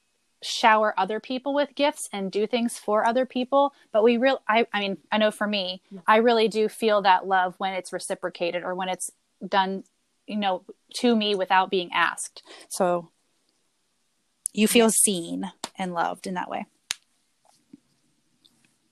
shower 0.42 0.94
other 0.96 1.20
people 1.20 1.52
with 1.52 1.74
gifts 1.74 2.08
and 2.12 2.32
do 2.32 2.46
things 2.46 2.78
for 2.78 3.04
other 3.04 3.26
people. 3.26 3.74
But 3.92 4.02
we 4.02 4.16
real 4.16 4.40
I, 4.48 4.66
I 4.72 4.80
mean, 4.80 4.98
I 5.12 5.18
know 5.18 5.30
for 5.30 5.46
me, 5.46 5.82
I 6.06 6.16
really 6.16 6.48
do 6.48 6.68
feel 6.68 7.02
that 7.02 7.26
love 7.26 7.54
when 7.58 7.74
it's 7.74 7.92
reciprocated 7.92 8.62
or 8.62 8.74
when 8.74 8.88
it's 8.88 9.10
done, 9.46 9.84
you 10.26 10.36
know, 10.36 10.62
to 10.94 11.14
me 11.14 11.34
without 11.34 11.70
being 11.70 11.90
asked. 11.92 12.42
So 12.68 13.10
you 14.52 14.66
feel 14.66 14.87
yes. 14.87 14.96
seen 14.96 15.52
and 15.76 15.92
loved 15.92 16.26
in 16.26 16.35
that 16.35 16.50
way. 16.50 16.66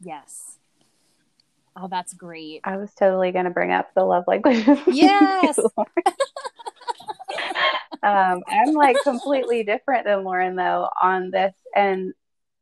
Yes. 0.01 0.58
Oh, 1.81 1.87
that's 1.89 2.13
great. 2.13 2.61
I 2.65 2.77
was 2.77 2.93
totally 2.95 3.31
going 3.31 3.45
to 3.45 3.51
bring 3.51 3.71
up 3.71 3.95
the 3.95 4.05
love 4.05 4.25
languages. 4.27 4.79
Yes. 4.89 5.59
um, 8.03 8.41
I'm 8.49 8.75
like 8.75 8.97
completely 9.03 9.63
different 9.63 10.05
than 10.05 10.25
Lauren 10.25 10.57
though 10.57 10.89
on 11.01 11.31
this, 11.31 11.55
and 11.75 12.13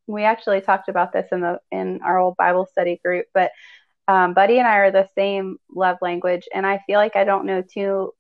we 0.07 0.25
actually 0.25 0.61
talked 0.61 0.89
about 0.89 1.13
this 1.13 1.29
in 1.33 1.41
the 1.41 1.61
in 1.71 2.01
our 2.03 2.19
old 2.19 2.37
Bible 2.37 2.67
study 2.67 3.01
group. 3.03 3.27
But 3.33 3.53
um, 4.07 4.35
Buddy 4.35 4.59
and 4.59 4.69
I 4.69 4.77
are 4.79 4.91
the 4.91 5.09
same 5.15 5.59
love 5.75 5.97
language, 6.03 6.47
and 6.53 6.67
I 6.67 6.83
feel 6.87 6.99
like 6.99 7.17
I 7.17 7.25
don't 7.25 7.47
know 7.47 7.63
too. 7.63 8.13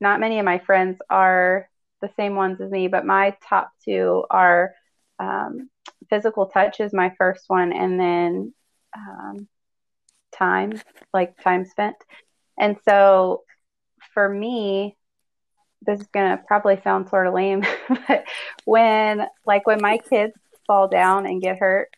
Not 0.00 0.20
many 0.20 0.40
of 0.40 0.44
my 0.44 0.58
friends 0.58 0.98
are 1.08 1.68
the 2.00 2.10
same 2.16 2.34
ones 2.34 2.60
as 2.60 2.70
me, 2.70 2.88
but 2.88 3.06
my 3.06 3.36
top 3.48 3.70
two 3.84 4.24
are 4.28 4.74
um, 5.20 5.70
physical 6.10 6.46
touch 6.46 6.80
is 6.80 6.92
my 6.92 7.12
first 7.16 7.44
one, 7.46 7.72
and 7.72 8.00
then 8.00 8.52
um, 8.96 9.48
time, 10.32 10.80
like 11.12 11.40
time 11.42 11.64
spent. 11.64 11.96
And 12.58 12.76
so 12.84 13.42
for 14.14 14.28
me, 14.28 14.96
this 15.84 16.00
is 16.00 16.06
going 16.08 16.36
to 16.36 16.42
probably 16.46 16.80
sound 16.82 17.08
sort 17.08 17.26
of 17.26 17.34
lame, 17.34 17.64
but 18.08 18.24
when, 18.64 19.26
like, 19.46 19.66
when 19.66 19.80
my 19.80 19.98
kids 19.98 20.34
fall 20.66 20.86
down 20.88 21.26
and 21.26 21.42
get 21.42 21.58
hurt 21.58 21.88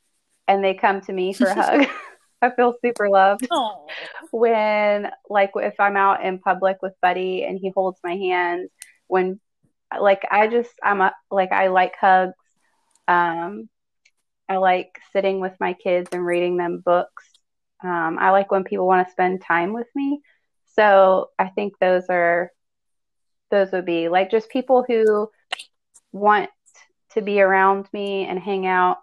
and 0.49 0.65
they 0.65 0.75
come 0.75 1.01
to 1.03 1.13
me 1.13 1.33
for 1.35 1.47
a 1.47 1.55
hug, 1.55 1.87
I 2.43 2.51
feel 2.51 2.75
super 2.83 3.09
loved 3.09 3.47
Oh. 3.51 3.87
when, 4.31 5.11
like, 5.29 5.53
if 5.57 5.79
I'm 5.79 5.97
out 5.97 6.25
in 6.25 6.39
public 6.39 6.81
with 6.83 6.95
Buddy 7.03 7.45
and 7.45 7.59
he 7.59 7.71
holds 7.71 7.99
my 8.03 8.17
hand. 8.17 8.69
When, 9.07 9.39
like, 9.99 10.23
I 10.31 10.49
just, 10.49 10.71
I'm 10.83 11.01
a, 11.01 11.13
like, 11.31 11.53
I 11.53 11.69
like 11.69 11.95
hugs. 12.01 12.35
Um, 13.07 13.69
I 14.49 14.57
like 14.57 14.99
sitting 15.13 15.41
with 15.41 15.53
my 15.61 15.75
kids 15.75 16.09
and 16.13 16.25
reading 16.25 16.57
them 16.57 16.83
books. 16.85 17.25
Um, 17.85 18.19
I 18.19 18.31
like 18.31 18.51
when 18.51 18.65
people 18.65 18.87
want 18.87 19.07
to 19.07 19.13
spend 19.13 19.43
time 19.43 19.73
with 19.73 19.89
me. 19.95 20.21
So 20.75 21.31
I 21.39 21.49
think 21.49 21.75
those 21.79 22.05
are, 22.09 22.51
those 23.51 23.71
would 23.73 23.85
be 23.85 24.09
like 24.09 24.31
just 24.31 24.49
people 24.49 24.85
who 24.87 25.31
want 26.13 26.51
to 27.11 27.23
be 27.23 27.41
around 27.41 27.87
me 27.93 28.27
and 28.27 28.39
hang 28.39 28.67
out. 28.67 28.99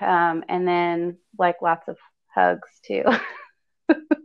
Um, 0.00 0.44
and 0.48 0.66
then 0.66 1.18
like 1.38 1.62
lots 1.62 1.88
of 1.88 1.98
hugs 2.34 2.68
too. 2.84 3.04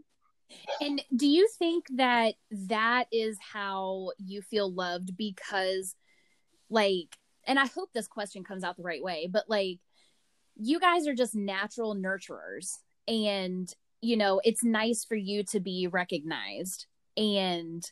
And 0.82 1.02
do 1.16 1.28
you 1.28 1.48
think 1.60 1.86
that 1.96 2.36
that 2.52 3.08
is 3.12 3.38
how 3.40 4.12
you 4.18 4.42
feel 4.42 4.72
loved? 4.72 5.16
Because, 5.18 5.96
like, 6.70 7.16
and 7.46 7.60
I 7.60 7.68
hope 7.68 7.90
this 7.94 8.08
question 8.08 8.44
comes 8.44 8.64
out 8.64 8.78
the 8.78 8.84
right 8.84 9.04
way, 9.04 9.28
but 9.30 9.46
like, 9.50 9.80
you 10.56 10.80
guys 10.80 11.08
are 11.08 11.16
just 11.16 11.36
natural 11.36 11.96
nurturers. 11.96 12.78
And, 13.08 13.74
you 14.01 14.18
know, 14.18 14.41
it's 14.43 14.64
nice 14.64 15.06
for 15.06 15.16
you 15.16 15.43
to 15.45 15.60
be 15.60 15.88
recognized 15.88 16.88
and, 17.18 17.84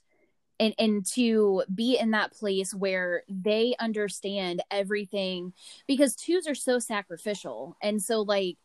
and, 0.60 0.76
and 0.78 1.06
to 1.14 1.64
be 1.74 1.98
in 1.98 2.12
that 2.12 2.34
place 2.34 2.74
where 2.74 3.24
they 3.30 3.76
understand 3.80 4.62
everything 4.70 5.54
because 5.88 6.16
twos 6.16 6.48
are 6.48 6.56
so 6.56 6.80
sacrificial. 6.80 7.76
And 7.82 8.02
so, 8.02 8.22
like, 8.22 8.58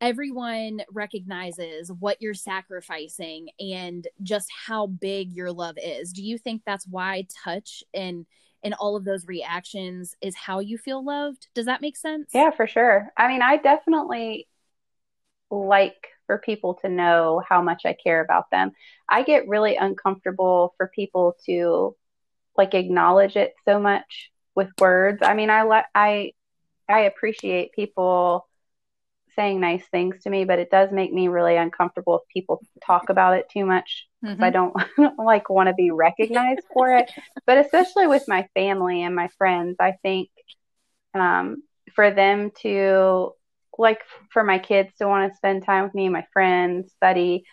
everyone 0.00 0.82
recognizes 0.92 1.90
what 1.90 2.20
you're 2.20 2.34
sacrificing 2.34 3.48
and 3.58 4.06
just 4.22 4.48
how 4.66 4.86
big 4.86 5.32
your 5.32 5.52
love 5.52 5.76
is. 5.82 6.12
Do 6.12 6.22
you 6.22 6.38
think 6.38 6.62
that's 6.64 6.86
why 6.86 7.26
touch 7.44 7.82
and 7.94 8.26
and 8.62 8.74
all 8.74 8.96
of 8.96 9.04
those 9.04 9.26
reactions 9.26 10.16
is 10.20 10.34
how 10.34 10.58
you 10.58 10.76
feel 10.76 11.04
loved? 11.04 11.46
Does 11.54 11.66
that 11.66 11.80
make 11.80 11.96
sense? 11.96 12.30
Yeah, 12.34 12.50
for 12.50 12.66
sure. 12.66 13.12
I 13.16 13.28
mean, 13.28 13.40
I 13.40 13.58
definitely 13.58 14.48
like 15.50 16.08
for 16.26 16.38
people 16.38 16.74
to 16.82 16.88
know 16.88 17.42
how 17.48 17.62
much 17.62 17.82
I 17.84 17.92
care 17.94 18.20
about 18.20 18.50
them. 18.50 18.72
I 19.08 19.22
get 19.22 19.48
really 19.48 19.76
uncomfortable 19.76 20.74
for 20.76 20.90
people 20.94 21.36
to 21.46 21.94
like 22.56 22.74
acknowledge 22.74 23.36
it 23.36 23.54
so 23.64 23.78
much 23.78 24.30
with 24.54 24.68
words. 24.80 25.18
I 25.22 25.34
mean, 25.34 25.50
I 25.50 25.62
like 25.62 25.86
I 25.94 26.32
I 26.88 27.00
appreciate 27.00 27.72
people 27.72 28.46
saying 29.36 29.60
nice 29.60 29.86
things 29.88 30.22
to 30.22 30.30
me, 30.30 30.44
but 30.44 30.58
it 30.58 30.70
does 30.70 30.90
make 30.90 31.12
me 31.12 31.28
really 31.28 31.56
uncomfortable 31.56 32.16
if 32.16 32.28
people 32.32 32.60
talk 32.84 33.10
about 33.10 33.36
it 33.36 33.48
too 33.50 33.66
much. 33.66 34.06
I 34.24 34.50
don't, 34.50 34.72
I 34.76 34.86
don't 34.96 35.18
like 35.18 35.50
want 35.50 35.68
to 35.68 35.74
be 35.74 35.90
recognized 35.90 36.62
for 36.72 36.96
it. 36.96 37.10
But 37.46 37.58
especially 37.58 38.06
with 38.06 38.24
my 38.26 38.48
family 38.54 39.02
and 39.02 39.14
my 39.14 39.28
friends, 39.38 39.76
I 39.78 39.92
think 40.02 40.30
um, 41.14 41.62
for 41.94 42.10
them 42.10 42.50
to 42.62 43.32
like 43.78 44.00
for 44.30 44.42
my 44.44 44.58
kids 44.58 44.92
to 44.98 45.06
want 45.06 45.30
to 45.30 45.36
spend 45.36 45.64
time 45.64 45.84
with 45.84 45.94
me, 45.94 46.08
my 46.08 46.26
friends, 46.32 46.92
study, 46.92 47.44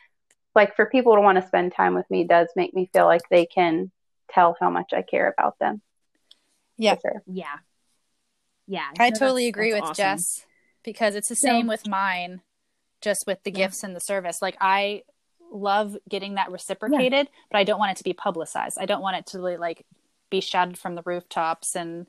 like 0.55 0.75
for 0.75 0.85
people 0.85 1.15
to 1.15 1.21
want 1.21 1.39
to 1.41 1.47
spend 1.47 1.73
time 1.73 1.95
with 1.95 2.09
me 2.09 2.23
does 2.23 2.47
make 2.55 2.73
me 2.73 2.89
feel 2.93 3.05
like 3.05 3.21
they 3.29 3.45
can 3.45 3.91
tell 4.29 4.55
how 4.59 4.69
much 4.69 4.93
I 4.93 5.01
care 5.01 5.27
about 5.37 5.57
them. 5.59 5.81
Yeah. 6.77 6.95
Sure. 7.01 7.21
Yeah. 7.27 7.57
Yeah. 8.67 8.89
I 8.99 9.09
No, 9.09 9.15
totally 9.19 9.47
agree 9.47 9.73
with 9.73 9.83
awesome. 9.83 9.95
Jess 9.95 10.45
because 10.83 11.15
it's 11.15 11.29
the 11.29 11.35
So- 11.35 11.47
same 11.47 11.67
with 11.67 11.87
mine, 11.87 12.41
just 13.01 13.25
with 13.27 13.43
the 13.43 13.51
Yeah. 13.51 13.57
gifts 13.67 13.83
and 13.83 13.95
the 13.95 13.99
service. 13.99 14.41
Like 14.41 14.57
I 14.61 15.03
love 15.51 15.97
getting 16.09 16.35
that 16.35 16.51
reciprocated, 16.51 17.29
but 17.51 17.57
I 17.57 17.63
don't 17.63 17.77
want 17.79 17.91
it 17.91 17.97
to 17.97 18.03
be 18.03 18.13
publicized. 18.13 18.77
I 18.79 18.85
don't 18.85 19.01
want 19.01 19.17
it 19.17 19.25
to 19.27 19.37
really, 19.37 19.57
like 19.57 19.85
be 20.29 20.41
shouted 20.41 20.77
from 20.79 20.95
the 20.95 21.03
rooftops 21.05 21.75
and 21.75 22.07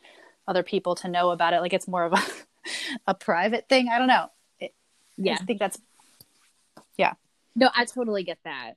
other 0.49 0.62
people 0.62 0.95
to 0.97 1.09
know 1.09 1.31
about 1.31 1.53
it. 1.53 1.61
Like 1.61 1.73
it's 1.75 1.89
more 1.89 2.05
of 2.05 2.12
a 2.15 2.23
a 3.07 3.15
private 3.15 3.69
thing. 3.69 3.89
I 3.89 3.99
don't 3.99 4.09
know. 4.09 4.29
It, 4.59 4.75
Yeah. 5.17 5.39
I 5.41 5.45
think 5.45 5.59
that's 5.59 5.79
yeah. 6.97 7.15
No, 7.57 7.71
I 7.75 7.85
totally 7.85 8.25
get 8.25 8.39
that. 8.45 8.75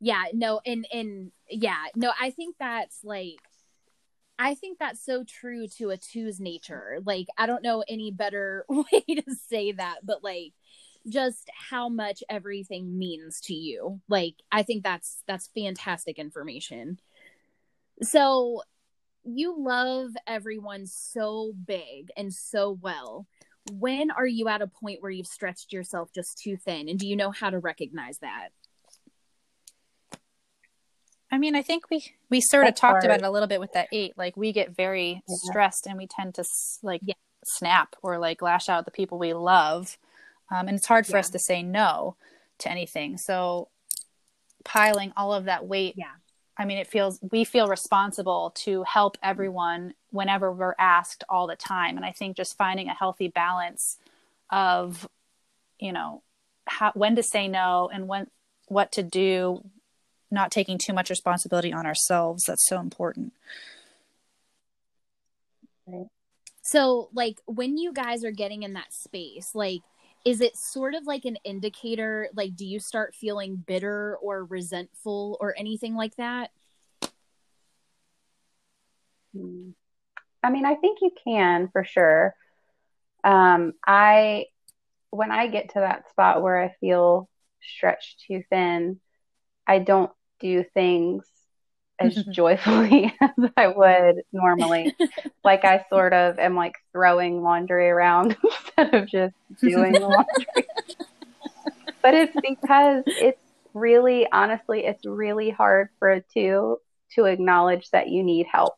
Yeah, 0.00 0.24
no, 0.32 0.60
and 0.66 0.86
and 0.92 1.32
yeah, 1.48 1.84
no, 1.94 2.12
I 2.20 2.30
think 2.30 2.56
that's 2.58 3.00
like 3.04 3.38
I 4.38 4.54
think 4.54 4.78
that's 4.78 5.04
so 5.04 5.24
true 5.24 5.66
to 5.78 5.90
a 5.90 5.96
two's 5.96 6.40
nature. 6.40 6.98
Like 7.04 7.26
I 7.38 7.46
don't 7.46 7.62
know 7.62 7.84
any 7.88 8.10
better 8.10 8.64
way 8.68 9.04
to 9.08 9.22
say 9.48 9.72
that, 9.72 10.00
but 10.02 10.24
like 10.24 10.52
just 11.08 11.50
how 11.70 11.88
much 11.88 12.22
everything 12.28 12.98
means 12.98 13.40
to 13.42 13.54
you. 13.54 14.00
Like 14.08 14.34
I 14.50 14.62
think 14.62 14.82
that's 14.82 15.22
that's 15.26 15.50
fantastic 15.54 16.18
information. 16.18 16.98
So 18.02 18.62
you 19.24 19.54
love 19.58 20.10
everyone 20.26 20.86
so 20.86 21.52
big 21.66 22.10
and 22.16 22.32
so 22.32 22.78
well 22.80 23.26
when 23.72 24.10
are 24.10 24.26
you 24.26 24.48
at 24.48 24.60
a 24.60 24.66
point 24.66 25.00
where 25.00 25.10
you've 25.10 25.26
stretched 25.26 25.72
yourself 25.72 26.10
just 26.14 26.38
too 26.38 26.56
thin 26.56 26.88
and 26.88 26.98
do 26.98 27.06
you 27.06 27.16
know 27.16 27.30
how 27.30 27.48
to 27.50 27.58
recognize 27.58 28.18
that 28.18 28.48
I 31.30 31.38
mean, 31.38 31.56
I 31.56 31.62
think 31.62 31.90
we 31.90 32.12
we 32.30 32.40
sort 32.40 32.62
of 32.62 32.68
That's 32.68 32.80
talked 32.80 33.04
about 33.04 33.18
it 33.18 33.24
a 33.24 33.30
little 33.30 33.48
bit 33.48 33.58
with 33.58 33.72
that 33.72 33.88
eight. 33.90 34.16
Like 34.16 34.36
we 34.36 34.52
get 34.52 34.70
very 34.76 35.20
Yeah. 35.26 35.36
stressed 35.50 35.84
and 35.88 35.98
we 35.98 36.06
tend 36.06 36.36
to 36.36 36.44
like 36.80 37.00
Yeah. 37.04 37.14
snap 37.44 37.96
or 38.02 38.18
like 38.18 38.40
lash 38.40 38.68
out 38.68 38.78
at 38.80 38.84
the 38.84 38.92
people 38.92 39.18
we 39.18 39.34
love, 39.34 39.98
um, 40.52 40.68
and 40.68 40.76
it's 40.76 40.86
hard 40.86 41.08
for 41.08 41.16
Yeah. 41.16 41.20
us 41.20 41.30
to 41.30 41.40
say 41.40 41.60
no 41.64 42.16
to 42.58 42.70
anything. 42.70 43.18
So 43.18 43.68
piling 44.64 45.12
all 45.16 45.34
of 45.34 45.46
that 45.46 45.66
weight, 45.66 45.94
Yeah. 45.96 46.12
I 46.56 46.64
mean, 46.64 46.78
it 46.78 46.86
feels 46.86 47.18
we 47.32 47.44
feel 47.44 47.66
responsible 47.66 48.52
to 48.56 48.84
help 48.84 49.18
everyone 49.22 49.94
whenever 50.10 50.52
we're 50.52 50.76
asked 50.78 51.24
all 51.28 51.46
the 51.46 51.56
time, 51.56 51.96
and 51.96 52.06
I 52.06 52.12
think 52.12 52.36
just 52.36 52.56
finding 52.56 52.88
a 52.88 52.94
healthy 52.94 53.28
balance 53.28 53.98
of, 54.50 55.08
you 55.80 55.92
know, 55.92 56.22
how 56.66 56.92
when 56.94 57.16
to 57.16 57.22
say 57.22 57.48
no 57.48 57.90
and 57.92 58.08
when 58.08 58.28
what 58.68 58.92
to 58.92 59.02
do 59.02 59.64
not 60.30 60.50
taking 60.50 60.78
too 60.78 60.92
much 60.92 61.10
responsibility 61.10 61.72
on 61.72 61.86
ourselves 61.86 62.44
that's 62.46 62.66
so 62.66 62.80
important. 62.80 63.32
So 66.62 67.10
like 67.12 67.38
when 67.46 67.76
you 67.76 67.92
guys 67.92 68.24
are 68.24 68.30
getting 68.30 68.62
in 68.62 68.72
that 68.72 68.92
space 68.92 69.50
like 69.54 69.82
is 70.24 70.40
it 70.40 70.56
sort 70.56 70.94
of 70.94 71.06
like 71.06 71.24
an 71.24 71.36
indicator 71.44 72.28
like 72.34 72.56
do 72.56 72.64
you 72.64 72.80
start 72.80 73.14
feeling 73.14 73.56
bitter 73.56 74.16
or 74.22 74.44
resentful 74.44 75.36
or 75.40 75.54
anything 75.58 75.94
like 75.94 76.16
that 76.16 76.50
Hmm. 79.34 79.70
I 80.42 80.50
mean, 80.50 80.64
I 80.66 80.74
think 80.74 80.98
you 81.00 81.10
can 81.24 81.68
for 81.72 81.84
sure. 81.84 82.34
Um, 83.24 83.72
I, 83.86 84.46
when 85.10 85.30
I 85.30 85.46
get 85.46 85.70
to 85.70 85.80
that 85.80 86.08
spot 86.10 86.42
where 86.42 86.60
I 86.62 86.74
feel 86.80 87.28
stretched 87.62 88.24
too 88.26 88.42
thin, 88.50 89.00
I 89.66 89.78
don't 89.78 90.12
do 90.40 90.64
things 90.74 91.26
as 91.98 92.14
joyfully 92.30 93.14
as 93.20 93.50
I 93.56 93.68
would 93.68 94.22
normally. 94.32 94.94
Like 95.44 95.66
I 95.66 95.84
sort 95.90 96.14
of 96.14 96.38
am 96.38 96.56
like 96.56 96.72
throwing 96.94 97.42
laundry 97.42 97.90
around 97.90 98.36
instead 98.78 98.94
of 98.94 99.08
just 99.08 99.34
doing 99.62 99.98
the 99.98 100.08
laundry. 100.08 100.68
but 102.02 102.14
it's 102.14 102.36
because 102.40 103.04
it's 103.18 103.40
really, 103.74 104.26
honestly, 104.32 104.86
it's 104.86 105.04
really 105.04 105.50
hard 105.50 105.88
for 105.98 106.12
a 106.12 106.22
two 106.32 106.78
to 107.16 107.24
acknowledge 107.26 107.90
that 107.90 108.08
you 108.08 108.22
need 108.22 108.46
help 108.50 108.74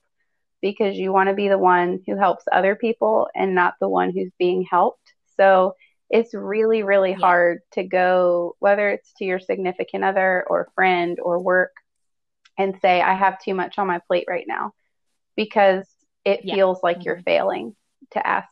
because 0.63 0.97
you 0.97 1.13
want 1.13 1.29
to 1.29 1.35
be 1.35 1.49
the 1.49 1.59
one 1.59 2.01
who 2.07 2.17
helps 2.17 2.45
other 2.51 2.75
people 2.75 3.29
and 3.35 3.55
not 3.55 3.75
the 3.81 3.89
one 3.89 4.11
who's 4.11 4.33
being 4.39 4.67
helped. 4.69 5.13
So 5.37 5.77
it's 6.09 6.35
really, 6.35 6.83
really 6.83 7.11
Yeah. 7.11 7.19
hard 7.19 7.61
to 7.73 7.85
go, 7.85 8.57
whether 8.59 8.89
it's 8.91 9.13
to 9.19 9.25
your 9.25 9.39
significant 9.39 10.05
other 10.05 10.45
or 10.49 10.71
friend 10.75 11.19
or 11.21 11.39
work, 11.39 11.73
and 12.59 12.79
say, 12.81 13.03
I 13.03 13.15
have 13.15 13.39
too 13.41 13.55
much 13.55 13.79
on 13.79 13.87
my 13.87 14.01
plate 14.07 14.25
right 14.29 14.47
now 14.49 14.73
because 15.37 15.87
it 16.25 16.45
Yeah. 16.45 16.55
feels 16.55 16.83
like 16.83 17.05
you're 17.05 17.17
mm-hmm. 17.17 17.23
failing 17.25 17.77
to 18.13 18.27
ask 18.27 18.49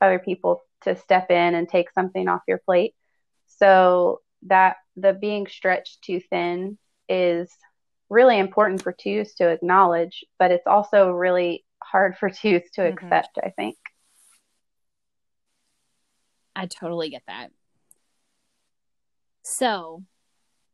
other 0.00 0.18
people 0.18 0.62
to 0.82 0.96
step 0.96 1.30
in 1.30 1.54
and 1.54 1.68
take 1.68 1.90
something 1.90 2.28
off 2.28 2.42
your 2.46 2.58
plate. 2.58 2.94
So 3.46 4.20
that 4.42 4.76
the 4.96 5.12
being 5.12 5.46
stretched 5.46 6.02
too 6.02 6.20
thin 6.30 6.78
is 7.08 7.50
really 8.10 8.38
important 8.38 8.82
for 8.82 8.92
twos 8.92 9.34
to 9.34 9.48
acknowledge, 9.48 10.24
but 10.38 10.50
it's 10.50 10.66
also 10.66 11.10
really 11.10 11.64
hard 11.82 12.16
for 12.18 12.28
twos 12.30 12.62
to 12.74 12.82
Mhm. 12.82 12.92
accept, 12.92 13.38
I 13.42 13.50
think. 13.50 13.76
I 16.56 16.66
totally 16.66 17.10
get 17.10 17.22
that. 17.26 17.50
So, 19.42 20.04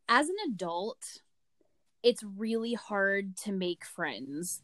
as 0.07 0.29
an 0.29 0.35
adult, 0.47 1.21
it's 2.03 2.23
really 2.23 2.73
hard 2.73 3.35
to 3.37 3.51
make 3.51 3.83
friends 3.85 4.61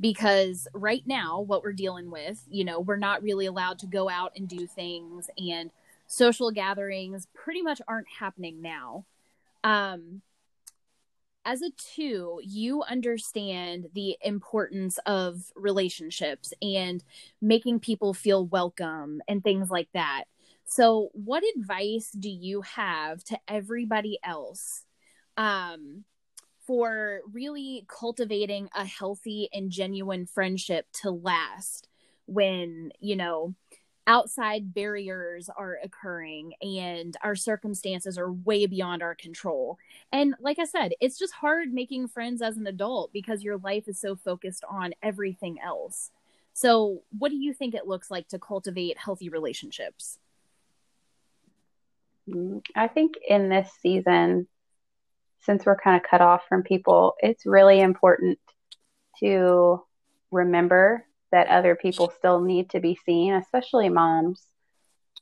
because 0.00 0.68
right 0.74 1.02
now, 1.06 1.40
what 1.40 1.62
we're 1.62 1.72
dealing 1.72 2.10
with, 2.10 2.42
you 2.48 2.64
know, 2.64 2.80
we're 2.80 2.96
not 2.96 3.22
really 3.22 3.46
allowed 3.46 3.78
to 3.80 3.86
go 3.86 4.08
out 4.08 4.32
and 4.36 4.48
do 4.48 4.66
things 4.66 5.28
and 5.38 5.70
social 6.06 6.50
gatherings 6.50 7.26
pretty 7.34 7.62
much 7.62 7.80
aren't 7.88 8.08
happening 8.08 8.62
now. 8.62 9.04
Um, 9.64 10.22
as 11.44 11.62
a 11.62 11.70
two, 11.70 12.40
you 12.44 12.82
understand 12.82 13.88
the 13.94 14.18
importance 14.22 14.98
of 15.06 15.50
relationships 15.56 16.52
and 16.60 17.02
making 17.40 17.80
people 17.80 18.12
feel 18.12 18.44
welcome 18.46 19.22
and 19.26 19.42
things 19.42 19.70
like 19.70 19.88
that. 19.94 20.24
So, 20.66 21.08
what 21.14 21.42
advice 21.56 22.10
do 22.10 22.28
you 22.28 22.60
have 22.60 23.24
to 23.24 23.38
everybody 23.48 24.18
else 24.22 24.84
um, 25.38 26.04
for 26.68 27.22
really 27.32 27.86
cultivating 27.88 28.68
a 28.74 28.84
healthy 28.84 29.48
and 29.54 29.70
genuine 29.70 30.26
friendship 30.26 30.86
to 30.92 31.10
last 31.10 31.88
when, 32.26 32.92
you 33.00 33.16
know, 33.16 33.54
outside 34.06 34.74
barriers 34.74 35.48
are 35.56 35.78
occurring 35.82 36.52
and 36.60 37.16
our 37.22 37.34
circumstances 37.34 38.18
are 38.18 38.30
way 38.30 38.66
beyond 38.66 39.02
our 39.02 39.14
control. 39.14 39.78
And 40.12 40.34
like 40.40 40.58
I 40.58 40.66
said, 40.66 40.92
it's 41.00 41.18
just 41.18 41.32
hard 41.32 41.72
making 41.72 42.08
friends 42.08 42.42
as 42.42 42.58
an 42.58 42.66
adult 42.66 43.14
because 43.14 43.42
your 43.42 43.56
life 43.56 43.88
is 43.88 43.98
so 43.98 44.14
focused 44.14 44.62
on 44.68 44.92
everything 45.02 45.56
else. 45.64 46.10
So, 46.52 47.00
what 47.18 47.30
do 47.30 47.36
you 47.36 47.54
think 47.54 47.74
it 47.74 47.86
looks 47.86 48.10
like 48.10 48.28
to 48.28 48.38
cultivate 48.38 48.98
healthy 48.98 49.30
relationships? 49.30 50.18
Mm, 52.28 52.60
I 52.76 52.88
think 52.88 53.14
in 53.26 53.48
this 53.48 53.70
season, 53.80 54.48
since 55.40 55.64
we're 55.64 55.76
kind 55.76 55.96
of 55.96 56.08
cut 56.08 56.20
off 56.20 56.42
from 56.48 56.62
people, 56.62 57.14
it's 57.20 57.46
really 57.46 57.80
important 57.80 58.38
to 59.20 59.82
remember 60.30 61.04
that 61.32 61.48
other 61.48 61.76
people 61.76 62.12
still 62.16 62.40
need 62.40 62.70
to 62.70 62.80
be 62.80 62.98
seen, 63.04 63.34
especially 63.34 63.88
moms. 63.88 64.42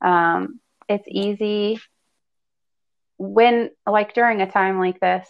Um, 0.00 0.60
it's 0.88 1.06
easy 1.08 1.80
when, 3.18 3.70
like, 3.86 4.14
during 4.14 4.42
a 4.42 4.50
time 4.50 4.78
like 4.78 5.00
this, 5.00 5.28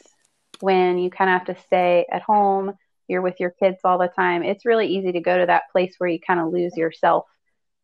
when 0.60 0.98
you 0.98 1.10
kind 1.10 1.30
of 1.30 1.38
have 1.38 1.56
to 1.56 1.62
stay 1.64 2.06
at 2.10 2.22
home, 2.22 2.72
you're 3.08 3.22
with 3.22 3.38
your 3.38 3.50
kids 3.50 3.78
all 3.84 3.98
the 3.98 4.08
time, 4.08 4.42
it's 4.42 4.66
really 4.66 4.88
easy 4.88 5.12
to 5.12 5.20
go 5.20 5.38
to 5.38 5.46
that 5.46 5.70
place 5.70 5.94
where 5.98 6.10
you 6.10 6.18
kind 6.18 6.40
of 6.40 6.52
lose 6.52 6.76
yourself 6.76 7.24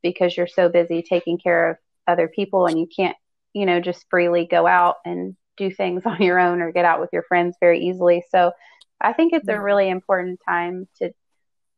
because 0.03 0.37
you're 0.37 0.49
so 0.49 0.69
busy 0.69 1.03
taking 1.03 1.39
care 1.39 1.71
of 1.71 1.77
other 2.09 2.29
people 2.29 2.67
and 2.67 2.79
you 2.79 2.89
can't, 2.95 3.17
you 3.53 3.67
know, 3.67 3.81
just 3.81 4.05
freely 4.11 4.47
go 4.47 4.67
out 4.67 4.97
and 5.05 5.37
do 5.57 5.71
things 5.71 6.03
on 6.07 6.23
your 6.23 6.39
own 6.39 6.61
or 6.61 6.73
get 6.73 6.85
out 6.85 7.01
with 7.01 7.11
your 7.13 7.25
friends 7.25 7.57
very 7.61 7.81
easily. 7.87 8.25
So 8.31 8.53
I 9.01 9.13
think 9.13 9.33
it's 9.33 9.49
a 9.49 9.61
really 9.61 9.89
important 9.89 10.41
time 10.47 10.87
to 10.99 11.11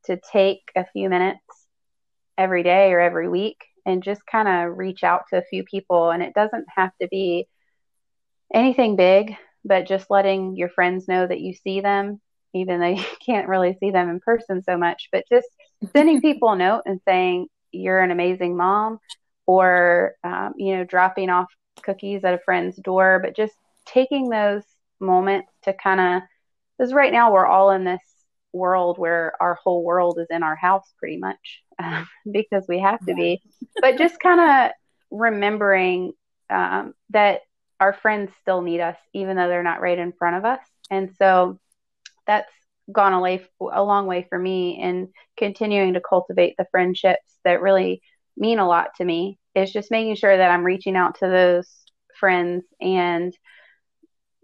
to 0.07 0.21
take 0.33 0.61
a 0.77 0.85
few 0.93 1.09
minutes 1.09 1.41
every 2.37 2.63
day 2.63 2.93
or 2.93 3.01
every 3.01 3.29
week 3.29 3.65
and 3.87 4.03
just 4.03 4.25
kind 4.27 4.49
of 4.49 4.77
reach 4.77 5.03
out 5.03 5.25
to 5.31 5.39
a 5.39 5.45
few 5.45 5.65
people. 5.65 6.11
And 6.11 6.23
it 6.23 6.35
doesn't 6.35 6.67
have 6.75 6.91
to 7.01 7.09
be 7.09 7.47
anything 8.53 8.97
big, 8.97 9.37
but 9.65 9.87
just 9.87 10.11
letting 10.11 10.57
your 10.57 10.69
friends 10.69 11.09
know 11.09 11.27
that 11.27 11.41
you 11.41 11.55
see 11.55 11.81
them, 11.81 12.21
even 12.55 12.81
though 12.81 12.87
you 12.89 13.05
can't 13.25 13.49
really 13.49 13.77
see 13.81 13.91
them 13.91 14.09
in 14.09 14.21
person 14.21 14.63
so 14.63 14.77
much, 14.77 15.09
but 15.13 15.25
just 15.29 15.49
sending 15.93 16.21
people 16.23 16.51
a 16.51 16.57
note 16.57 16.83
and 16.87 17.01
saying, 17.07 17.49
You're 17.73 18.01
an 18.01 18.11
amazing 18.11 18.57
mom, 18.57 18.99
or, 19.47 20.15
um, 20.25 20.55
you 20.57 20.77
know, 20.77 20.85
dropping 20.85 21.31
off 21.31 21.49
cookies 21.83 22.25
at 22.25 22.35
a 22.35 22.41
friend's 22.45 22.77
door, 22.77 23.21
but 23.23 23.37
just 23.37 23.55
taking 23.87 24.29
those 24.29 24.63
moments 25.01 25.53
to 25.65 25.73
kind 25.73 26.01
of, 26.01 26.23
because 26.77 26.93
right 26.93 27.13
now 27.13 27.33
we're 27.33 27.47
all 27.47 27.71
in 27.71 27.85
this 27.85 28.01
world 28.53 28.99
where 28.99 29.33
our 29.41 29.55
whole 29.55 29.83
world 29.83 30.19
is 30.19 30.29
in 30.31 30.43
our 30.43 30.57
house 30.57 30.93
pretty 30.99 31.19
much 31.19 31.63
um, 31.83 32.09
because 32.31 32.65
we 32.69 32.81
have 32.81 33.05
to 33.07 33.15
be. 33.15 33.43
But 33.81 33.99
just 33.99 34.21
kind 34.21 34.41
of 34.41 34.73
remembering 35.11 36.13
um, 36.51 36.95
that 37.11 37.41
our 37.81 37.93
friends 37.93 38.33
still 38.41 38.63
need 38.63 38.81
us 38.81 38.97
even 39.13 39.37
though 39.37 39.49
they're 39.49 39.63
not 39.63 39.81
right 39.81 39.99
in 39.99 40.13
front 40.13 40.37
of 40.37 40.45
us. 40.45 40.61
And 40.91 41.11
so 41.19 41.59
that's 42.27 42.51
gone 42.91 43.13
a, 43.13 43.21
way, 43.21 43.45
a 43.61 43.83
long 43.83 44.07
way 44.07 44.27
for 44.29 44.39
me 44.39 44.81
in 44.81 45.09
continuing 45.37 45.95
to 45.95 46.01
cultivate 46.01 46.55
the 46.57 46.67
friendships 46.71 47.39
that 47.45 47.63
really 47.63 48.03
mean 48.37 48.59
a 48.59 48.67
lot 48.67 48.89
to 48.97 49.05
me. 49.05 49.39
Is 49.55 49.73
just 49.73 49.93
making 49.93 50.17
sure 50.17 50.37
that 50.37 50.51
i'm 50.51 50.65
reaching 50.65 50.97
out 50.97 51.21
to 51.21 51.29
those 51.29 51.69
friends 52.19 52.65
and 52.81 53.33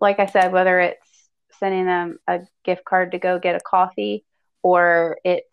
like 0.01 0.19
i 0.19 0.27
said 0.27 0.53
whether 0.53 0.81
it's 0.81 1.29
sending 1.59 1.87
them 1.87 2.19
a 2.27 2.41
gift 2.65 2.85
card 2.85 3.13
to 3.13 3.19
go 3.19 3.39
get 3.39 3.55
a 3.55 3.61
coffee 3.61 4.25
or 4.63 5.19
it's 5.25 5.47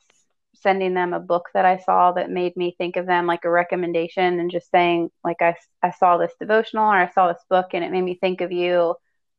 sending 0.55 0.93
them 0.93 1.13
a 1.13 1.19
book 1.19 1.49
that 1.53 1.65
I 1.65 1.77
saw 1.77 2.13
that 2.13 2.31
made 2.31 2.57
me 2.57 2.75
think 2.77 2.95
of 2.95 3.05
them 3.05 3.27
like 3.27 3.45
a 3.45 3.49
recommendation 3.49 4.39
and 4.39 4.49
just 4.49 4.71
saying 4.71 5.09
like 5.23 5.41
I, 5.41 5.55
I 5.83 5.91
saw 5.91 6.17
this 6.17 6.33
devotional 6.39 6.85
or 6.85 6.95
I 6.95 7.09
saw 7.09 7.27
this 7.27 7.43
book 7.49 7.67
and 7.73 7.83
it 7.83 7.91
made 7.91 8.01
me 8.01 8.17
think 8.19 8.41
of 8.41 8.51
you. 8.51 8.95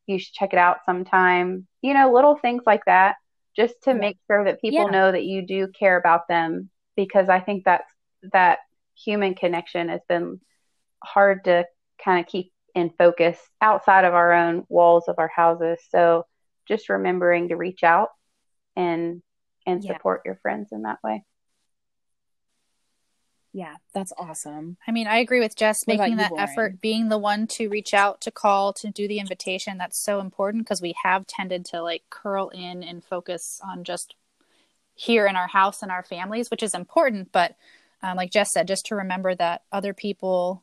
You 0.06 0.18
should 0.18 0.34
check 0.34 0.52
it 0.52 0.58
out 0.58 0.78
sometime. 0.86 1.66
You 1.82 1.94
know 1.94 2.12
little 2.12 2.36
things 2.36 2.62
like 2.66 2.84
that 2.86 3.16
just 3.56 3.74
to 3.82 3.94
make 3.94 4.16
sure 4.28 4.44
that 4.44 4.60
people 4.60 4.84
yeah. 4.84 4.90
know 4.90 5.10
that 5.10 5.24
you 5.24 5.44
do 5.44 5.68
care 5.68 5.98
about 5.98 6.28
them 6.28 6.70
because 6.96 7.28
I 7.28 7.40
think 7.40 7.64
that's 7.64 7.90
that 8.32 8.60
human 8.96 9.34
connection 9.34 9.88
has 9.88 10.00
been 10.08 10.40
hard 11.02 11.44
to 11.44 11.64
kind 12.04 12.20
of 12.20 12.30
keep 12.30 12.52
in 12.78 12.90
focus 12.90 13.38
outside 13.60 14.04
of 14.04 14.14
our 14.14 14.32
own 14.32 14.64
walls 14.68 15.04
of 15.08 15.16
our 15.18 15.28
houses 15.28 15.78
so 15.90 16.24
just 16.68 16.88
remembering 16.88 17.48
to 17.48 17.56
reach 17.56 17.82
out 17.82 18.10
and 18.76 19.22
and 19.66 19.82
support 19.82 20.22
yeah. 20.24 20.30
your 20.30 20.36
friends 20.36 20.68
in 20.72 20.82
that 20.82 20.98
way. 21.04 21.24
Yeah, 23.52 23.74
that's 23.92 24.12
awesome. 24.18 24.76
I 24.86 24.92
mean, 24.92 25.06
I 25.06 25.18
agree 25.18 25.40
with 25.40 25.56
Jess 25.56 25.78
what 25.84 25.98
making 25.98 26.16
that 26.18 26.32
effort, 26.38 26.80
being 26.80 27.08
the 27.08 27.18
one 27.18 27.46
to 27.48 27.68
reach 27.68 27.92
out, 27.92 28.20
to 28.22 28.30
call, 28.30 28.72
to 28.74 28.90
do 28.90 29.08
the 29.08 29.18
invitation. 29.18 29.78
That's 29.78 30.02
so 30.02 30.20
important 30.20 30.64
because 30.64 30.82
we 30.82 30.94
have 31.02 31.26
tended 31.26 31.64
to 31.66 31.82
like 31.82 32.02
curl 32.08 32.50
in 32.50 32.82
and 32.82 33.04
focus 33.04 33.60
on 33.64 33.84
just 33.84 34.14
here 34.94 35.26
in 35.26 35.34
our 35.34 35.48
house 35.48 35.82
and 35.82 35.90
our 35.90 36.02
families, 36.02 36.50
which 36.50 36.62
is 36.62 36.74
important. 36.74 37.32
But 37.32 37.56
um, 38.02 38.16
like 38.16 38.30
Jess 38.30 38.52
said, 38.52 38.68
just 38.68 38.86
to 38.86 38.96
remember 38.96 39.34
that 39.34 39.62
other 39.72 39.92
people 39.92 40.62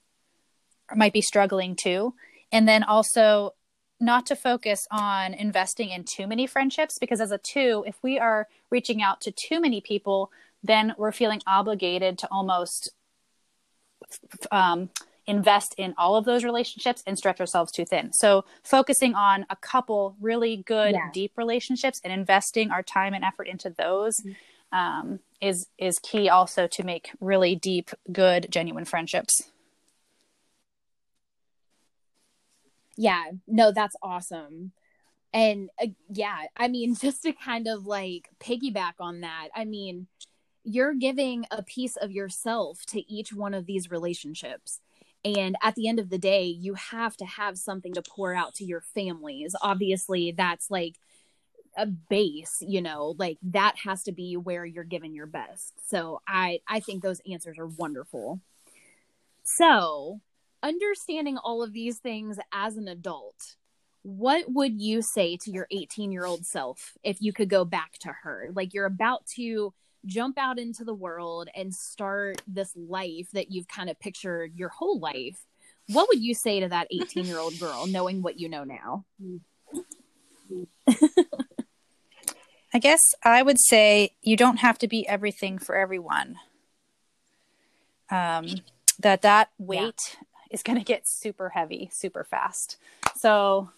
might 0.95 1.13
be 1.13 1.21
struggling 1.21 1.75
too. 1.75 2.13
And 2.51 2.67
then 2.67 2.83
also 2.83 3.53
not 3.99 4.25
to 4.27 4.35
focus 4.35 4.85
on 4.91 5.33
investing 5.33 5.89
in 5.89 6.03
too 6.03 6.27
many 6.27 6.47
friendships 6.47 6.97
because 6.99 7.21
as 7.21 7.31
a 7.31 7.37
two 7.37 7.83
if 7.87 7.95
we 8.01 8.19
are 8.19 8.47
reaching 8.69 9.01
out 9.01 9.21
to 9.21 9.31
too 9.31 9.61
many 9.61 9.81
people 9.81 10.31
then 10.63 10.93
we're 10.97 11.11
feeling 11.11 11.41
obligated 11.47 12.17
to 12.17 12.27
almost 12.31 12.91
um, 14.51 14.89
invest 15.27 15.75
in 15.77 15.93
all 15.97 16.15
of 16.15 16.25
those 16.25 16.43
relationships 16.43 17.01
and 17.07 17.17
stretch 17.17 17.39
ourselves 17.39 17.71
too 17.71 17.85
thin 17.85 18.11
so 18.13 18.43
focusing 18.63 19.15
on 19.15 19.45
a 19.49 19.55
couple 19.55 20.15
really 20.19 20.57
good 20.57 20.93
yeah. 20.93 21.09
deep 21.13 21.31
relationships 21.37 22.01
and 22.03 22.11
investing 22.11 22.71
our 22.71 22.83
time 22.83 23.13
and 23.13 23.23
effort 23.23 23.47
into 23.47 23.69
those 23.69 24.13
mm-hmm. 24.19 24.77
um, 24.77 25.19
is 25.41 25.67
is 25.77 25.97
key 25.99 26.27
also 26.27 26.67
to 26.67 26.83
make 26.83 27.11
really 27.21 27.55
deep 27.55 27.91
good 28.11 28.47
genuine 28.49 28.85
friendships 28.85 29.49
yeah 32.97 33.25
no 33.47 33.71
that's 33.71 33.95
awesome. 34.01 34.71
And 35.33 35.69
uh, 35.81 35.87
yeah 36.09 36.43
i 36.55 36.67
mean 36.67 36.95
just 37.01 37.23
to 37.23 37.33
kind 37.33 37.67
of 37.67 37.85
like 37.85 38.29
piggyback 38.39 38.93
on 38.99 39.21
that 39.21 39.49
i 39.55 39.65
mean 39.65 40.07
you're 40.65 40.95
giving 40.95 41.45
a 41.51 41.61
piece 41.61 41.95
of 41.95 42.11
yourself 42.11 42.85
to 42.87 43.11
each 43.11 43.31
one 43.31 43.53
of 43.53 43.67
these 43.67 43.91
relationships. 43.91 44.81
And 45.23 45.55
at 45.61 45.75
the 45.75 45.87
end 45.87 45.99
of 45.99 46.09
the 46.09 46.17
day 46.17 46.45
you 46.45 46.73
have 46.73 47.15
to 47.17 47.25
have 47.25 47.57
something 47.57 47.93
to 47.93 48.01
pour 48.01 48.33
out 48.33 48.55
to 48.55 48.65
your 48.65 48.81
families. 48.81 49.55
Obviously 49.61 50.31
that's 50.31 50.69
like 50.69 50.95
a 51.77 51.85
base 51.85 52.59
you 52.61 52.81
know 52.81 53.15
like 53.19 53.37
that 53.43 53.75
has 53.83 54.01
to 54.03 54.13
be 54.13 54.37
where 54.37 54.65
you're 54.65 54.83
giving 54.83 55.13
your 55.13 55.27
best. 55.27 55.73
So 55.87 56.21
i 56.27 56.59
i 56.67 56.79
think 56.79 57.03
those 57.03 57.21
answers 57.29 57.57
are 57.59 57.67
wonderful. 57.67 58.41
So 59.43 60.21
understanding 60.65 61.37
all 61.37 61.61
of 61.63 61.71
these 61.71 61.99
things 61.99 62.39
as 62.51 62.75
an 62.75 62.87
adult, 62.87 63.55
what 64.01 64.45
would 64.47 64.81
you 64.81 65.01
say 65.01 65.37
to 65.37 65.51
your 65.51 65.67
18 65.71 66.11
year 66.11 66.25
old 66.25 66.45
self 66.45 66.97
if 67.03 67.21
you 67.21 67.31
could 67.31 67.49
go 67.49 67.63
back 67.63 67.93
to 68.01 68.11
her? 68.23 68.49
Like 68.53 68.73
you're 68.73 68.85
about 68.85 69.25
to 69.35 69.73
jump 70.05 70.37
out 70.37 70.59
into 70.59 70.83
the 70.83 70.93
world 70.93 71.49
and 71.55 71.73
start 71.73 72.41
this 72.47 72.71
life 72.75 73.27
that 73.33 73.51
you've 73.51 73.67
kind 73.67 73.89
of 73.89 73.99
pictured 73.99 74.55
your 74.55 74.69
whole 74.69 74.99
life. 74.99 75.37
What 75.87 76.07
would 76.09 76.21
you 76.21 76.33
say 76.33 76.59
to 76.59 76.69
that 76.69 76.87
18 76.91 77.25
year 77.25 77.37
old 77.37 77.57
girl 77.59 77.85
knowing 77.89 78.21
what 78.21 78.39
you 78.39 78.49
know 78.49 78.63
now? 78.63 79.05
I 82.73 82.79
guess 82.79 83.13
I 83.23 83.41
would 83.41 83.59
say 83.59 84.15
you 84.21 84.35
don't 84.35 84.57
have 84.57 84.77
to 84.79 84.87
be 84.87 85.07
everything 85.07 85.59
for 85.59 85.75
everyone. 85.75 86.35
Um, 88.11 88.47
that 88.99 89.23
that 89.23 89.49
weight 89.57 90.17
is 90.55 90.63
going 90.63 90.79
to 90.79 90.85
get 90.85 91.07
super 91.07 91.49
heavy 91.49 91.89
super 91.91 92.23
fast. 92.23 92.77
So, 93.15 93.69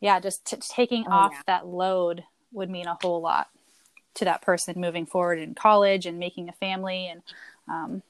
yeah, 0.00 0.20
just 0.20 0.44
t- 0.46 0.56
taking 0.58 1.06
oh, 1.08 1.12
off 1.12 1.32
yeah. 1.32 1.42
that 1.46 1.66
load 1.66 2.24
would 2.52 2.70
mean 2.70 2.86
a 2.86 2.98
whole 3.02 3.20
lot 3.20 3.48
to 4.14 4.24
that 4.26 4.42
person 4.42 4.80
moving 4.80 5.06
forward 5.06 5.38
in 5.38 5.54
college 5.54 6.06
and 6.06 6.18
making 6.18 6.48
a 6.48 6.52
family 6.52 7.08
and 7.08 7.22
um, 7.68 8.02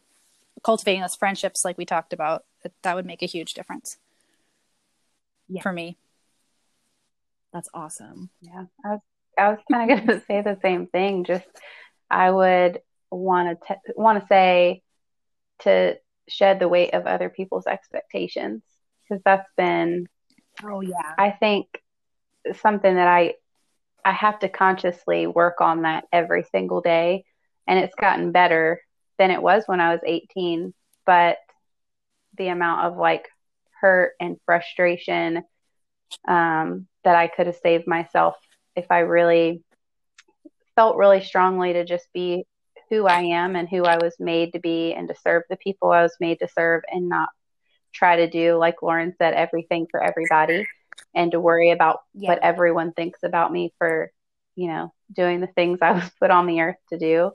cultivating 0.62 1.01
those 1.01 1.14
friendships 1.16 1.64
like 1.64 1.78
we 1.78 1.84
talked 1.84 2.12
about 2.12 2.45
that, 2.62 2.72
that 2.82 2.97
would 2.97 3.07
make 3.07 3.22
a 3.22 3.26
huge 3.26 3.55
difference 3.55 3.99
Yeah. 5.49 5.62
for 5.62 5.72
me 5.72 5.97
That's 7.53 7.68
awesome. 7.72 8.30
Yeah, 8.43 8.64
I 8.84 8.89
was 8.89 9.01
I 9.39 9.49
was 9.49 9.59
kind 9.70 9.91
of 9.91 9.97
going 10.07 10.20
to 10.20 10.26
say 10.26 10.43
the 10.43 10.59
same 10.61 10.87
thing. 10.89 11.24
Just 11.24 11.47
I 12.11 12.30
would 12.30 12.80
want 13.11 13.61
to 13.68 13.76
want 13.97 14.20
to 14.20 14.26
say 14.26 14.82
to 15.61 15.99
shed 16.29 16.59
the 16.59 16.68
weight 16.68 16.95
of 16.95 17.07
other 17.07 17.29
people's 17.29 17.66
expectations 17.66 18.62
because 19.03 19.22
that's 19.24 19.49
been 19.57 20.07
Oh 20.64 20.81
yeah. 20.81 21.14
I 21.18 21.31
think 21.31 21.66
something 22.55 22.95
that 22.95 23.09
I 23.09 23.35
I 24.05 24.12
have 24.12 24.39
to 24.41 24.49
consciously 24.49 25.27
work 25.27 25.61
on 25.61 25.83
that 25.83 26.05
every 26.12 26.45
single 26.45 26.81
day 26.81 27.24
and 27.66 27.79
it's 27.79 27.95
gotten 27.95 28.33
better 28.33 28.81
than 29.18 29.31
it 29.31 29.43
was 29.43 29.64
when 29.66 29.81
I 29.81 29.93
was 29.93 30.01
18 30.05 30.72
but 31.05 31.39
the 32.39 32.49
amount 32.49 32.87
of 32.87 32.97
like 32.97 33.29
hurt 33.81 34.12
and 34.20 34.37
frustration 34.45 35.43
um, 36.29 36.87
that 37.05 37.16
I 37.16 37.29
could 37.29 37.47
have 37.47 37.57
saved 37.57 37.87
myself 37.87 38.37
if 38.74 38.87
I 38.91 39.01
really 39.01 39.62
felt 40.74 40.97
really 40.97 41.22
strongly 41.22 41.72
to 41.72 41.85
just 41.85 42.07
be 42.12 42.47
who 42.91 43.07
I 43.07 43.20
am 43.22 43.57
and 43.57 43.68
who 43.68 43.84
I 43.84 43.97
was 43.97 44.14
made 44.18 44.53
to 44.53 44.61
be 44.61 44.93
and 44.95 45.09
to 45.09 45.14
serve 45.14 45.43
the 45.49 45.57
people 45.57 45.91
I 45.91 46.03
was 46.03 46.16
made 46.20 46.39
to 46.41 46.49
serve 46.49 46.82
and 46.91 47.09
not 47.09 47.28
try 47.93 48.16
to 48.16 48.28
do, 48.30 48.57
like 48.57 48.82
Lauren 48.82 49.14
said, 49.18 49.34
everything 49.34 49.87
for 49.91 50.03
everybody 50.03 50.66
and 51.14 51.32
to 51.32 51.41
worry 51.41 51.70
about 51.70 52.01
Yeah. 52.14 52.30
what 52.30 52.43
everyone 52.43 52.93
thinks 52.93 53.22
about 53.22 53.51
me 53.53 53.72
for, 53.78 54.12
you 54.55 54.68
know, 54.68 54.93
doing 55.12 55.41
the 55.41 55.47
things 55.47 55.78
I 55.82 55.93
was 55.93 56.11
put 56.20 56.30
on 56.30 56.47
the 56.47 56.61
earth 56.61 56.76
to 56.91 56.99
do 56.99 57.32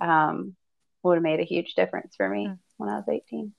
um, 0.00 0.54
would 1.02 1.14
have 1.16 1.22
made 1.22 1.40
a 1.40 1.44
huge 1.44 1.74
difference 1.74 2.14
for 2.16 2.28
me 2.28 2.46
Mm. 2.48 2.58
when 2.76 2.88
I 2.90 2.96
was 2.96 3.08
18. 3.08 3.54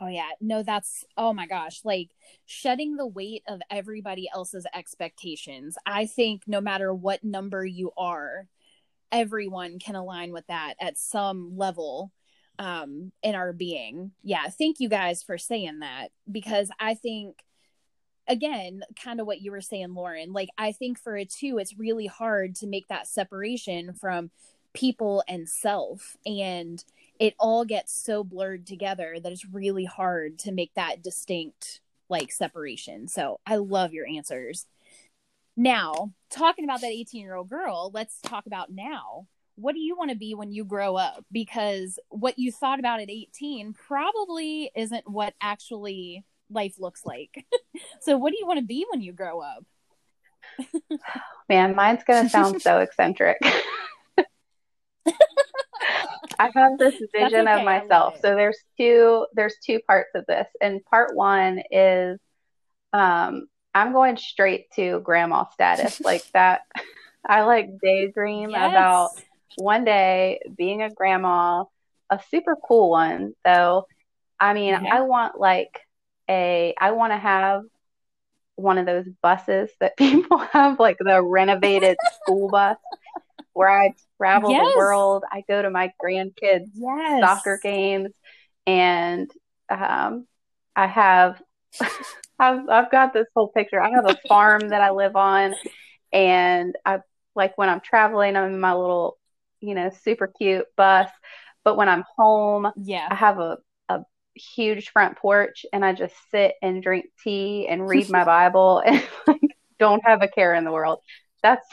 Oh 0.00 0.06
yeah. 0.06 0.30
No, 0.40 0.62
that's 0.62 1.04
oh 1.16 1.32
my 1.32 1.46
gosh. 1.46 1.80
Like 1.84 2.10
shedding 2.46 2.96
the 2.96 3.06
weight 3.06 3.42
of 3.48 3.60
everybody 3.68 4.28
else's 4.32 4.64
expectations. 4.72 5.76
I 5.86 6.06
think 6.06 6.42
no 6.46 6.60
matter 6.60 6.94
what 6.94 7.24
number 7.24 7.64
you 7.66 7.90
are, 7.96 8.46
everyone 9.10 9.78
can 9.78 9.94
align 9.94 10.32
with 10.32 10.46
that 10.48 10.74
at 10.80 10.98
some 10.98 11.56
level 11.56 12.12
um 12.58 13.12
in 13.22 13.34
our 13.34 13.52
being. 13.52 14.12
Yeah, 14.22 14.48
thank 14.48 14.80
you 14.80 14.88
guys 14.88 15.22
for 15.22 15.38
saying 15.38 15.80
that 15.80 16.08
because 16.30 16.70
I 16.80 16.94
think 16.94 17.44
again, 18.26 18.82
kind 19.02 19.20
of 19.20 19.26
what 19.26 19.40
you 19.40 19.50
were 19.50 19.60
saying 19.60 19.94
Lauren, 19.94 20.32
like 20.32 20.50
I 20.58 20.72
think 20.72 20.98
for 20.98 21.16
a 21.16 21.24
two, 21.24 21.58
it's 21.58 21.78
really 21.78 22.06
hard 22.06 22.54
to 22.56 22.66
make 22.66 22.88
that 22.88 23.06
separation 23.06 23.94
from 23.94 24.30
people 24.74 25.24
and 25.26 25.48
self 25.48 26.16
and 26.26 26.84
it 27.18 27.34
all 27.38 27.64
gets 27.64 28.00
so 28.00 28.22
blurred 28.22 28.66
together 28.66 29.18
that 29.20 29.32
it's 29.32 29.46
really 29.46 29.84
hard 29.84 30.38
to 30.38 30.52
make 30.52 30.72
that 30.74 31.02
distinct 31.02 31.80
like 32.08 32.32
separation. 32.32 33.08
So 33.08 33.40
I 33.46 33.56
love 33.56 33.92
your 33.92 34.06
answers. 34.06 34.66
Now, 35.58 36.12
talking 36.30 36.64
about 36.64 36.82
that 36.82 36.92
18 36.92 37.20
year 37.20 37.34
old 37.34 37.48
girl, 37.48 37.90
let's 37.92 38.20
talk 38.20 38.46
about 38.46 38.70
now. 38.70 39.26
What 39.56 39.74
do 39.74 39.80
you 39.80 39.96
want 39.96 40.12
to 40.12 40.16
be 40.16 40.36
when 40.36 40.52
you 40.52 40.64
grow 40.64 40.94
up? 40.94 41.24
Because 41.32 41.98
what 42.10 42.38
you 42.38 42.52
thought 42.52 42.78
about 42.78 43.00
at 43.00 43.10
18 43.10 43.72
probably 43.72 44.70
isn't 44.76 45.10
what 45.10 45.34
actually 45.40 46.24
life 46.48 46.76
looks 46.78 47.04
like. 47.04 47.44
so, 48.00 48.16
what 48.16 48.30
do 48.30 48.38
you 48.38 48.46
want 48.46 48.60
to 48.60 48.64
be 48.64 48.86
when 48.88 49.00
you 49.00 49.12
grow 49.12 49.40
up? 49.40 49.64
Man, 51.48 51.74
mine's 51.74 52.04
going 52.04 52.22
to 52.26 52.30
sound 52.30 52.62
so 52.62 52.78
eccentric. 52.78 53.38
I 56.38 56.50
have 56.54 56.78
this 56.78 56.94
vision 57.12 57.48
okay, 57.48 57.58
of 57.58 57.64
myself. 57.64 58.14
So 58.22 58.36
there's 58.36 58.58
two 58.78 59.26
there's 59.32 59.56
two 59.66 59.80
parts 59.88 60.10
of 60.14 60.24
this. 60.26 60.46
And 60.60 60.84
part 60.84 61.16
1 61.16 61.62
is 61.72 62.20
um 62.92 63.48
I'm 63.74 63.92
going 63.92 64.16
straight 64.16 64.70
to 64.72 65.00
grandma 65.00 65.44
status. 65.52 66.00
like 66.04 66.24
that 66.34 66.62
I 67.28 67.42
like 67.42 67.68
daydream 67.82 68.50
Yes. 68.50 68.70
about 68.70 69.10
one 69.56 69.84
day 69.84 70.40
being 70.56 70.82
a 70.82 70.90
grandma, 70.90 71.64
a 72.10 72.20
super 72.30 72.56
cool 72.66 72.90
one 72.90 73.34
though. 73.44 73.86
I 74.40 74.54
mean. 74.54 74.74
I 74.74 75.00
want 75.02 75.38
like 75.38 75.80
a 76.30 76.74
I 76.80 76.92
want 76.92 77.12
to 77.12 77.18
have 77.18 77.62
one 78.56 78.78
of 78.78 78.86
those 78.86 79.06
buses 79.22 79.70
that 79.80 79.96
people 79.98 80.38
have, 80.38 80.78
like 80.80 80.96
the 80.98 81.22
renovated 81.22 81.96
school 82.02 82.48
bus, 82.48 82.76
where 83.52 83.68
I 83.70 83.94
travel 84.16 84.50
Yes. 84.50 84.72
the 84.72 84.78
world. 84.78 85.24
I 85.30 85.42
go 85.48 85.60
to 85.62 85.70
my 85.70 85.92
grandkids' 86.02 86.70
Yes. 86.74 87.20
soccer 87.20 87.58
games, 87.62 88.10
and 88.66 89.30
um, 89.70 90.26
I 90.76 90.86
have 90.86 91.40
I've 92.38 92.68
I've 92.68 92.90
got 92.90 93.12
this 93.12 93.26
whole 93.34 93.48
picture. 93.48 93.80
I 93.80 93.90
have 93.90 94.06
a 94.06 94.18
farm 94.28 94.70
that 94.70 94.80
I 94.82 94.90
live 94.90 95.16
on, 95.16 95.54
and 96.12 96.76
I 96.86 97.00
like 97.34 97.58
when 97.58 97.68
I'm 97.68 97.80
traveling, 97.80 98.36
I'm 98.36 98.52
in 98.54 98.60
my 98.60 98.74
little, 98.74 99.18
you 99.60 99.74
know, 99.74 99.90
super 100.04 100.28
cute 100.28 100.66
bus. 100.76 101.08
But 101.64 101.76
when 101.76 101.88
I'm 101.88 102.04
home, 102.16 102.68
yeah, 102.76 103.10
I 103.10 103.14
have 103.14 103.38
a, 103.40 103.58
a 103.88 104.00
huge 104.34 104.90
front 104.90 105.18
porch 105.18 105.66
and 105.72 105.84
I 105.84 105.92
just 105.94 106.14
sit 106.30 106.54
and 106.62 106.82
drink 106.82 107.06
tea 107.24 107.68
and 107.68 107.86
read 107.88 108.10
my 108.10 108.24
Bible 108.26 108.82
and 108.86 109.02
like 109.28 109.40
don't 109.78 110.02
have 110.06 110.22
a 110.22 110.28
care 110.28 110.54
in 110.54 110.64
the 110.64 110.72
world. 110.72 111.00
That's 111.42 111.66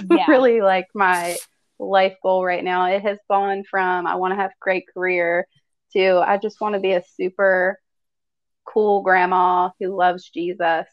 Yeah. 0.00 0.26
really 0.26 0.60
like 0.60 0.86
my 0.94 1.38
life 1.78 2.16
goal 2.22 2.44
right 2.44 2.62
now. 2.64 2.86
It 2.86 3.02
has 3.02 3.18
gone 3.30 3.64
from 3.70 4.06
I 4.06 4.16
want 4.16 4.32
to 4.32 4.36
have 4.36 4.50
a 4.50 4.60
great 4.60 4.84
career 4.92 5.46
to 5.94 6.18
I 6.26 6.38
just 6.38 6.60
want 6.60 6.74
to 6.74 6.80
be 6.80 6.92
a 6.92 7.02
super 7.16 7.78
cool 8.64 9.02
grandma 9.02 9.70
who 9.80 9.96
loves 9.96 10.28
Jesus, 10.30 10.86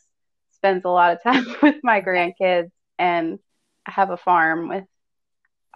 spends 0.51 0.85
a 0.85 0.89
lot 0.89 1.13
of 1.13 1.23
time 1.23 1.45
with 1.61 1.75
my 1.83 2.01
grandkids 2.01 2.71
and 2.97 3.39
I 3.85 3.91
have 3.91 4.09
a 4.09 4.17
farm 4.17 4.69
with 4.69 4.85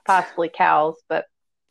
possibly 0.05 0.49
cows, 0.49 0.95
but 1.07 1.25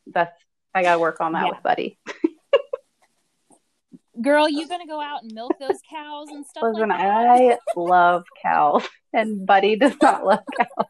that's 0.06 0.36
I 0.74 0.82
gotta 0.82 0.98
work 0.98 1.20
on 1.20 1.32
that 1.32 1.44
Yeah. 1.44 1.50
with 1.50 1.62
Buddy. 1.62 1.98
Girl, 4.22 4.48
you 4.48 4.68
gonna 4.68 4.86
go 4.86 5.00
out 5.00 5.22
and 5.22 5.32
milk 5.32 5.58
those 5.58 5.80
cows 5.90 6.28
and 6.30 6.46
stuff 6.46 6.64
Listen, 6.64 6.88
like? 6.88 7.00
I 7.00 7.58
love 7.76 8.24
cows, 8.42 8.86
and 9.12 9.46
Buddy 9.46 9.76
does 9.76 9.94
not 10.00 10.24
love 10.24 10.40
cows. 10.56 10.86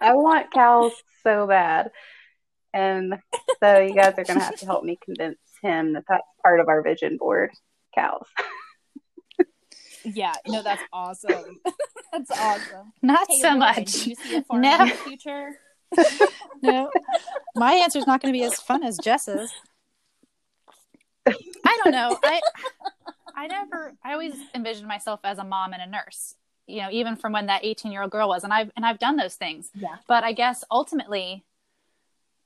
I 0.00 0.14
want 0.14 0.52
cows 0.52 0.92
so 1.22 1.46
bad, 1.46 1.90
and 2.72 3.14
so 3.62 3.80
you 3.80 3.94
guys 3.94 4.14
are 4.18 4.24
gonna 4.24 4.40
have 4.40 4.58
to 4.58 4.66
help 4.66 4.84
me 4.84 4.98
convince 5.02 5.38
him 5.62 5.94
that 5.94 6.04
that's 6.08 6.22
part 6.42 6.60
of 6.60 6.68
our 6.68 6.82
vision 6.82 7.16
board. 7.18 7.50
Cows. 7.94 8.26
Yeah, 10.04 10.32
no, 10.46 10.62
that's 10.62 10.82
awesome. 10.92 11.60
that's 12.12 12.30
awesome. 12.30 12.92
not 13.02 13.26
Hey, 13.28 13.38
so 13.40 13.48
Lauren, 13.48 13.58
much 13.58 13.92
Do 14.04 14.10
you 14.10 14.16
see 14.16 14.36
a 14.36 14.42
farm 14.42 14.62
No. 14.62 14.82
in 14.82 14.88
the 14.88 14.94
future? 14.96 15.50
no 16.62 16.88
my 17.56 17.72
answer 17.74 17.98
is 17.98 18.06
not 18.06 18.22
going 18.22 18.32
to 18.32 18.38
be 18.38 18.44
as 18.44 18.54
fun 18.60 18.84
as 18.84 18.96
jess's 18.98 19.50
i 21.26 21.78
don't 21.82 21.90
know 21.90 22.16
i 22.22 22.40
i 23.34 23.46
never 23.48 23.92
i 24.04 24.12
always 24.12 24.34
envisioned 24.54 24.86
myself 24.86 25.18
as 25.24 25.38
a 25.38 25.44
mom 25.44 25.72
and 25.72 25.82
a 25.82 25.86
nurse 25.88 26.36
you 26.68 26.80
know 26.80 26.88
even 26.92 27.16
from 27.16 27.32
when 27.32 27.46
that 27.46 27.64
18 27.64 27.90
year 27.90 28.02
old 28.02 28.12
girl 28.12 28.28
was 28.28 28.44
and 28.44 28.52
i've 28.52 28.70
and 28.76 28.86
i've 28.86 29.00
done 29.00 29.16
those 29.16 29.34
things 29.34 29.68
Yeah. 29.74 29.96
but 30.06 30.22
i 30.22 30.32
guess 30.32 30.62
ultimately 30.70 31.44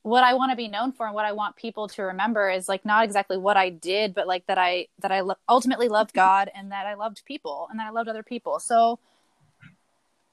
what 0.05 0.23
i 0.23 0.35
want 0.35 0.53
to 0.53 0.57
be 0.57 0.69
known 0.69 0.93
for 0.93 1.07
and 1.07 1.15
what 1.15 1.25
i 1.25 1.33
want 1.33 1.57
people 1.57 1.89
to 1.89 2.03
remember 2.03 2.49
is 2.51 2.69
like 2.69 2.85
not 2.85 3.05
exactly 3.05 3.37
what 3.39 3.57
i 3.57 3.71
did 3.71 4.15
but 4.15 4.27
like 4.27 4.47
that 4.47 4.59
i 4.59 4.87
that 5.01 5.11
i 5.11 5.21
lo- 5.21 5.35
ultimately 5.49 5.89
loved 5.89 6.13
god 6.13 6.51
and 6.55 6.71
that 6.73 6.87
i 6.87 6.93
loved 6.95 7.23
people 7.25 7.67
and 7.71 7.81
that 7.81 7.87
i 7.87 7.91
loved 7.91 8.09
other 8.09 8.23
people. 8.23 8.61
So 8.61 8.99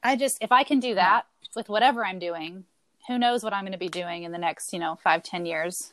i 0.02 0.14
just 0.14 0.38
if 0.40 0.52
i 0.52 0.62
can 0.62 0.78
do 0.78 0.94
that 0.94 1.22
with 1.56 1.68
whatever 1.70 2.04
i'm 2.04 2.18
doing 2.18 2.64
who 3.08 3.18
knows 3.18 3.42
what 3.42 3.52
i'm 3.54 3.62
going 3.64 3.72
to 3.72 3.78
be 3.78 3.88
doing 3.88 4.22
in 4.24 4.30
the 4.32 4.38
next 4.38 4.72
you 4.74 4.78
know 4.78 4.98
five 5.02 5.22
ten 5.22 5.46
years. 5.46 5.92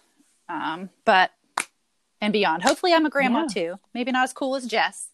Um 0.50 0.90
but 1.06 1.32
and 2.22 2.34
beyond. 2.34 2.64
Hopefully 2.64 2.94
i'm 2.94 3.06
a 3.06 3.10
grandma 3.10 3.42
Yeah. 3.44 3.48
too. 3.48 3.80
Maybe 3.94 4.12
not 4.12 4.26
as 4.26 4.34
cool 4.34 4.56
as 4.58 4.66
jess. 4.68 5.08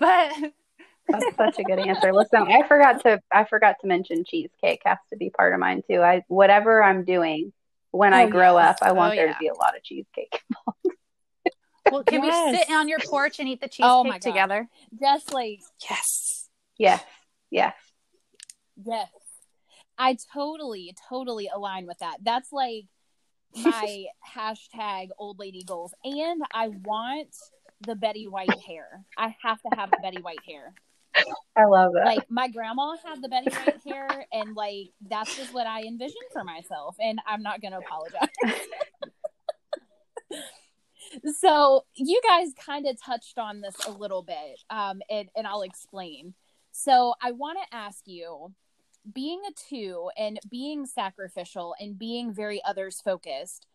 But 0.00 0.32
That's 1.08 1.36
such 1.36 1.58
a 1.58 1.64
good 1.64 1.78
answer. 1.78 2.12
Listen, 2.12 2.42
I 2.42 2.66
forgot 2.66 3.02
to 3.02 3.20
I 3.32 3.44
forgot 3.44 3.76
to 3.82 3.86
mention 3.86 4.24
cheesecake 4.24 4.82
has 4.84 4.98
to 5.10 5.16
be 5.16 5.30
part 5.30 5.52
of 5.52 5.60
mine 5.60 5.82
too. 5.88 6.00
I 6.02 6.22
whatever 6.28 6.82
I'm 6.82 7.04
doing 7.04 7.52
when 7.90 8.12
I 8.14 8.24
Oh, 8.24 8.28
grow 8.30 8.58
yes. 8.58 8.70
up, 8.82 8.88
I 8.88 8.92
want 8.92 9.12
Oh, 9.12 9.16
there 9.16 9.26
yeah. 9.26 9.32
to 9.34 9.38
be 9.38 9.48
a 9.48 9.54
lot 9.54 9.76
of 9.76 9.82
cheesecake. 9.84 10.40
well 11.92 12.02
can 12.04 12.24
Yes. 12.24 12.52
we 12.52 12.58
sit 12.58 12.70
on 12.74 12.88
your 12.88 12.98
porch 13.00 13.38
and 13.38 13.48
eat 13.48 13.60
the 13.60 13.66
oh, 13.66 13.68
cheesecake 13.68 13.84
Oh 13.84 14.04
my 14.04 14.18
together 14.18 14.68
Just 14.98 15.32
like 15.32 15.60
yes 15.88 16.48
Yes, 16.78 17.04
yes. 17.50 17.74
Yes. 18.84 19.08
I 19.96 20.16
totally, 20.32 20.92
totally 21.08 21.48
align 21.54 21.86
with 21.86 21.98
that. 22.00 22.16
That's 22.22 22.50
like 22.52 22.86
my 23.54 24.06
hashtag 24.36 25.10
old 25.18 25.38
lady 25.38 25.62
goals. 25.62 25.94
And 26.02 26.42
I 26.52 26.68
want 26.68 27.28
the 27.86 27.94
Betty 27.94 28.26
White 28.26 28.58
hair. 28.66 29.04
I 29.16 29.36
have 29.44 29.60
to 29.62 29.68
have 29.76 29.90
the 29.92 29.98
Betty 30.02 30.20
White 30.20 30.40
hair. 30.48 30.74
I 31.56 31.64
love 31.66 31.92
that. 31.94 32.06
Like 32.06 32.30
my 32.30 32.48
grandma 32.48 32.96
had 33.04 33.22
the 33.22 33.28
Betty 33.28 33.50
White 33.50 33.80
hair, 33.86 34.26
and 34.32 34.56
like 34.56 34.90
that's 35.08 35.36
just 35.36 35.54
what 35.54 35.66
I 35.66 35.82
envisioned 35.82 36.30
for 36.32 36.44
myself. 36.44 36.96
And 37.00 37.20
I'm 37.26 37.42
not 37.42 37.62
gonna 37.62 37.78
apologize. 37.78 38.28
so 41.38 41.84
you 41.94 42.20
guys 42.26 42.48
kind 42.58 42.86
of 42.86 43.00
touched 43.00 43.38
on 43.38 43.60
this 43.60 43.76
a 43.86 43.90
little 43.90 44.22
bit, 44.22 44.60
um, 44.70 45.00
and, 45.10 45.28
and 45.36 45.46
I'll 45.46 45.62
explain. 45.62 46.34
So 46.72 47.14
I 47.22 47.32
want 47.32 47.58
to 47.62 47.76
ask 47.76 48.02
you 48.06 48.52
being 49.12 49.42
a 49.48 49.52
two 49.68 50.10
and 50.16 50.40
being 50.50 50.86
sacrificial 50.86 51.74
and 51.78 51.98
being 51.98 52.32
very 52.32 52.62
others 52.64 53.00
focused, 53.00 53.66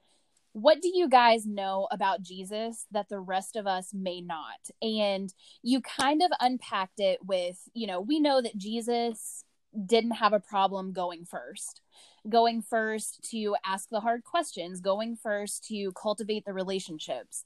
what 0.53 0.81
do 0.81 0.89
you 0.93 1.07
guys 1.07 1.45
know 1.45 1.87
about 1.91 2.21
Jesus 2.21 2.85
that 2.91 3.09
the 3.09 3.19
rest 3.19 3.55
of 3.55 3.67
us 3.67 3.93
may 3.93 4.21
not? 4.21 4.69
And 4.81 5.33
you 5.61 5.81
kind 5.81 6.21
of 6.21 6.31
unpacked 6.39 6.99
it 6.99 7.19
with, 7.23 7.57
you 7.73 7.87
know, 7.87 8.01
we 8.01 8.19
know 8.19 8.41
that 8.41 8.57
Jesus 8.57 9.43
didn't 9.85 10.11
have 10.11 10.33
a 10.33 10.39
problem 10.39 10.91
going 10.91 11.25
first, 11.25 11.81
going 12.27 12.61
first 12.61 13.19
to 13.31 13.55
ask 13.63 13.89
the 13.89 13.99
hard 13.99 14.23
questions, 14.23 14.81
going 14.81 15.15
first 15.15 15.65
to 15.67 15.91
cultivate 15.91 16.45
the 16.45 16.53
relationships. 16.53 17.45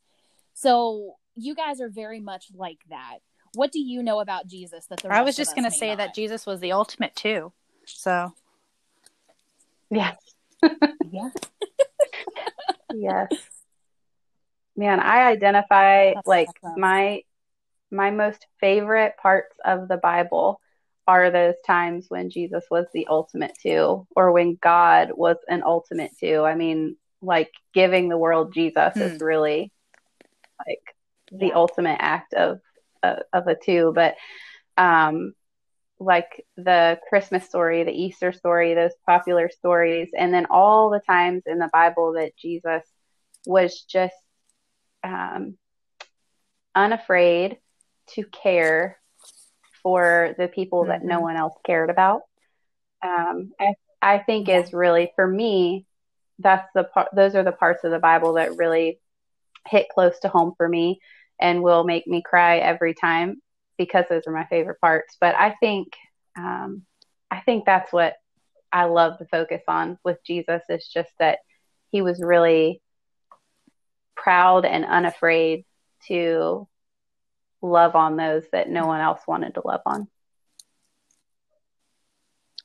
So 0.54 1.16
you 1.36 1.56
guys 1.56 1.82
are 1.82 1.90
very 1.90 2.20
much 2.20 2.48
like 2.56 2.80
that. 2.90 3.20
What 3.56 3.72
do 3.72 3.80
you 3.80 4.02
know 4.02 4.20
about 4.20 4.48
Jesus 4.48 4.86
that 4.88 5.02
the 5.02 5.14
I 5.14 5.22
was 5.22 5.36
just 5.36 5.56
going 5.56 5.70
to 5.70 5.78
say 5.78 5.90
not? 5.90 5.98
that 6.00 6.16
Jesus 6.16 6.46
was 6.46 6.60
the 6.60 6.72
ultimate 6.72 7.16
two. 7.16 7.52
So, 7.86 8.34
yes. 9.92 10.16
yeah. 11.12 11.30
Yes. 12.94 13.30
Man, 14.76 15.00
I 15.00 15.28
identify 15.28 16.14
That's 16.14 16.28
like 16.28 16.50
awesome. 16.64 16.82
my 16.82 17.22
my 17.92 18.10
most 18.10 18.48
favorite 18.60 19.14
parts 19.22 19.56
of 19.64 19.88
the 19.88 19.98
Bible 19.98 20.60
are 21.08 21.30
those 21.30 21.56
times 21.66 22.06
when 22.10 22.30
Jesus 22.30 22.64
was 22.72 22.88
the 22.94 23.08
ultimate 23.08 23.52
two 23.62 24.08
or 24.16 24.32
when 24.32 24.58
God 24.62 25.12
was 25.14 25.38
an 25.48 25.62
ultimate 25.64 26.12
two. 26.20 26.44
I 26.44 26.56
mean, 26.56 26.96
like 27.22 27.52
giving 27.74 28.10
the 28.10 28.18
world 28.18 28.54
Jesus 28.54 28.94
hmm. 28.94 29.02
is 29.02 29.22
really 29.22 29.72
like 30.66 30.96
the 31.32 31.48
yeah. 31.48 31.54
ultimate 31.56 31.98
act 32.00 32.34
of 32.34 32.60
uh, 33.04 33.18
of 33.32 33.48
a 33.48 33.56
two, 33.56 33.92
but 33.94 34.16
um 34.78 35.34
like 36.04 36.46
the 36.58 37.00
Christmas 37.10 37.46
story, 37.46 37.84
the 37.84 37.92
Easter 37.92 38.32
story, 38.32 38.74
those 38.74 38.94
popular 39.06 39.50
stories, 39.50 40.10
and 40.18 40.34
then 40.34 40.48
all 40.50 40.90
the 40.90 41.00
times 41.00 41.44
in 41.46 41.60
the 41.60 41.70
Bible 41.72 42.14
that 42.14 42.36
Jesus 42.38 42.84
was 43.46 43.82
just 43.82 44.16
um, 45.04 45.58
unafraid 46.76 47.58
to 48.12 48.24
care 48.26 49.00
for 49.82 50.36
the 50.38 50.48
people 50.48 50.82
mm-hmm. 50.82 50.92
that 50.92 51.04
no 51.04 51.16
mm-hmm. 51.16 51.24
one 51.24 51.38
else 51.38 51.56
cared 51.66 51.90
about. 51.90 52.22
Um, 53.04 53.52
I, 53.60 53.74
I 54.02 54.20
think 54.20 54.48
yeah. 54.48 54.60
is 54.60 54.74
really 54.74 55.12
for 55.16 55.28
me. 55.28 55.86
That's 56.40 56.68
the 56.74 56.84
part. 56.84 57.10
Those 57.16 57.36
are 57.36 57.44
the 57.44 57.52
parts 57.52 57.84
of 57.84 57.92
the 57.92 58.00
Bible 58.00 58.34
that 58.34 58.58
really 58.58 59.00
hit 59.68 59.88
close 59.90 60.20
to 60.20 60.30
home 60.30 60.54
for 60.58 60.68
me 60.68 61.00
and 61.40 61.64
will 61.64 61.84
make 61.84 62.08
me 62.08 62.22
cry 62.22 62.58
every 62.58 62.94
time 62.94 63.42
because 63.78 64.06
those 64.10 64.24
are 64.28 64.34
my 64.34 64.46
favorite 64.46 64.80
parts. 64.80 65.18
But 65.20 65.36
I 65.36 65.56
think 65.60 65.90
um, 66.38 66.84
I 67.30 67.42
think 67.42 67.66
that's 67.66 67.92
what 67.92 68.16
I 68.72 68.86
love 68.86 69.18
to 69.20 69.26
focus 69.26 69.62
on 69.68 69.98
with 70.04 70.18
Jesus 70.26 70.62
is 70.70 70.88
just 70.88 71.12
that 71.20 71.40
he 71.92 72.02
was 72.02 72.22
really 72.22 72.82
proud 74.16 74.66
and 74.66 74.86
unafraid 74.86 75.66
to 76.08 76.68
love 77.62 77.96
on 77.96 78.18
those 78.18 78.44
that 78.52 78.70
no 78.70 78.86
one 78.86 79.00
else 79.00 79.22
wanted 79.28 79.54
to 79.56 79.62
love 79.64 79.82
on. 79.86 80.08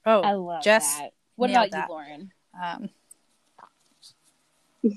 Oh, 0.06 0.22
I 0.22 0.32
love 0.32 0.62
Jess 0.62 0.98
that. 0.98 1.12
What 1.36 1.50
about 1.50 1.70
that. 1.70 1.88
you, 1.88 1.94
Lauren? 1.94 2.32
Um, 2.62 2.88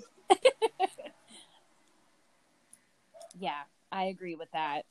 yeah, 3.40 3.62
I 3.92 4.06
agree 4.06 4.36
with 4.36 4.50
that. 4.54 4.86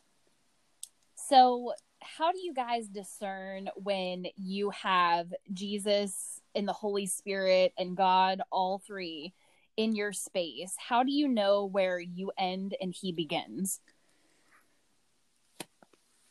So, 1.31 1.75
how 2.03 2.33
do 2.33 2.41
you 2.41 2.53
guys 2.53 2.89
discern 2.89 3.69
when 3.77 4.27
you 4.35 4.71
have 4.71 5.33
Jesus 5.55 6.41
and 6.57 6.67
the 6.67 6.73
Holy 6.73 7.07
Spirit 7.07 7.73
and 7.79 7.97
God, 7.97 8.41
all 8.51 8.83
three, 8.85 9.33
in 9.77 9.95
your 9.95 10.13
space? 10.13 10.75
How 10.77 11.05
do 11.05 11.13
you 11.13 11.29
know 11.29 11.67
where 11.67 12.01
you 12.01 12.33
end 12.37 12.75
and 12.81 12.93
he 12.93 13.13
begins? 13.13 13.79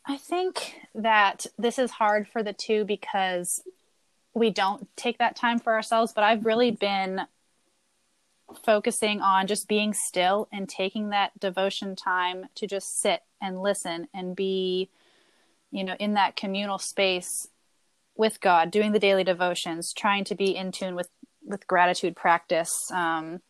I 0.05 0.17
think 0.17 0.75
that 0.95 1.45
this 1.57 1.79
is 1.79 1.91
hard 1.91 2.27
for 2.27 2.43
the 2.43 2.51
two 2.51 2.83
because 2.83 3.63
we 4.33 4.49
don't 4.49 4.85
take 4.97 5.19
that 5.19 5.37
time 5.37 5.59
for 5.59 5.71
ourselves, 5.71 6.11
but 6.11 6.25
I've 6.25 6.45
really 6.45 6.71
been 6.71 7.21
focusing 8.65 9.21
on 9.21 9.47
just 9.47 9.69
being 9.69 9.93
still 9.93 10.49
and 10.51 10.67
taking 10.67 11.11
that 11.11 11.39
devotion 11.39 11.95
time 11.95 12.47
to 12.55 12.67
just 12.67 12.99
sit 12.99 13.21
and 13.41 13.61
listen 13.61 14.07
and 14.13 14.35
be 14.35 14.89
you 15.71 15.83
know 15.83 15.95
in 15.99 16.13
that 16.13 16.35
communal 16.35 16.77
space 16.77 17.47
with 18.15 18.41
god 18.41 18.71
doing 18.71 18.91
the 18.91 18.99
daily 18.99 19.23
devotions 19.23 19.93
trying 19.93 20.23
to 20.23 20.35
be 20.35 20.55
in 20.55 20.71
tune 20.71 20.95
with 20.95 21.09
with 21.43 21.67
gratitude 21.67 22.15
practice 22.15 22.71
um, 22.93 23.41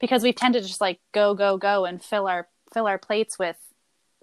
because 0.00 0.22
we 0.22 0.32
tend 0.32 0.54
to 0.54 0.60
just 0.60 0.80
like 0.80 0.98
go 1.12 1.34
go 1.34 1.56
go 1.56 1.84
and 1.84 2.02
fill 2.02 2.26
our 2.26 2.48
fill 2.74 2.86
our 2.86 2.98
plates 2.98 3.38
with 3.38 3.56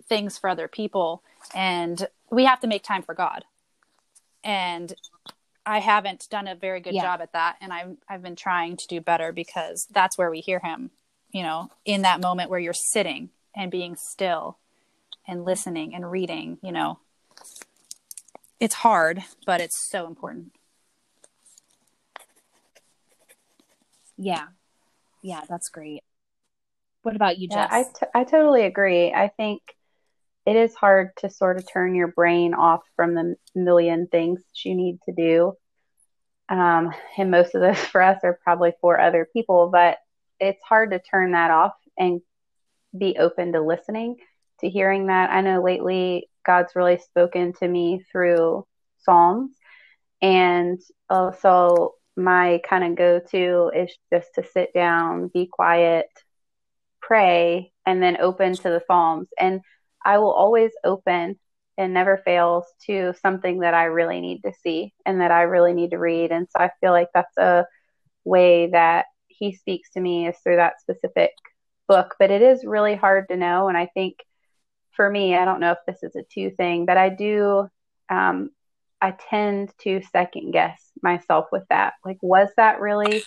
things 0.07 0.37
for 0.37 0.49
other 0.49 0.67
people. 0.67 1.23
And 1.55 2.07
we 2.31 2.45
have 2.45 2.59
to 2.61 2.67
make 2.67 2.83
time 2.83 3.01
for 3.01 3.15
god. 3.15 3.45
And 4.43 4.93
i 5.65 5.79
haven't 5.79 6.25
done 6.31 6.47
a 6.47 6.55
very 6.55 6.79
good 6.79 6.93
yeah. 6.93 7.01
job 7.01 7.21
at 7.21 7.33
that. 7.33 7.57
And 7.61 7.73
i've 7.73 7.97
i've 8.09 8.21
been 8.21 8.35
trying 8.35 8.77
to 8.77 8.87
do 8.87 9.01
better 9.01 9.31
because 9.31 9.87
that's 9.91 10.17
where 10.17 10.29
we 10.29 10.39
hear 10.39 10.59
him 10.59 10.91
you 11.31 11.43
know 11.43 11.69
in 11.85 12.03
that 12.03 12.21
moment 12.21 12.49
where 12.49 12.59
you're 12.59 12.73
sitting 12.73 13.29
and 13.55 13.69
being 13.69 13.95
still 13.97 14.57
and 15.29 15.45
listening 15.45 15.95
and 15.95 16.09
reading 16.09 16.57
you 16.61 16.71
know 16.71 16.99
it's 18.59 18.75
hard, 18.75 19.23
but 19.45 19.61
it's 19.61 19.77
so 19.77 20.05
important. 20.05 20.51
Yeah. 24.17 24.47
Yeah, 25.21 25.41
that's 25.47 25.69
great. 25.69 26.03
What 27.03 27.15
about 27.15 27.37
you, 27.37 27.47
Jess? 27.47 27.55
Yeah, 27.55 27.67
I, 27.71 27.83
t- 27.83 28.11
I 28.13 28.23
totally 28.25 28.63
agree. 28.63 29.13
I 29.13 29.29
think 29.29 29.61
it 30.45 30.57
is 30.57 30.75
hard 30.75 31.11
to 31.19 31.29
sort 31.29 31.57
of 31.57 31.71
turn 31.71 31.95
your 31.95 32.09
brain 32.09 32.53
off 32.53 32.81
from 32.95 33.15
the 33.15 33.35
million 33.55 34.07
things 34.07 34.41
you 34.65 34.75
need 34.75 34.99
to 35.05 35.13
do. 35.13 35.53
Um, 36.49 36.93
and 37.17 37.31
most 37.31 37.55
of 37.55 37.61
those 37.61 37.77
for 37.91 38.01
us 38.01 38.19
are 38.23 38.39
probably 38.43 38.73
for 38.81 38.99
other 38.99 39.27
people, 39.31 39.69
but 39.71 39.99
it's 40.39 40.63
hard 40.67 40.91
to 40.91 40.99
turn 40.99 41.31
that 41.31 41.51
off 41.51 41.73
and 41.97 42.21
be 42.97 43.17
open 43.17 43.53
to 43.53 43.61
listening 43.61 44.17
to 44.61 44.69
hearing 44.69 45.07
that. 45.07 45.29
I 45.29 45.41
know 45.41 45.63
lately 45.63 46.29
God's 46.45 46.75
really 46.75 46.97
spoken 46.97 47.53
to 47.59 47.67
me 47.67 48.03
through 48.11 48.65
Psalms. 48.99 49.51
And 50.21 50.79
uh, 51.09 51.31
so 51.31 51.95
my 52.15 52.61
kind 52.67 52.83
of 52.83 52.95
go 52.95 53.21
to 53.31 53.71
is 53.75 53.95
just 54.11 54.29
to 54.35 54.43
sit 54.43 54.73
down, 54.73 55.29
be 55.33 55.47
quiet, 55.47 56.07
pray, 57.01 57.71
and 57.85 58.01
then 58.01 58.17
open 58.19 58.53
to 58.53 58.63
the 58.63 58.83
Psalms. 58.87 59.27
And 59.39 59.61
I 60.03 60.17
will 60.17 60.31
always 60.31 60.71
open 60.83 61.39
and 61.77 61.93
never 61.93 62.17
fails 62.17 62.65
to 62.87 63.13
something 63.21 63.59
that 63.59 63.73
I 63.73 63.85
really 63.85 64.19
need 64.19 64.41
to 64.43 64.53
see 64.61 64.93
and 65.05 65.21
that 65.21 65.31
I 65.31 65.43
really 65.43 65.73
need 65.73 65.91
to 65.91 65.97
read. 65.97 66.31
And 66.31 66.47
so 66.49 66.63
I 66.63 66.71
feel 66.81 66.91
like 66.91 67.07
that's 67.13 67.37
a 67.37 67.65
way 68.25 68.69
that 68.71 69.05
he 69.27 69.53
speaks 69.55 69.89
to 69.91 70.01
me 70.01 70.27
is 70.27 70.35
through 70.43 70.57
that 70.57 70.81
specific 70.81 71.31
book. 71.87 72.15
But 72.19 72.31
it 72.31 72.41
is 72.41 72.65
really 72.65 72.95
hard 72.95 73.29
to 73.29 73.37
know. 73.37 73.69
And 73.69 73.77
I 73.77 73.87
think 73.93 74.17
for 74.99 75.09
me, 75.09 75.33
I 75.33 75.45
don't 75.45 75.61
know 75.61 75.71
if 75.71 75.77
this 75.87 76.03
is 76.03 76.13
a 76.17 76.23
two 76.23 76.49
thing, 76.49 76.85
but 76.85 76.97
I 76.97 77.07
do, 77.07 77.69
um, 78.09 78.49
I 78.99 79.11
tend 79.29 79.71
to 79.83 80.01
second 80.11 80.51
guess 80.51 80.77
myself 81.01 81.45
with 81.53 81.63
that. 81.69 81.93
Like, 82.03 82.17
was 82.21 82.49
that 82.57 82.81
really 82.81 83.23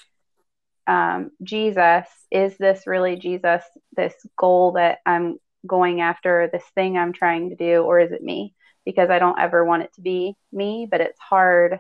um, 0.87 1.31
Jesus? 1.43 2.07
Is 2.31 2.59
this 2.59 2.87
really 2.87 3.16
Jesus, 3.16 3.62
this 3.97 4.12
goal 4.37 4.73
that 4.73 4.99
I'm 5.07 5.39
going 5.66 6.03
after, 6.03 6.51
this 6.53 6.62
thing 6.75 6.99
I'm 6.99 7.14
trying 7.14 7.49
to 7.49 7.57
do, 7.57 7.81
or 7.81 8.01
is 8.01 8.12
it 8.12 8.20
me? 8.20 8.55
Because 8.85 9.09
I 9.09 9.18
don't 9.18 9.41
ever 9.41 9.64
want 9.64 9.85
it 9.85 9.95
to 9.95 10.03
be 10.03 10.35
me, 10.53 10.87
but 10.91 11.01
it's 11.01 11.18
hard, 11.18 11.79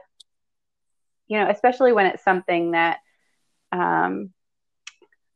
you 1.26 1.38
know, 1.38 1.50
especially 1.50 1.92
when 1.92 2.06
it's 2.06 2.24
something 2.24 2.70
that 2.70 2.96
um, 3.72 4.30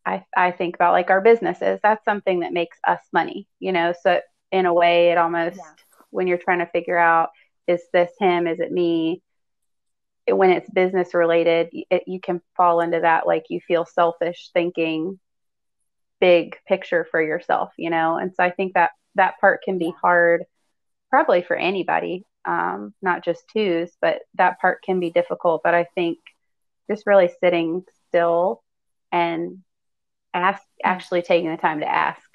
I, 0.07 0.25
I 0.35 0.53
think 0.53 0.77
about, 0.77 0.95
like 0.95 1.11
our 1.11 1.21
businesses. 1.21 1.79
That's 1.83 2.07
something 2.07 2.41
that 2.41 2.55
makes 2.55 2.79
us 2.89 3.01
money, 3.13 3.49
you 3.61 3.73
know, 3.73 3.93
so 4.03 4.23
in 4.53 4.67
a 4.67 4.75
way 4.75 5.11
it 5.11 5.19
almost 5.19 5.57
yeah. 5.57 5.73
when 6.11 6.27
you're 6.27 6.39
trying 6.39 6.61
to 6.61 6.67
figure 6.67 6.99
out 6.99 7.31
is 7.67 7.83
this 7.93 8.11
him? 8.21 8.47
Is 8.47 8.61
it 8.61 8.71
me? 8.71 9.23
When 10.29 10.51
it's 10.51 10.71
business 10.71 11.15
related 11.15 11.69
it, 11.91 12.05
you 12.07 12.21
can 12.21 12.41
fall 12.57 12.81
into 12.81 13.01
that 13.01 13.27
like 13.27 13.45
you 13.49 13.61
feel 13.61 13.85
selfish 13.85 14.51
thinking 14.53 15.19
big 16.21 16.57
picture 16.67 17.07
for 17.11 17.21
yourself 17.21 17.73
you 17.77 17.91
know? 17.91 18.17
And 18.17 18.33
so 18.35 18.43
i 18.43 18.51
think 18.51 18.75
that 18.75 18.91
that 19.17 19.39
part 19.41 19.63
can 19.63 19.79
be 19.79 19.93
hard 20.03 20.45
probably 21.11 21.43
for 21.43 21.57
anybody 21.57 22.25
um, 22.45 22.95
not 23.03 23.25
just 23.25 23.45
twos 23.53 23.91
but 24.01 24.23
that 24.35 24.61
part 24.61 24.83
can 24.83 24.99
be 25.01 25.11
difficult. 25.11 25.61
But 25.63 25.75
i 25.75 25.87
think 25.95 26.19
just 26.91 27.07
really 27.07 27.31
sitting 27.41 27.85
still 28.09 28.63
and 29.13 29.59
ask 30.35 30.63
actually 30.85 31.23
taking 31.23 31.51
the 31.51 31.57
time 31.57 31.81
to 31.81 31.89
ask 31.89 32.26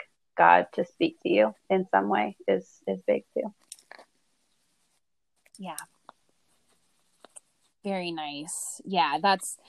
God 0.42 0.66
to 0.74 0.84
speak 0.86 1.22
to 1.22 1.30
you 1.30 1.54
in 1.70 1.86
some 1.92 2.10
way 2.10 2.36
is 2.48 2.68
is 2.88 3.00
big 3.06 3.26
too. 3.38 3.54
Yeah. 5.60 5.78
Very 7.84 8.12
nice. 8.12 8.82
Yeah, 8.84 9.20
that's 9.22 9.60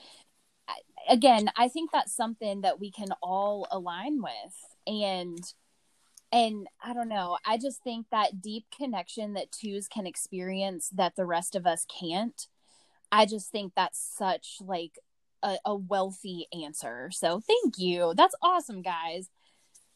again, 1.07 1.51
I 1.55 1.67
think 1.67 1.91
that's 1.91 2.15
something 2.15 2.61
that 2.61 2.79
we 2.79 2.89
can 2.89 3.09
all 3.21 3.67
align 3.69 4.19
with 4.19 4.55
and 4.87 5.37
and 6.31 6.65
I 6.83 6.95
don't 6.95 7.09
know, 7.09 7.37
I 7.45 7.59
just 7.59 7.83
think 7.83 8.07
that 8.09 8.41
deep 8.41 8.65
connection 8.75 9.33
that 9.33 9.51
twos 9.51 9.87
can 9.87 10.07
experience 10.07 10.89
that 10.95 11.15
the 11.15 11.27
rest 11.27 11.55
of 11.55 11.67
us 11.67 11.85
can't. 11.85 12.47
I 13.11 13.27
just 13.27 13.51
think 13.51 13.73
that's 13.75 13.99
such 14.17 14.57
like 14.59 14.97
a, 15.43 15.57
a 15.63 15.75
wealthy 15.75 16.47
answer. 16.51 17.11
So 17.11 17.39
thank 17.39 17.77
you. 17.77 18.15
That's 18.17 18.33
awesome, 18.41 18.81
guys. 18.81 19.29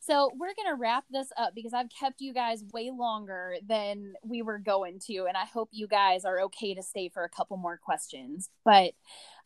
So 0.07 0.31
we're 0.37 0.53
going 0.55 0.69
to 0.69 0.79
wrap 0.79 1.03
this 1.09 1.27
up 1.35 1.53
because 1.53 1.73
I've 1.73 1.89
kept 1.89 2.21
you 2.21 2.33
guys 2.33 2.63
way 2.73 2.91
longer 2.97 3.55
than 3.67 4.13
we 4.23 4.41
were 4.41 4.57
going 4.57 4.99
to. 5.07 5.25
And 5.27 5.35
I 5.35 5.43
hope 5.43 5.67
you 5.73 5.85
guys 5.85 6.23
are 6.23 6.39
okay 6.43 6.73
to 6.73 6.81
stay 6.81 7.09
for 7.09 7.25
a 7.25 7.29
couple 7.29 7.57
more 7.57 7.77
questions. 7.77 8.49
But 8.63 8.93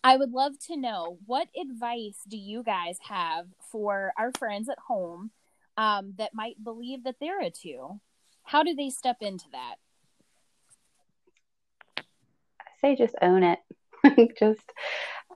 I 0.03 0.18
would 0.18 0.34
love 0.34 0.59
to 0.68 0.78
know 0.78 1.18
what 1.26 1.47
advice 1.59 2.18
do 2.28 2.38
you 2.38 2.62
guys 2.62 2.99
have 3.09 3.47
for 3.72 4.14
our 4.20 4.32
friends 4.38 4.70
at 4.70 4.78
home 4.78 5.32
um, 5.78 6.14
that 6.20 6.36
might 6.36 6.64
believe 6.64 7.05
that 7.05 7.16
they're 7.20 7.41
a 7.41 7.49
two? 7.49 7.99
How 8.43 8.62
do 8.62 8.76
they 8.76 8.91
step 8.91 9.18
into 9.22 9.45
that? 9.53 9.76
I 11.97 12.72
say 12.82 12.95
just 12.95 13.16
own 13.20 13.41
it. 13.41 13.59
just 14.39 14.72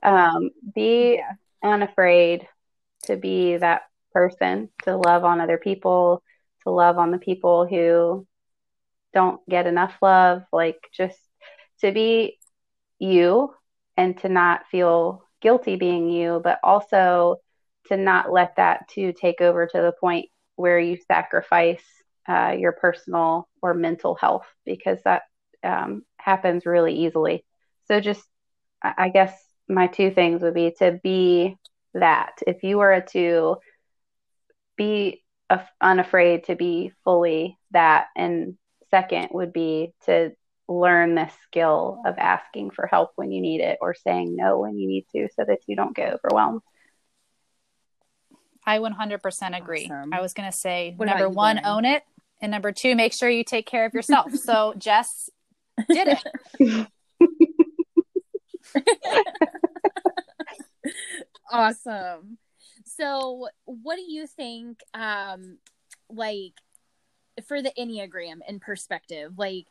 um, 0.04 0.50
be 0.72 1.16
yeah. 1.16 1.32
unafraid 1.68 2.46
to 3.06 3.16
be 3.16 3.56
that 3.56 3.82
person, 4.16 4.70
to 4.82 4.96
love 4.96 5.24
on 5.24 5.42
other 5.42 5.58
people, 5.58 6.22
to 6.62 6.70
love 6.70 6.96
on 6.96 7.10
the 7.10 7.18
people 7.18 7.66
who 7.66 8.26
don't 9.12 9.46
get 9.46 9.66
enough 9.66 9.94
love, 10.00 10.42
like 10.54 10.78
just 10.90 11.18
to 11.82 11.92
be 11.92 12.38
you 12.98 13.52
and 13.94 14.16
to 14.16 14.30
not 14.30 14.66
feel 14.70 15.22
guilty 15.42 15.76
being 15.76 16.08
you, 16.08 16.40
but 16.42 16.58
also 16.64 17.36
to 17.88 17.98
not 17.98 18.32
let 18.32 18.56
that 18.56 18.88
to 18.88 19.12
take 19.12 19.42
over 19.42 19.66
to 19.66 19.82
the 19.82 19.92
point 20.00 20.30
where 20.54 20.78
you 20.78 20.96
sacrifice 20.96 21.84
uh, 22.26 22.56
your 22.58 22.72
personal 22.72 23.46
or 23.60 23.74
mental 23.74 24.14
health 24.14 24.46
because 24.64 24.98
that 25.04 25.24
um, 25.62 26.02
happens 26.16 26.64
really 26.64 26.94
easily. 27.04 27.44
So 27.84 28.00
just, 28.00 28.24
I 28.82 29.10
guess 29.10 29.38
my 29.68 29.88
two 29.88 30.10
things 30.10 30.40
would 30.40 30.54
be 30.54 30.74
to 30.78 30.98
be 31.02 31.58
that. 31.92 32.38
If 32.46 32.62
you 32.62 32.78
were 32.78 33.04
to 33.12 33.56
be 34.76 35.22
unafraid 35.80 36.44
to 36.44 36.56
be 36.56 36.92
fully 37.04 37.58
that, 37.70 38.06
and 38.16 38.56
second 38.90 39.28
would 39.32 39.52
be 39.52 39.92
to 40.06 40.32
learn 40.68 41.14
this 41.14 41.32
skill 41.44 42.02
of 42.04 42.18
asking 42.18 42.70
for 42.70 42.86
help 42.86 43.12
when 43.16 43.30
you 43.30 43.40
need 43.40 43.60
it 43.60 43.78
or 43.80 43.94
saying 43.94 44.34
no 44.34 44.58
when 44.58 44.76
you 44.78 44.88
need 44.88 45.06
to 45.12 45.28
so 45.36 45.44
that 45.46 45.60
you 45.66 45.76
don't 45.76 45.94
get 45.94 46.12
overwhelmed. 46.14 46.60
I 48.66 48.78
100% 48.78 49.56
agree. 49.56 49.84
Awesome. 49.84 50.12
I 50.12 50.20
was 50.20 50.34
going 50.34 50.50
to 50.50 50.56
say 50.56 50.94
what 50.96 51.06
number 51.06 51.28
one, 51.28 51.64
own 51.64 51.84
it. 51.84 52.02
And 52.42 52.50
number 52.50 52.72
two, 52.72 52.96
make 52.96 53.12
sure 53.12 53.30
you 53.30 53.44
take 53.44 53.66
care 53.66 53.86
of 53.86 53.94
yourself. 53.94 54.34
so 54.34 54.74
Jess 54.78 55.30
did 55.88 56.18
it. 56.58 56.86
awesome. 61.50 62.38
So, 62.96 63.48
what 63.64 63.96
do 63.96 64.02
you 64.02 64.26
think 64.26 64.80
um 64.94 65.58
like 66.08 66.54
for 67.46 67.60
the 67.62 67.72
Enneagram 67.78 68.38
in 68.48 68.60
perspective? 68.60 69.32
Like 69.36 69.66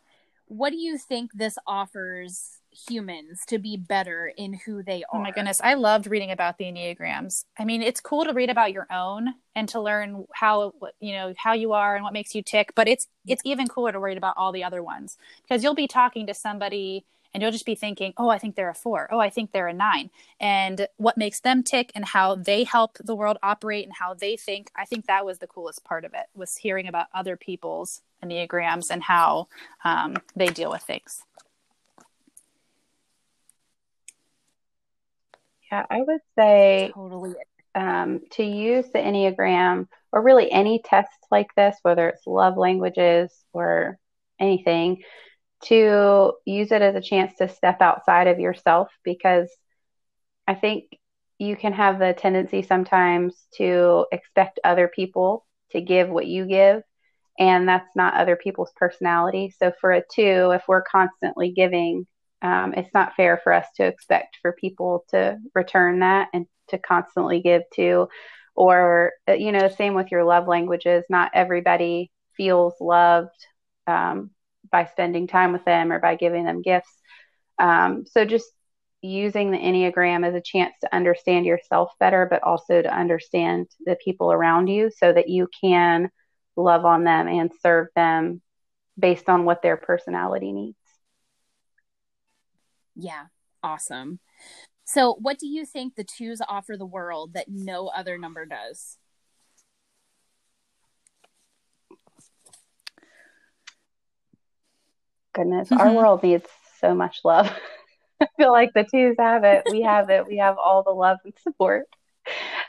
what 0.48 0.70
do 0.72 0.78
you 0.78 0.98
think 0.98 1.32
this 1.34 1.58
offers 1.66 2.60
humans 2.72 3.42
to 3.48 3.58
be 3.58 3.78
better 3.78 4.32
in 4.38 4.54
who 4.54 4.84
they 4.84 5.04
are? 5.04 5.20
Oh 5.20 5.20
my 5.20 5.32
goodness, 5.32 5.60
I 5.64 5.74
loved 5.74 6.08
reading 6.08 6.32
about 6.32 6.58
the 6.58 6.66
enneagrams. 6.66 7.46
I 7.58 7.66
mean, 7.66 7.82
it's 7.82 8.00
cool 8.00 8.26
to 8.26 8.34
read 8.34 8.50
about 8.50 8.72
your 8.72 8.88
own 8.92 9.34
and 9.56 9.68
to 9.70 9.80
learn 9.80 10.26
how 10.34 10.74
you 11.00 11.14
know 11.14 11.34
how 11.38 11.54
you 11.54 11.74
are 11.74 11.96
and 11.96 12.04
what 12.04 12.14
makes 12.14 12.36
you 12.36 12.44
tick, 12.44 12.74
but 12.76 12.88
it's 12.88 13.08
it's 13.26 13.42
even 13.44 13.68
cooler 13.68 13.92
to 13.92 14.00
read 14.00 14.18
about 14.18 14.36
all 14.38 14.52
the 14.52 14.64
other 14.64 14.84
ones 14.84 15.18
because 15.42 15.64
you'll 15.64 15.74
be 15.76 15.88
talking 15.88 16.28
to 16.28 16.34
somebody 16.34 17.06
and 17.36 17.42
you'll 17.42 17.52
just 17.52 17.66
be 17.66 17.76
thinking, 17.76 18.14
oh, 18.16 18.30
I 18.30 18.38
think 18.38 18.56
they're 18.56 18.70
a 18.70 18.74
four. 18.74 19.10
Oh, 19.12 19.20
I 19.20 19.30
think 19.30 19.52
they're 19.52 19.68
a 19.68 19.74
nine. 19.74 20.10
And 20.40 20.88
what 20.96 21.18
makes 21.18 21.42
them 21.42 21.64
tick 21.64 21.92
and 21.94 22.06
how 22.06 22.36
they 22.36 22.64
help 22.64 22.98
the 23.04 23.14
world 23.14 23.38
operate 23.44 23.84
and 23.84 23.94
how 23.94 24.14
they 24.14 24.38
think. 24.38 24.72
I 24.74 24.86
think 24.86 25.08
that 25.08 25.26
was 25.26 25.40
the 25.40 25.48
coolest 25.48 25.84
part 25.84 26.06
of 26.06 26.14
it 26.14 26.28
was 26.34 26.56
hearing 26.56 26.88
about 26.88 27.08
other 27.14 27.36
people's 27.36 28.02
enneagrams 28.24 28.90
and 28.90 29.04
how 29.04 29.50
um, 29.84 30.16
they 30.34 30.48
deal 30.48 30.72
with 30.72 30.84
things. 30.84 31.24
Yeah, 35.70 35.86
I 35.90 36.04
would 36.04 36.22
say 36.38 36.92
totally 36.94 37.34
um, 37.76 38.22
to 38.32 38.44
use 38.46 38.86
the 38.94 39.00
enneagram 39.00 39.90
or 40.14 40.22
really 40.22 40.50
any 40.50 40.82
test 40.86 41.12
like 41.32 41.54
this, 41.56 41.76
whether 41.82 42.08
it's 42.08 42.26
love 42.26 42.56
languages 42.56 43.30
or 43.52 44.00
anything, 44.40 45.04
to 45.66 46.34
use 46.46 46.72
it 46.72 46.82
as 46.82 46.96
a 46.96 47.02
chance 47.02 47.36
to 47.38 47.48
step 47.48 47.82
outside 47.82 48.28
of 48.28 48.40
yourself 48.40 48.90
because 49.04 49.50
I 50.48 50.56
think 50.56 50.86
you 51.38 51.56
can 51.56 51.74
have 51.74 52.00
the 52.00 52.14
tendency 52.14 52.62
sometimes 52.62 53.36
to 53.58 54.06
expect 54.12 54.60
other 54.64 54.88
people 54.88 55.46
to 55.72 55.82
give 55.82 56.10
what 56.10 56.28
you 56.28 56.46
give, 56.46 56.84
and 57.38 57.68
that's 57.68 57.96
not 57.96 58.14
other 58.14 58.36
people's 58.36 58.72
personality. 58.76 59.54
So, 59.58 59.72
for 59.82 59.92
a 59.92 60.02
two, 60.02 60.52
if 60.54 60.64
we're 60.68 60.84
constantly 60.84 61.52
giving, 61.52 62.06
um, 62.42 62.74
it's 62.76 62.94
not 62.94 63.16
fair 63.16 63.40
for 63.44 63.52
us 63.52 63.66
to 63.78 63.86
expect 63.86 64.38
for 64.42 64.54
people 64.54 65.04
to 65.10 65.38
return 65.54 66.00
that 66.00 66.30
and 66.34 66.46
to 66.70 66.78
constantly 66.78 67.42
give 67.42 67.64
to. 67.76 68.08
Or, 68.56 69.12
uh, 69.28 69.34
you 69.34 69.52
know, 69.52 69.68
same 69.68 69.96
with 69.96 70.12
your 70.12 70.24
love 70.24 70.48
languages. 70.48 71.04
Not 71.10 71.32
everybody 71.34 72.12
feels 72.38 72.74
loved 72.80 73.36
um, 73.88 74.32
by 74.76 74.84
spending 74.92 75.26
time 75.26 75.54
with 75.54 75.64
them 75.64 75.90
or 75.90 76.02
by 76.02 76.16
giving 76.16 76.44
them 76.44 76.62
gifts. 76.62 76.92
Um, 77.60 78.04
so 78.06 78.26
just 78.26 78.52
using 79.02 79.50
the 79.50 79.58
Enneagram 79.58 80.28
as 80.28 80.36
a 80.36 80.42
chance 80.42 80.74
to 80.82 80.94
understand 80.94 81.46
yourself 81.46 81.94
better, 81.98 82.28
but 82.30 82.44
also 82.44 82.82
to 82.82 82.94
understand 82.94 83.68
the 83.86 83.96
people 84.04 84.34
around 84.34 84.68
you 84.68 84.92
so 84.94 85.14
that 85.14 85.30
you 85.30 85.48
can 85.62 86.10
love 86.58 86.84
on 86.84 87.06
them 87.06 87.30
and 87.30 87.52
serve 87.62 87.88
them 87.96 88.42
based 89.00 89.30
on 89.30 89.46
what 89.46 89.62
their 89.62 89.78
personality 89.78 90.52
needs. 90.52 90.78
Yeah, 92.98 93.28
awesome. 93.64 94.20
So, 94.84 95.16
what 95.22 95.40
do 95.40 95.48
you 95.48 95.66
think 95.66 95.96
the 95.96 96.04
twos 96.04 96.42
offer 96.50 96.76
the 96.76 96.86
world 96.86 97.34
that 97.34 97.48
no 97.48 97.88
other 97.88 98.18
number 98.18 98.46
does? 98.46 98.98
Goodness, 105.36 105.70
mm-hmm. 105.70 105.82
our 105.82 105.94
world 105.94 106.24
needs 106.24 106.48
so 106.80 106.96
much 106.96 107.20
love. 107.24 107.52
I 108.22 108.28
feel 108.38 108.52
like 108.52 108.74
the 108.74 108.86
twos 108.86 109.18
have 109.20 109.44
it. 109.44 109.64
We 109.70 109.82
have 109.82 110.10
it. 110.10 110.26
We 110.26 110.38
have 110.38 110.58
all 110.58 110.84
the 110.84 110.92
love 110.92 111.18
and 111.26 111.34
support. 111.44 111.86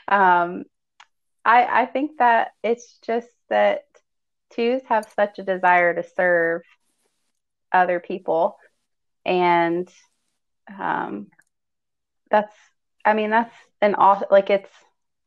Um, 0.07 0.65
I, 1.43 1.83
I 1.83 1.85
think 1.85 2.17
that 2.19 2.51
it's 2.63 2.99
just 3.05 3.29
that 3.49 3.83
twos 4.51 4.81
have 4.89 5.07
such 5.15 5.39
a 5.39 5.43
desire 5.43 5.95
to 5.95 6.03
serve 6.15 6.61
other 7.71 7.99
people. 8.01 8.57
And 9.25 9.89
um, 10.77 11.27
that's, 12.29 12.53
I 13.05 13.13
mean, 13.13 13.29
that's 13.29 13.53
an 13.81 13.95
awesome, 13.95 14.27
like 14.29 14.49
it's 14.49 14.69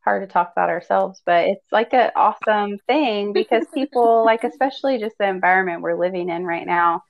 hard 0.04 0.26
to 0.26 0.32
talk 0.32 0.52
about 0.52 0.68
ourselves, 0.68 1.22
but 1.24 1.46
it's 1.46 1.72
like 1.72 1.94
an 1.94 2.10
awesome 2.14 2.78
thing 2.86 3.32
because 3.32 3.64
people, 3.72 4.24
like, 4.24 4.44
especially 4.44 4.98
just 4.98 5.16
the 5.18 5.28
environment 5.28 5.82
we're 5.82 5.98
living 5.98 6.28
in 6.28 6.44
right 6.44 6.66
now, 6.66 7.02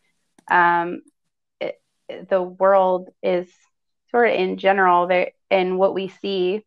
um, 0.50 1.02
it, 1.60 1.80
the 2.28 2.42
world 2.42 3.08
is 3.22 3.48
sort 4.10 4.28
of 4.28 4.34
in 4.34 4.56
general 4.56 5.06
there 5.06 5.30
and 5.50 5.78
what 5.78 5.94
we 5.94 6.08
see 6.08 6.64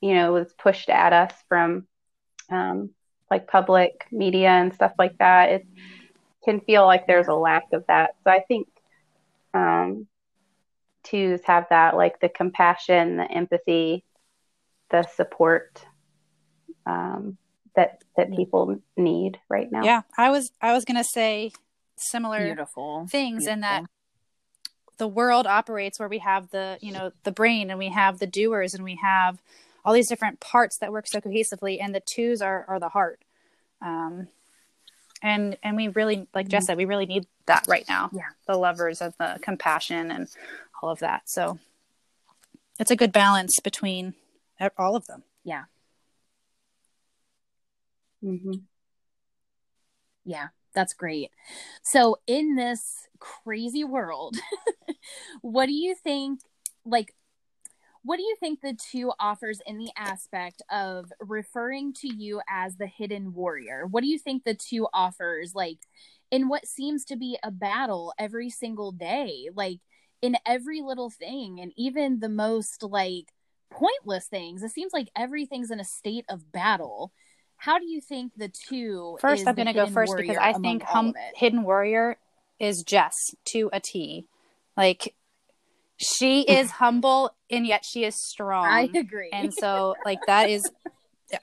you 0.00 0.14
know 0.14 0.32
was 0.32 0.52
pushed 0.54 0.88
at 0.88 1.12
us 1.12 1.32
from 1.48 1.86
um, 2.50 2.90
like 3.30 3.46
public 3.46 4.06
media 4.10 4.48
and 4.48 4.74
stuff 4.74 4.92
like 4.98 5.16
that. 5.18 5.50
It 5.50 5.66
can 6.44 6.60
feel 6.60 6.84
like 6.84 7.06
there's 7.06 7.28
a 7.28 7.34
lack 7.34 7.64
of 7.72 7.84
that. 7.86 8.10
So 8.24 8.30
i 8.30 8.40
think 8.48 8.68
um, 9.54 10.06
twos 11.02 11.40
have 11.44 11.66
that 11.70 11.96
like 11.96 12.20
the 12.20 12.28
compassion 12.28 13.16
the 13.16 13.30
empathy 13.30 14.04
the 14.90 15.02
support 15.14 15.84
um, 16.86 17.36
that 17.76 18.02
that 18.16 18.34
people 18.34 18.80
need 18.96 19.38
right 19.48 19.70
now. 19.70 19.84
Yeah 19.84 20.02
i 20.16 20.30
was 20.30 20.50
i 20.60 20.72
was 20.72 20.84
gonna 20.84 21.04
say 21.04 21.52
similar 22.00 22.44
Beautiful. 22.44 23.06
things 23.10 23.44
Beautiful. 23.44 23.52
in 23.52 23.60
that 23.60 23.84
the 24.98 25.08
world 25.08 25.46
operates 25.46 25.98
where 25.98 26.08
we 26.08 26.18
have 26.18 26.50
the 26.50 26.78
you 26.80 26.92
know 26.92 27.10
the 27.24 27.32
brain 27.32 27.70
and 27.70 27.78
we 27.78 27.88
have 27.88 28.18
the 28.18 28.26
doers 28.26 28.74
and 28.74 28.84
we 28.84 28.96
have 28.96 29.40
all 29.84 29.94
these 29.94 30.08
different 30.08 30.40
parts 30.40 30.76
that 30.78 30.92
work 30.92 31.06
so 31.06 31.20
cohesively 31.20 31.78
and 31.80 31.94
the 31.94 32.00
twos 32.00 32.42
are 32.42 32.64
are 32.68 32.78
the 32.78 32.90
heart 32.90 33.20
um 33.80 34.28
and 35.22 35.56
and 35.62 35.74
we 35.76 35.88
really 35.88 36.26
like 36.34 36.48
jess 36.48 36.66
said 36.66 36.76
we 36.76 36.84
really 36.84 37.06
need 37.06 37.26
that 37.46 37.64
right 37.66 37.86
now 37.88 38.10
Yeah. 38.12 38.28
the 38.46 38.56
lovers 38.56 39.00
of 39.00 39.16
the 39.16 39.38
compassion 39.40 40.10
and 40.10 40.28
all 40.82 40.90
of 40.90 40.98
that 40.98 41.28
so 41.30 41.58
it's 42.78 42.90
a 42.90 42.96
good 42.96 43.12
balance 43.12 43.58
between 43.60 44.14
all 44.76 44.96
of 44.96 45.06
them 45.06 45.22
Yeah. 45.44 45.64
hmm 48.22 48.52
Yeah, 50.24 50.48
that's 50.74 50.94
great. 50.94 51.30
So, 51.82 52.16
in 52.26 52.56
this 52.56 53.08
crazy 53.18 53.84
world, 53.84 54.36
what 55.42 55.66
do 55.66 55.72
you 55.72 55.94
think? 55.94 56.40
Like, 56.84 57.14
what 58.02 58.16
do 58.16 58.22
you 58.22 58.36
think 58.40 58.60
the 58.60 58.74
two 58.90 59.12
offers 59.20 59.60
in 59.66 59.76
the 59.78 59.90
aspect 59.96 60.62
of 60.70 61.12
referring 61.20 61.92
to 61.94 62.08
you 62.08 62.40
as 62.48 62.76
the 62.76 62.86
hidden 62.86 63.34
warrior? 63.34 63.86
What 63.86 64.00
do 64.02 64.08
you 64.08 64.18
think 64.18 64.44
the 64.44 64.54
two 64.54 64.88
offers, 64.94 65.54
like, 65.54 65.78
in 66.30 66.48
what 66.48 66.66
seems 66.66 67.04
to 67.06 67.16
be 67.16 67.38
a 67.42 67.50
battle 67.50 68.14
every 68.18 68.48
single 68.48 68.92
day, 68.92 69.50
like, 69.54 69.80
in 70.22 70.36
every 70.46 70.80
little 70.80 71.10
thing, 71.10 71.60
and 71.60 71.72
even 71.76 72.20
the 72.20 72.28
most, 72.28 72.82
like, 72.82 73.32
pointless 73.70 74.26
things? 74.26 74.62
It 74.62 74.70
seems 74.70 74.92
like 74.94 75.10
everything's 75.14 75.70
in 75.70 75.80
a 75.80 75.84
state 75.84 76.24
of 76.28 76.52
battle. 76.52 77.12
How 77.60 77.78
do 77.78 77.86
you 77.86 78.00
think 78.00 78.32
the 78.36 78.48
two? 78.48 79.18
first 79.20 79.42
is 79.42 79.46
i'm 79.48 79.54
going 79.54 79.66
to 79.66 79.72
go 79.74 79.86
first 79.86 80.16
because 80.16 80.36
i 80.38 80.52
think 80.52 80.82
hum- 80.82 81.14
hidden 81.34 81.62
warrior 81.62 82.16
is 82.58 82.82
jess 82.82 83.14
to 83.52 83.68
a 83.72 83.80
t. 83.80 84.26
Like 84.76 85.14
she 85.98 86.42
is 86.42 86.70
humble 86.72 87.34
and 87.50 87.66
yet 87.66 87.84
she 87.84 88.04
is 88.04 88.14
strong. 88.16 88.66
I 88.66 88.88
agree. 88.98 89.28
and 89.32 89.52
so 89.52 89.96
like 90.04 90.24
that 90.26 90.48
is 90.48 90.70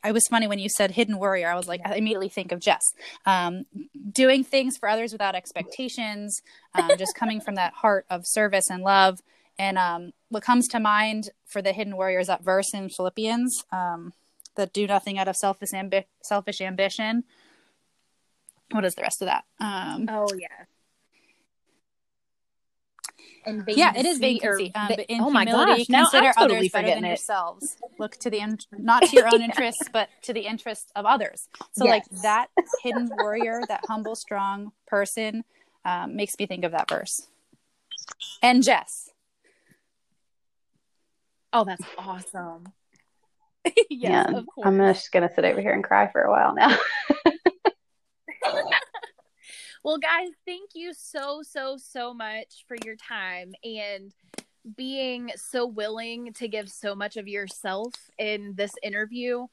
I 0.03 0.11
was 0.11 0.27
funny 0.27 0.47
when 0.47 0.59
you 0.59 0.69
said 0.69 0.91
hidden 0.91 1.17
warrior 1.19 1.49
i 1.49 1.55
was 1.55 1.67
like 1.67 1.81
i 1.85 1.95
immediately 1.95 2.29
think 2.29 2.51
of 2.51 2.59
jess. 2.59 2.83
Um, 3.25 3.65
doing 4.11 4.43
things 4.43 4.77
for 4.77 4.89
others 4.89 5.11
without 5.11 5.35
expectations 5.35 6.41
um, 6.73 6.97
just 6.97 7.15
coming 7.15 7.39
from 7.41 7.55
that 7.55 7.73
heart 7.73 8.05
of 8.09 8.23
service 8.25 8.69
and 8.69 8.81
love. 8.83 9.19
And 9.59 9.77
um, 9.77 10.11
what 10.29 10.43
comes 10.43 10.67
to 10.69 10.79
mind 10.79 11.29
for 11.45 11.61
the 11.61 11.73
hidden 11.73 11.95
warrior 11.95 12.19
is 12.19 12.27
that 12.27 12.43
verse 12.43 12.73
in 12.73 12.89
philippians 12.89 13.63
um, 13.71 14.13
that 14.57 14.73
do 14.73 14.85
nothing 14.85 15.17
out 15.17 15.27
of 15.27 15.35
selfish, 15.35 15.71
ambi- 15.71 16.05
selfish 16.21 16.61
ambition 16.61 17.23
what 18.71 18.83
is 18.83 18.95
the 18.95 19.01
rest 19.01 19.21
of 19.21 19.27
that 19.27 19.45
um, 19.59 20.07
oh 20.09 20.27
yeah. 20.37 20.65
And 23.45 23.63
yeah, 23.67 23.93
it 23.95 24.05
is 24.05 24.19
vacancy. 24.19 24.73
Um, 24.75 24.89
but 24.89 24.99
in 25.07 25.21
oh 25.21 25.29
my 25.29 25.45
humility, 25.45 25.85
gosh! 25.85 25.89
Now 25.89 26.01
consider 26.01 26.27
I'm 26.27 26.33
totally 26.33 26.67
better 26.67 26.83
forgetting 26.87 26.95
than 27.03 27.05
it. 27.05 27.07
yourselves. 27.11 27.77
Look 27.97 28.17
to 28.17 28.29
the 28.29 28.39
in- 28.39 28.59
not 28.71 29.03
to 29.03 29.15
your 29.15 29.33
own 29.33 29.41
interests, 29.47 29.85
but 29.91 30.09
to 30.23 30.33
the 30.33 30.41
interests 30.41 30.91
of 30.97 31.05
others. 31.05 31.47
So, 31.71 31.85
like 31.85 32.03
that 32.23 32.49
hidden 32.83 33.09
warrior, 33.17 33.61
that 33.69 33.85
humble, 33.87 34.15
strong 34.15 34.73
person, 34.85 35.45
um, 35.85 36.15
makes 36.17 36.35
me 36.37 36.45
think 36.45 36.65
of 36.65 36.73
that 36.73 36.89
verse. 36.89 37.27
And 38.43 38.63
Jess, 38.63 39.11
Oh, 41.53 41.63
that's 41.63 41.83
awesome. 41.97 42.73
yes, 43.65 43.85
yeah, 43.89 44.23
of 44.23 44.45
course. 44.47 44.65
I'm 44.65 44.77
just 44.77 45.11
gonna 45.11 45.31
sit 45.33 45.45
over 45.45 45.61
here 45.61 45.73
and 45.73 45.83
cry 45.83 46.11
for 46.11 46.21
a 46.21 46.31
while 46.31 46.55
now. 46.55 46.77
Well, 49.87 49.99
guys, 49.99 50.31
thank 50.45 50.71
you 50.73 50.93
so, 50.93 51.43
so, 51.43 51.77
so 51.77 52.13
much 52.13 52.65
for 52.67 52.75
your 52.83 52.97
time 52.97 53.53
and 53.63 54.13
being 54.75 55.31
so 55.37 55.65
willing 55.65 56.33
to 56.33 56.49
give 56.49 56.69
so 56.69 56.93
much 56.93 57.15
of 57.15 57.29
yourself 57.29 57.93
in 58.17 58.53
this 58.55 58.73
interview. 58.83 59.47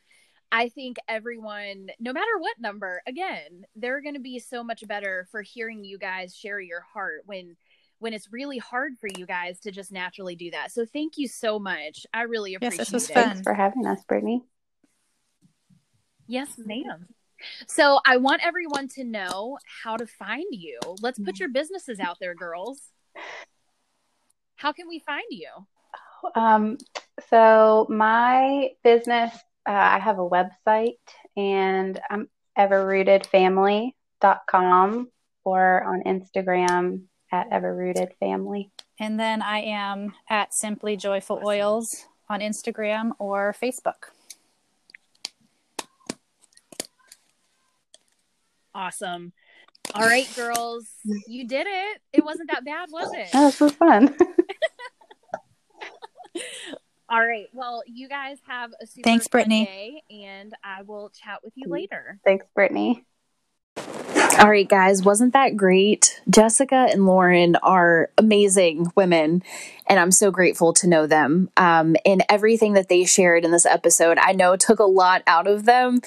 I 0.50 0.70
think 0.70 0.96
everyone, 1.07 1.88
no 2.00 2.12
matter 2.12 2.38
what 2.40 2.59
number, 2.59 3.00
again, 3.07 3.64
they're 3.76 4.00
going 4.00 4.16
to 4.16 4.20
be 4.20 4.40
so 4.40 4.64
much 4.64 4.84
better 4.88 5.28
for 5.30 5.40
hearing 5.40 5.84
you 5.84 5.98
guys 5.98 6.34
share 6.34 6.59
your 6.59 6.80
heart 6.80 7.22
when 7.26 7.57
when 8.05 8.12
it's 8.12 8.30
really 8.30 8.59
hard 8.59 8.92
for 9.00 9.09
you 9.16 9.24
guys 9.24 9.59
to 9.61 9.70
just 9.70 9.90
naturally 9.90 10.36
do 10.36 10.50
that. 10.50 10.70
So 10.70 10.84
thank 10.84 11.16
you 11.16 11.26
so 11.26 11.59
much. 11.59 12.05
I 12.12 12.24
really 12.24 12.55
appreciate 12.55 12.80
Yes, 12.80 12.88
appreciate 12.90 12.92
this 12.92 12.94
was 13.09 13.09
it. 13.09 13.14
fun. 13.14 13.28
Thanks 13.30 13.44
for 13.44 13.55
having 13.55 13.86
us, 13.86 14.05
Brittany. 14.07 14.44
Yes, 16.26 16.59
ma'am. 16.59 17.07
So 17.66 18.00
I 18.05 18.18
want 18.18 18.42
everyone 18.44 18.88
to 18.88 19.05
know 19.05 19.57
how 19.82 19.96
to 19.96 20.07
find 20.07 20.44
you. 20.50 20.78
Let's 21.00 21.18
put 21.18 21.40
your 21.40 21.48
businesses 21.48 21.98
out 21.98 22.18
there, 22.20 22.34
girls. 22.34 22.90
How 24.57 24.72
can 24.72 24.86
we 24.86 24.98
find 24.98 25.24
you? 25.30 25.48
Um, 26.34 26.76
so 27.30 27.86
my 27.88 28.72
business, 28.82 29.32
uh, 29.66 29.72
I 29.72 29.98
have 29.98 30.18
a 30.18 30.28
website 30.28 30.98
and 31.38 31.98
I'm 32.11 32.28
everrootedfamily.com 32.59 35.09
or 35.44 35.84
on 35.84 36.02
Instagram 36.02 37.05
at 37.35 37.51
everrootedfamily. 37.51 38.70
and 39.01 39.18
then 39.18 39.43
I 39.43 39.59
am 39.59 40.14
at 40.30 40.55
Simply 40.55 40.97
Joyful 40.97 41.43
Oils 41.45 42.07
on 42.28 42.39
Instagram 42.41 43.11
or 43.18 43.55
Facebook. 43.61 44.12
Awesome. 48.72 49.32
All 49.95 50.07
right, 50.07 50.28
girls, 50.37 50.89
you 51.26 51.47
did 51.47 51.66
it. 51.68 52.01
It 52.12 52.24
wasn't 52.24 52.51
that 52.53 52.64
bad, 52.64 52.89
was 52.91 53.12
it? 53.14 53.28
Oh, 53.35 53.47
this 53.47 53.61
was 53.61 53.72
fun. 53.72 54.16
All 57.09 57.20
right. 57.24 57.47
Well, 57.53 57.82
you 57.87 58.09
guys 58.09 58.39
have 58.49 58.70
a 58.80 58.87
super 58.87 59.05
Thanks, 59.05 59.28
Brittany. 59.28 59.66
day, 59.66 60.03
and 60.24 60.55
I 60.64 60.82
will 60.82 61.11
chat 61.11 61.41
with 61.45 61.53
you 61.57 61.64
mm-hmm. 61.66 61.74
later. 61.74 62.18
Thanks, 62.24 62.47
Brittany. 62.55 63.05
All 63.77 64.51
right, 64.51 64.68
guys, 64.68 65.03
wasn't 65.03 65.33
that 65.33 65.57
great? 65.57 66.20
Jessica 66.29 66.89
and 66.91 67.07
Lauren 67.07 67.57
are 67.57 68.11
amazing 68.18 68.89
women, 68.97 69.43
and 69.87 70.01
I'm 70.01 70.11
so 70.11 70.31
grateful 70.31 70.72
to 70.75 70.89
know 70.89 71.07
them. 71.07 71.51
Um, 71.57 71.95
and 72.05 72.25
everything 72.29 72.72
that 72.72 72.89
they 72.89 73.05
shared 73.05 73.45
in 73.45 73.53
this 73.53 73.64
episode, 73.64 74.18
I 74.18 74.33
know 74.33 74.57
took 74.57 74.81
a 74.81 74.85
lot 74.85 75.22
out 75.27 75.47
of 75.47 75.64
them. 75.66 76.01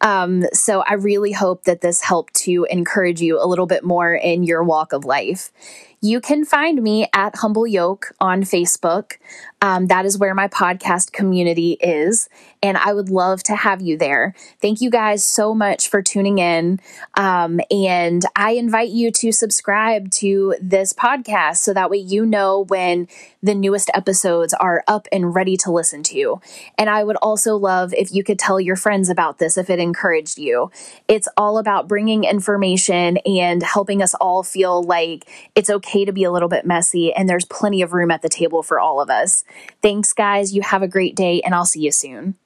Um, 0.00 0.44
so 0.52 0.80
I 0.80 0.94
really 0.94 1.32
hope 1.32 1.64
that 1.64 1.82
this 1.82 2.00
helped 2.00 2.34
to 2.44 2.66
encourage 2.70 3.20
you 3.20 3.42
a 3.42 3.46
little 3.46 3.66
bit 3.66 3.84
more 3.84 4.14
in 4.14 4.44
your 4.44 4.64
walk 4.64 4.92
of 4.92 5.04
life. 5.04 5.52
You 6.00 6.20
can 6.20 6.44
find 6.44 6.82
me 6.82 7.08
at 7.14 7.36
Humble 7.36 7.66
Yoke 7.66 8.12
on 8.20 8.42
Facebook. 8.42 9.18
Um, 9.64 9.86
that 9.86 10.04
is 10.04 10.18
where 10.18 10.34
my 10.34 10.46
podcast 10.46 11.12
community 11.12 11.78
is, 11.80 12.28
and 12.62 12.76
I 12.76 12.92
would 12.92 13.08
love 13.08 13.42
to 13.44 13.56
have 13.56 13.80
you 13.80 13.96
there. 13.96 14.34
Thank 14.60 14.82
you 14.82 14.90
guys 14.90 15.24
so 15.24 15.54
much 15.54 15.88
for 15.88 16.02
tuning 16.02 16.36
in. 16.36 16.80
Um, 17.14 17.60
and 17.70 18.22
I 18.36 18.50
invite 18.52 18.90
you 18.90 19.10
to 19.12 19.32
subscribe 19.32 20.10
to 20.12 20.54
this 20.60 20.92
podcast 20.92 21.58
so 21.58 21.72
that 21.72 21.88
way 21.88 21.96
you 21.96 22.26
know 22.26 22.66
when 22.68 23.08
the 23.42 23.54
newest 23.54 23.90
episodes 23.94 24.52
are 24.52 24.84
up 24.86 25.08
and 25.10 25.34
ready 25.34 25.56
to 25.58 25.70
listen 25.70 26.02
to. 26.02 26.42
And 26.76 26.90
I 26.90 27.02
would 27.02 27.16
also 27.16 27.56
love 27.56 27.94
if 27.94 28.12
you 28.14 28.22
could 28.22 28.38
tell 28.38 28.60
your 28.60 28.76
friends 28.76 29.08
about 29.08 29.38
this 29.38 29.56
if 29.56 29.70
it 29.70 29.78
encouraged 29.78 30.38
you. 30.38 30.70
It's 31.08 31.28
all 31.38 31.56
about 31.56 31.88
bringing 31.88 32.24
information 32.24 33.16
and 33.18 33.62
helping 33.62 34.02
us 34.02 34.14
all 34.14 34.42
feel 34.42 34.82
like 34.82 35.26
it's 35.54 35.70
okay 35.70 36.04
to 36.04 36.12
be 36.12 36.24
a 36.24 36.32
little 36.32 36.48
bit 36.50 36.66
messy 36.66 37.14
and 37.14 37.28
there's 37.30 37.46
plenty 37.46 37.80
of 37.80 37.94
room 37.94 38.10
at 38.10 38.20
the 38.20 38.28
table 38.28 38.62
for 38.62 38.78
all 38.78 39.00
of 39.00 39.08
us. 39.08 39.44
Thanks, 39.82 40.12
guys. 40.12 40.54
You 40.54 40.62
have 40.62 40.82
a 40.82 40.88
great 40.88 41.14
day, 41.14 41.40
and 41.44 41.54
I'll 41.54 41.66
see 41.66 41.80
you 41.80 41.92
soon. 41.92 42.36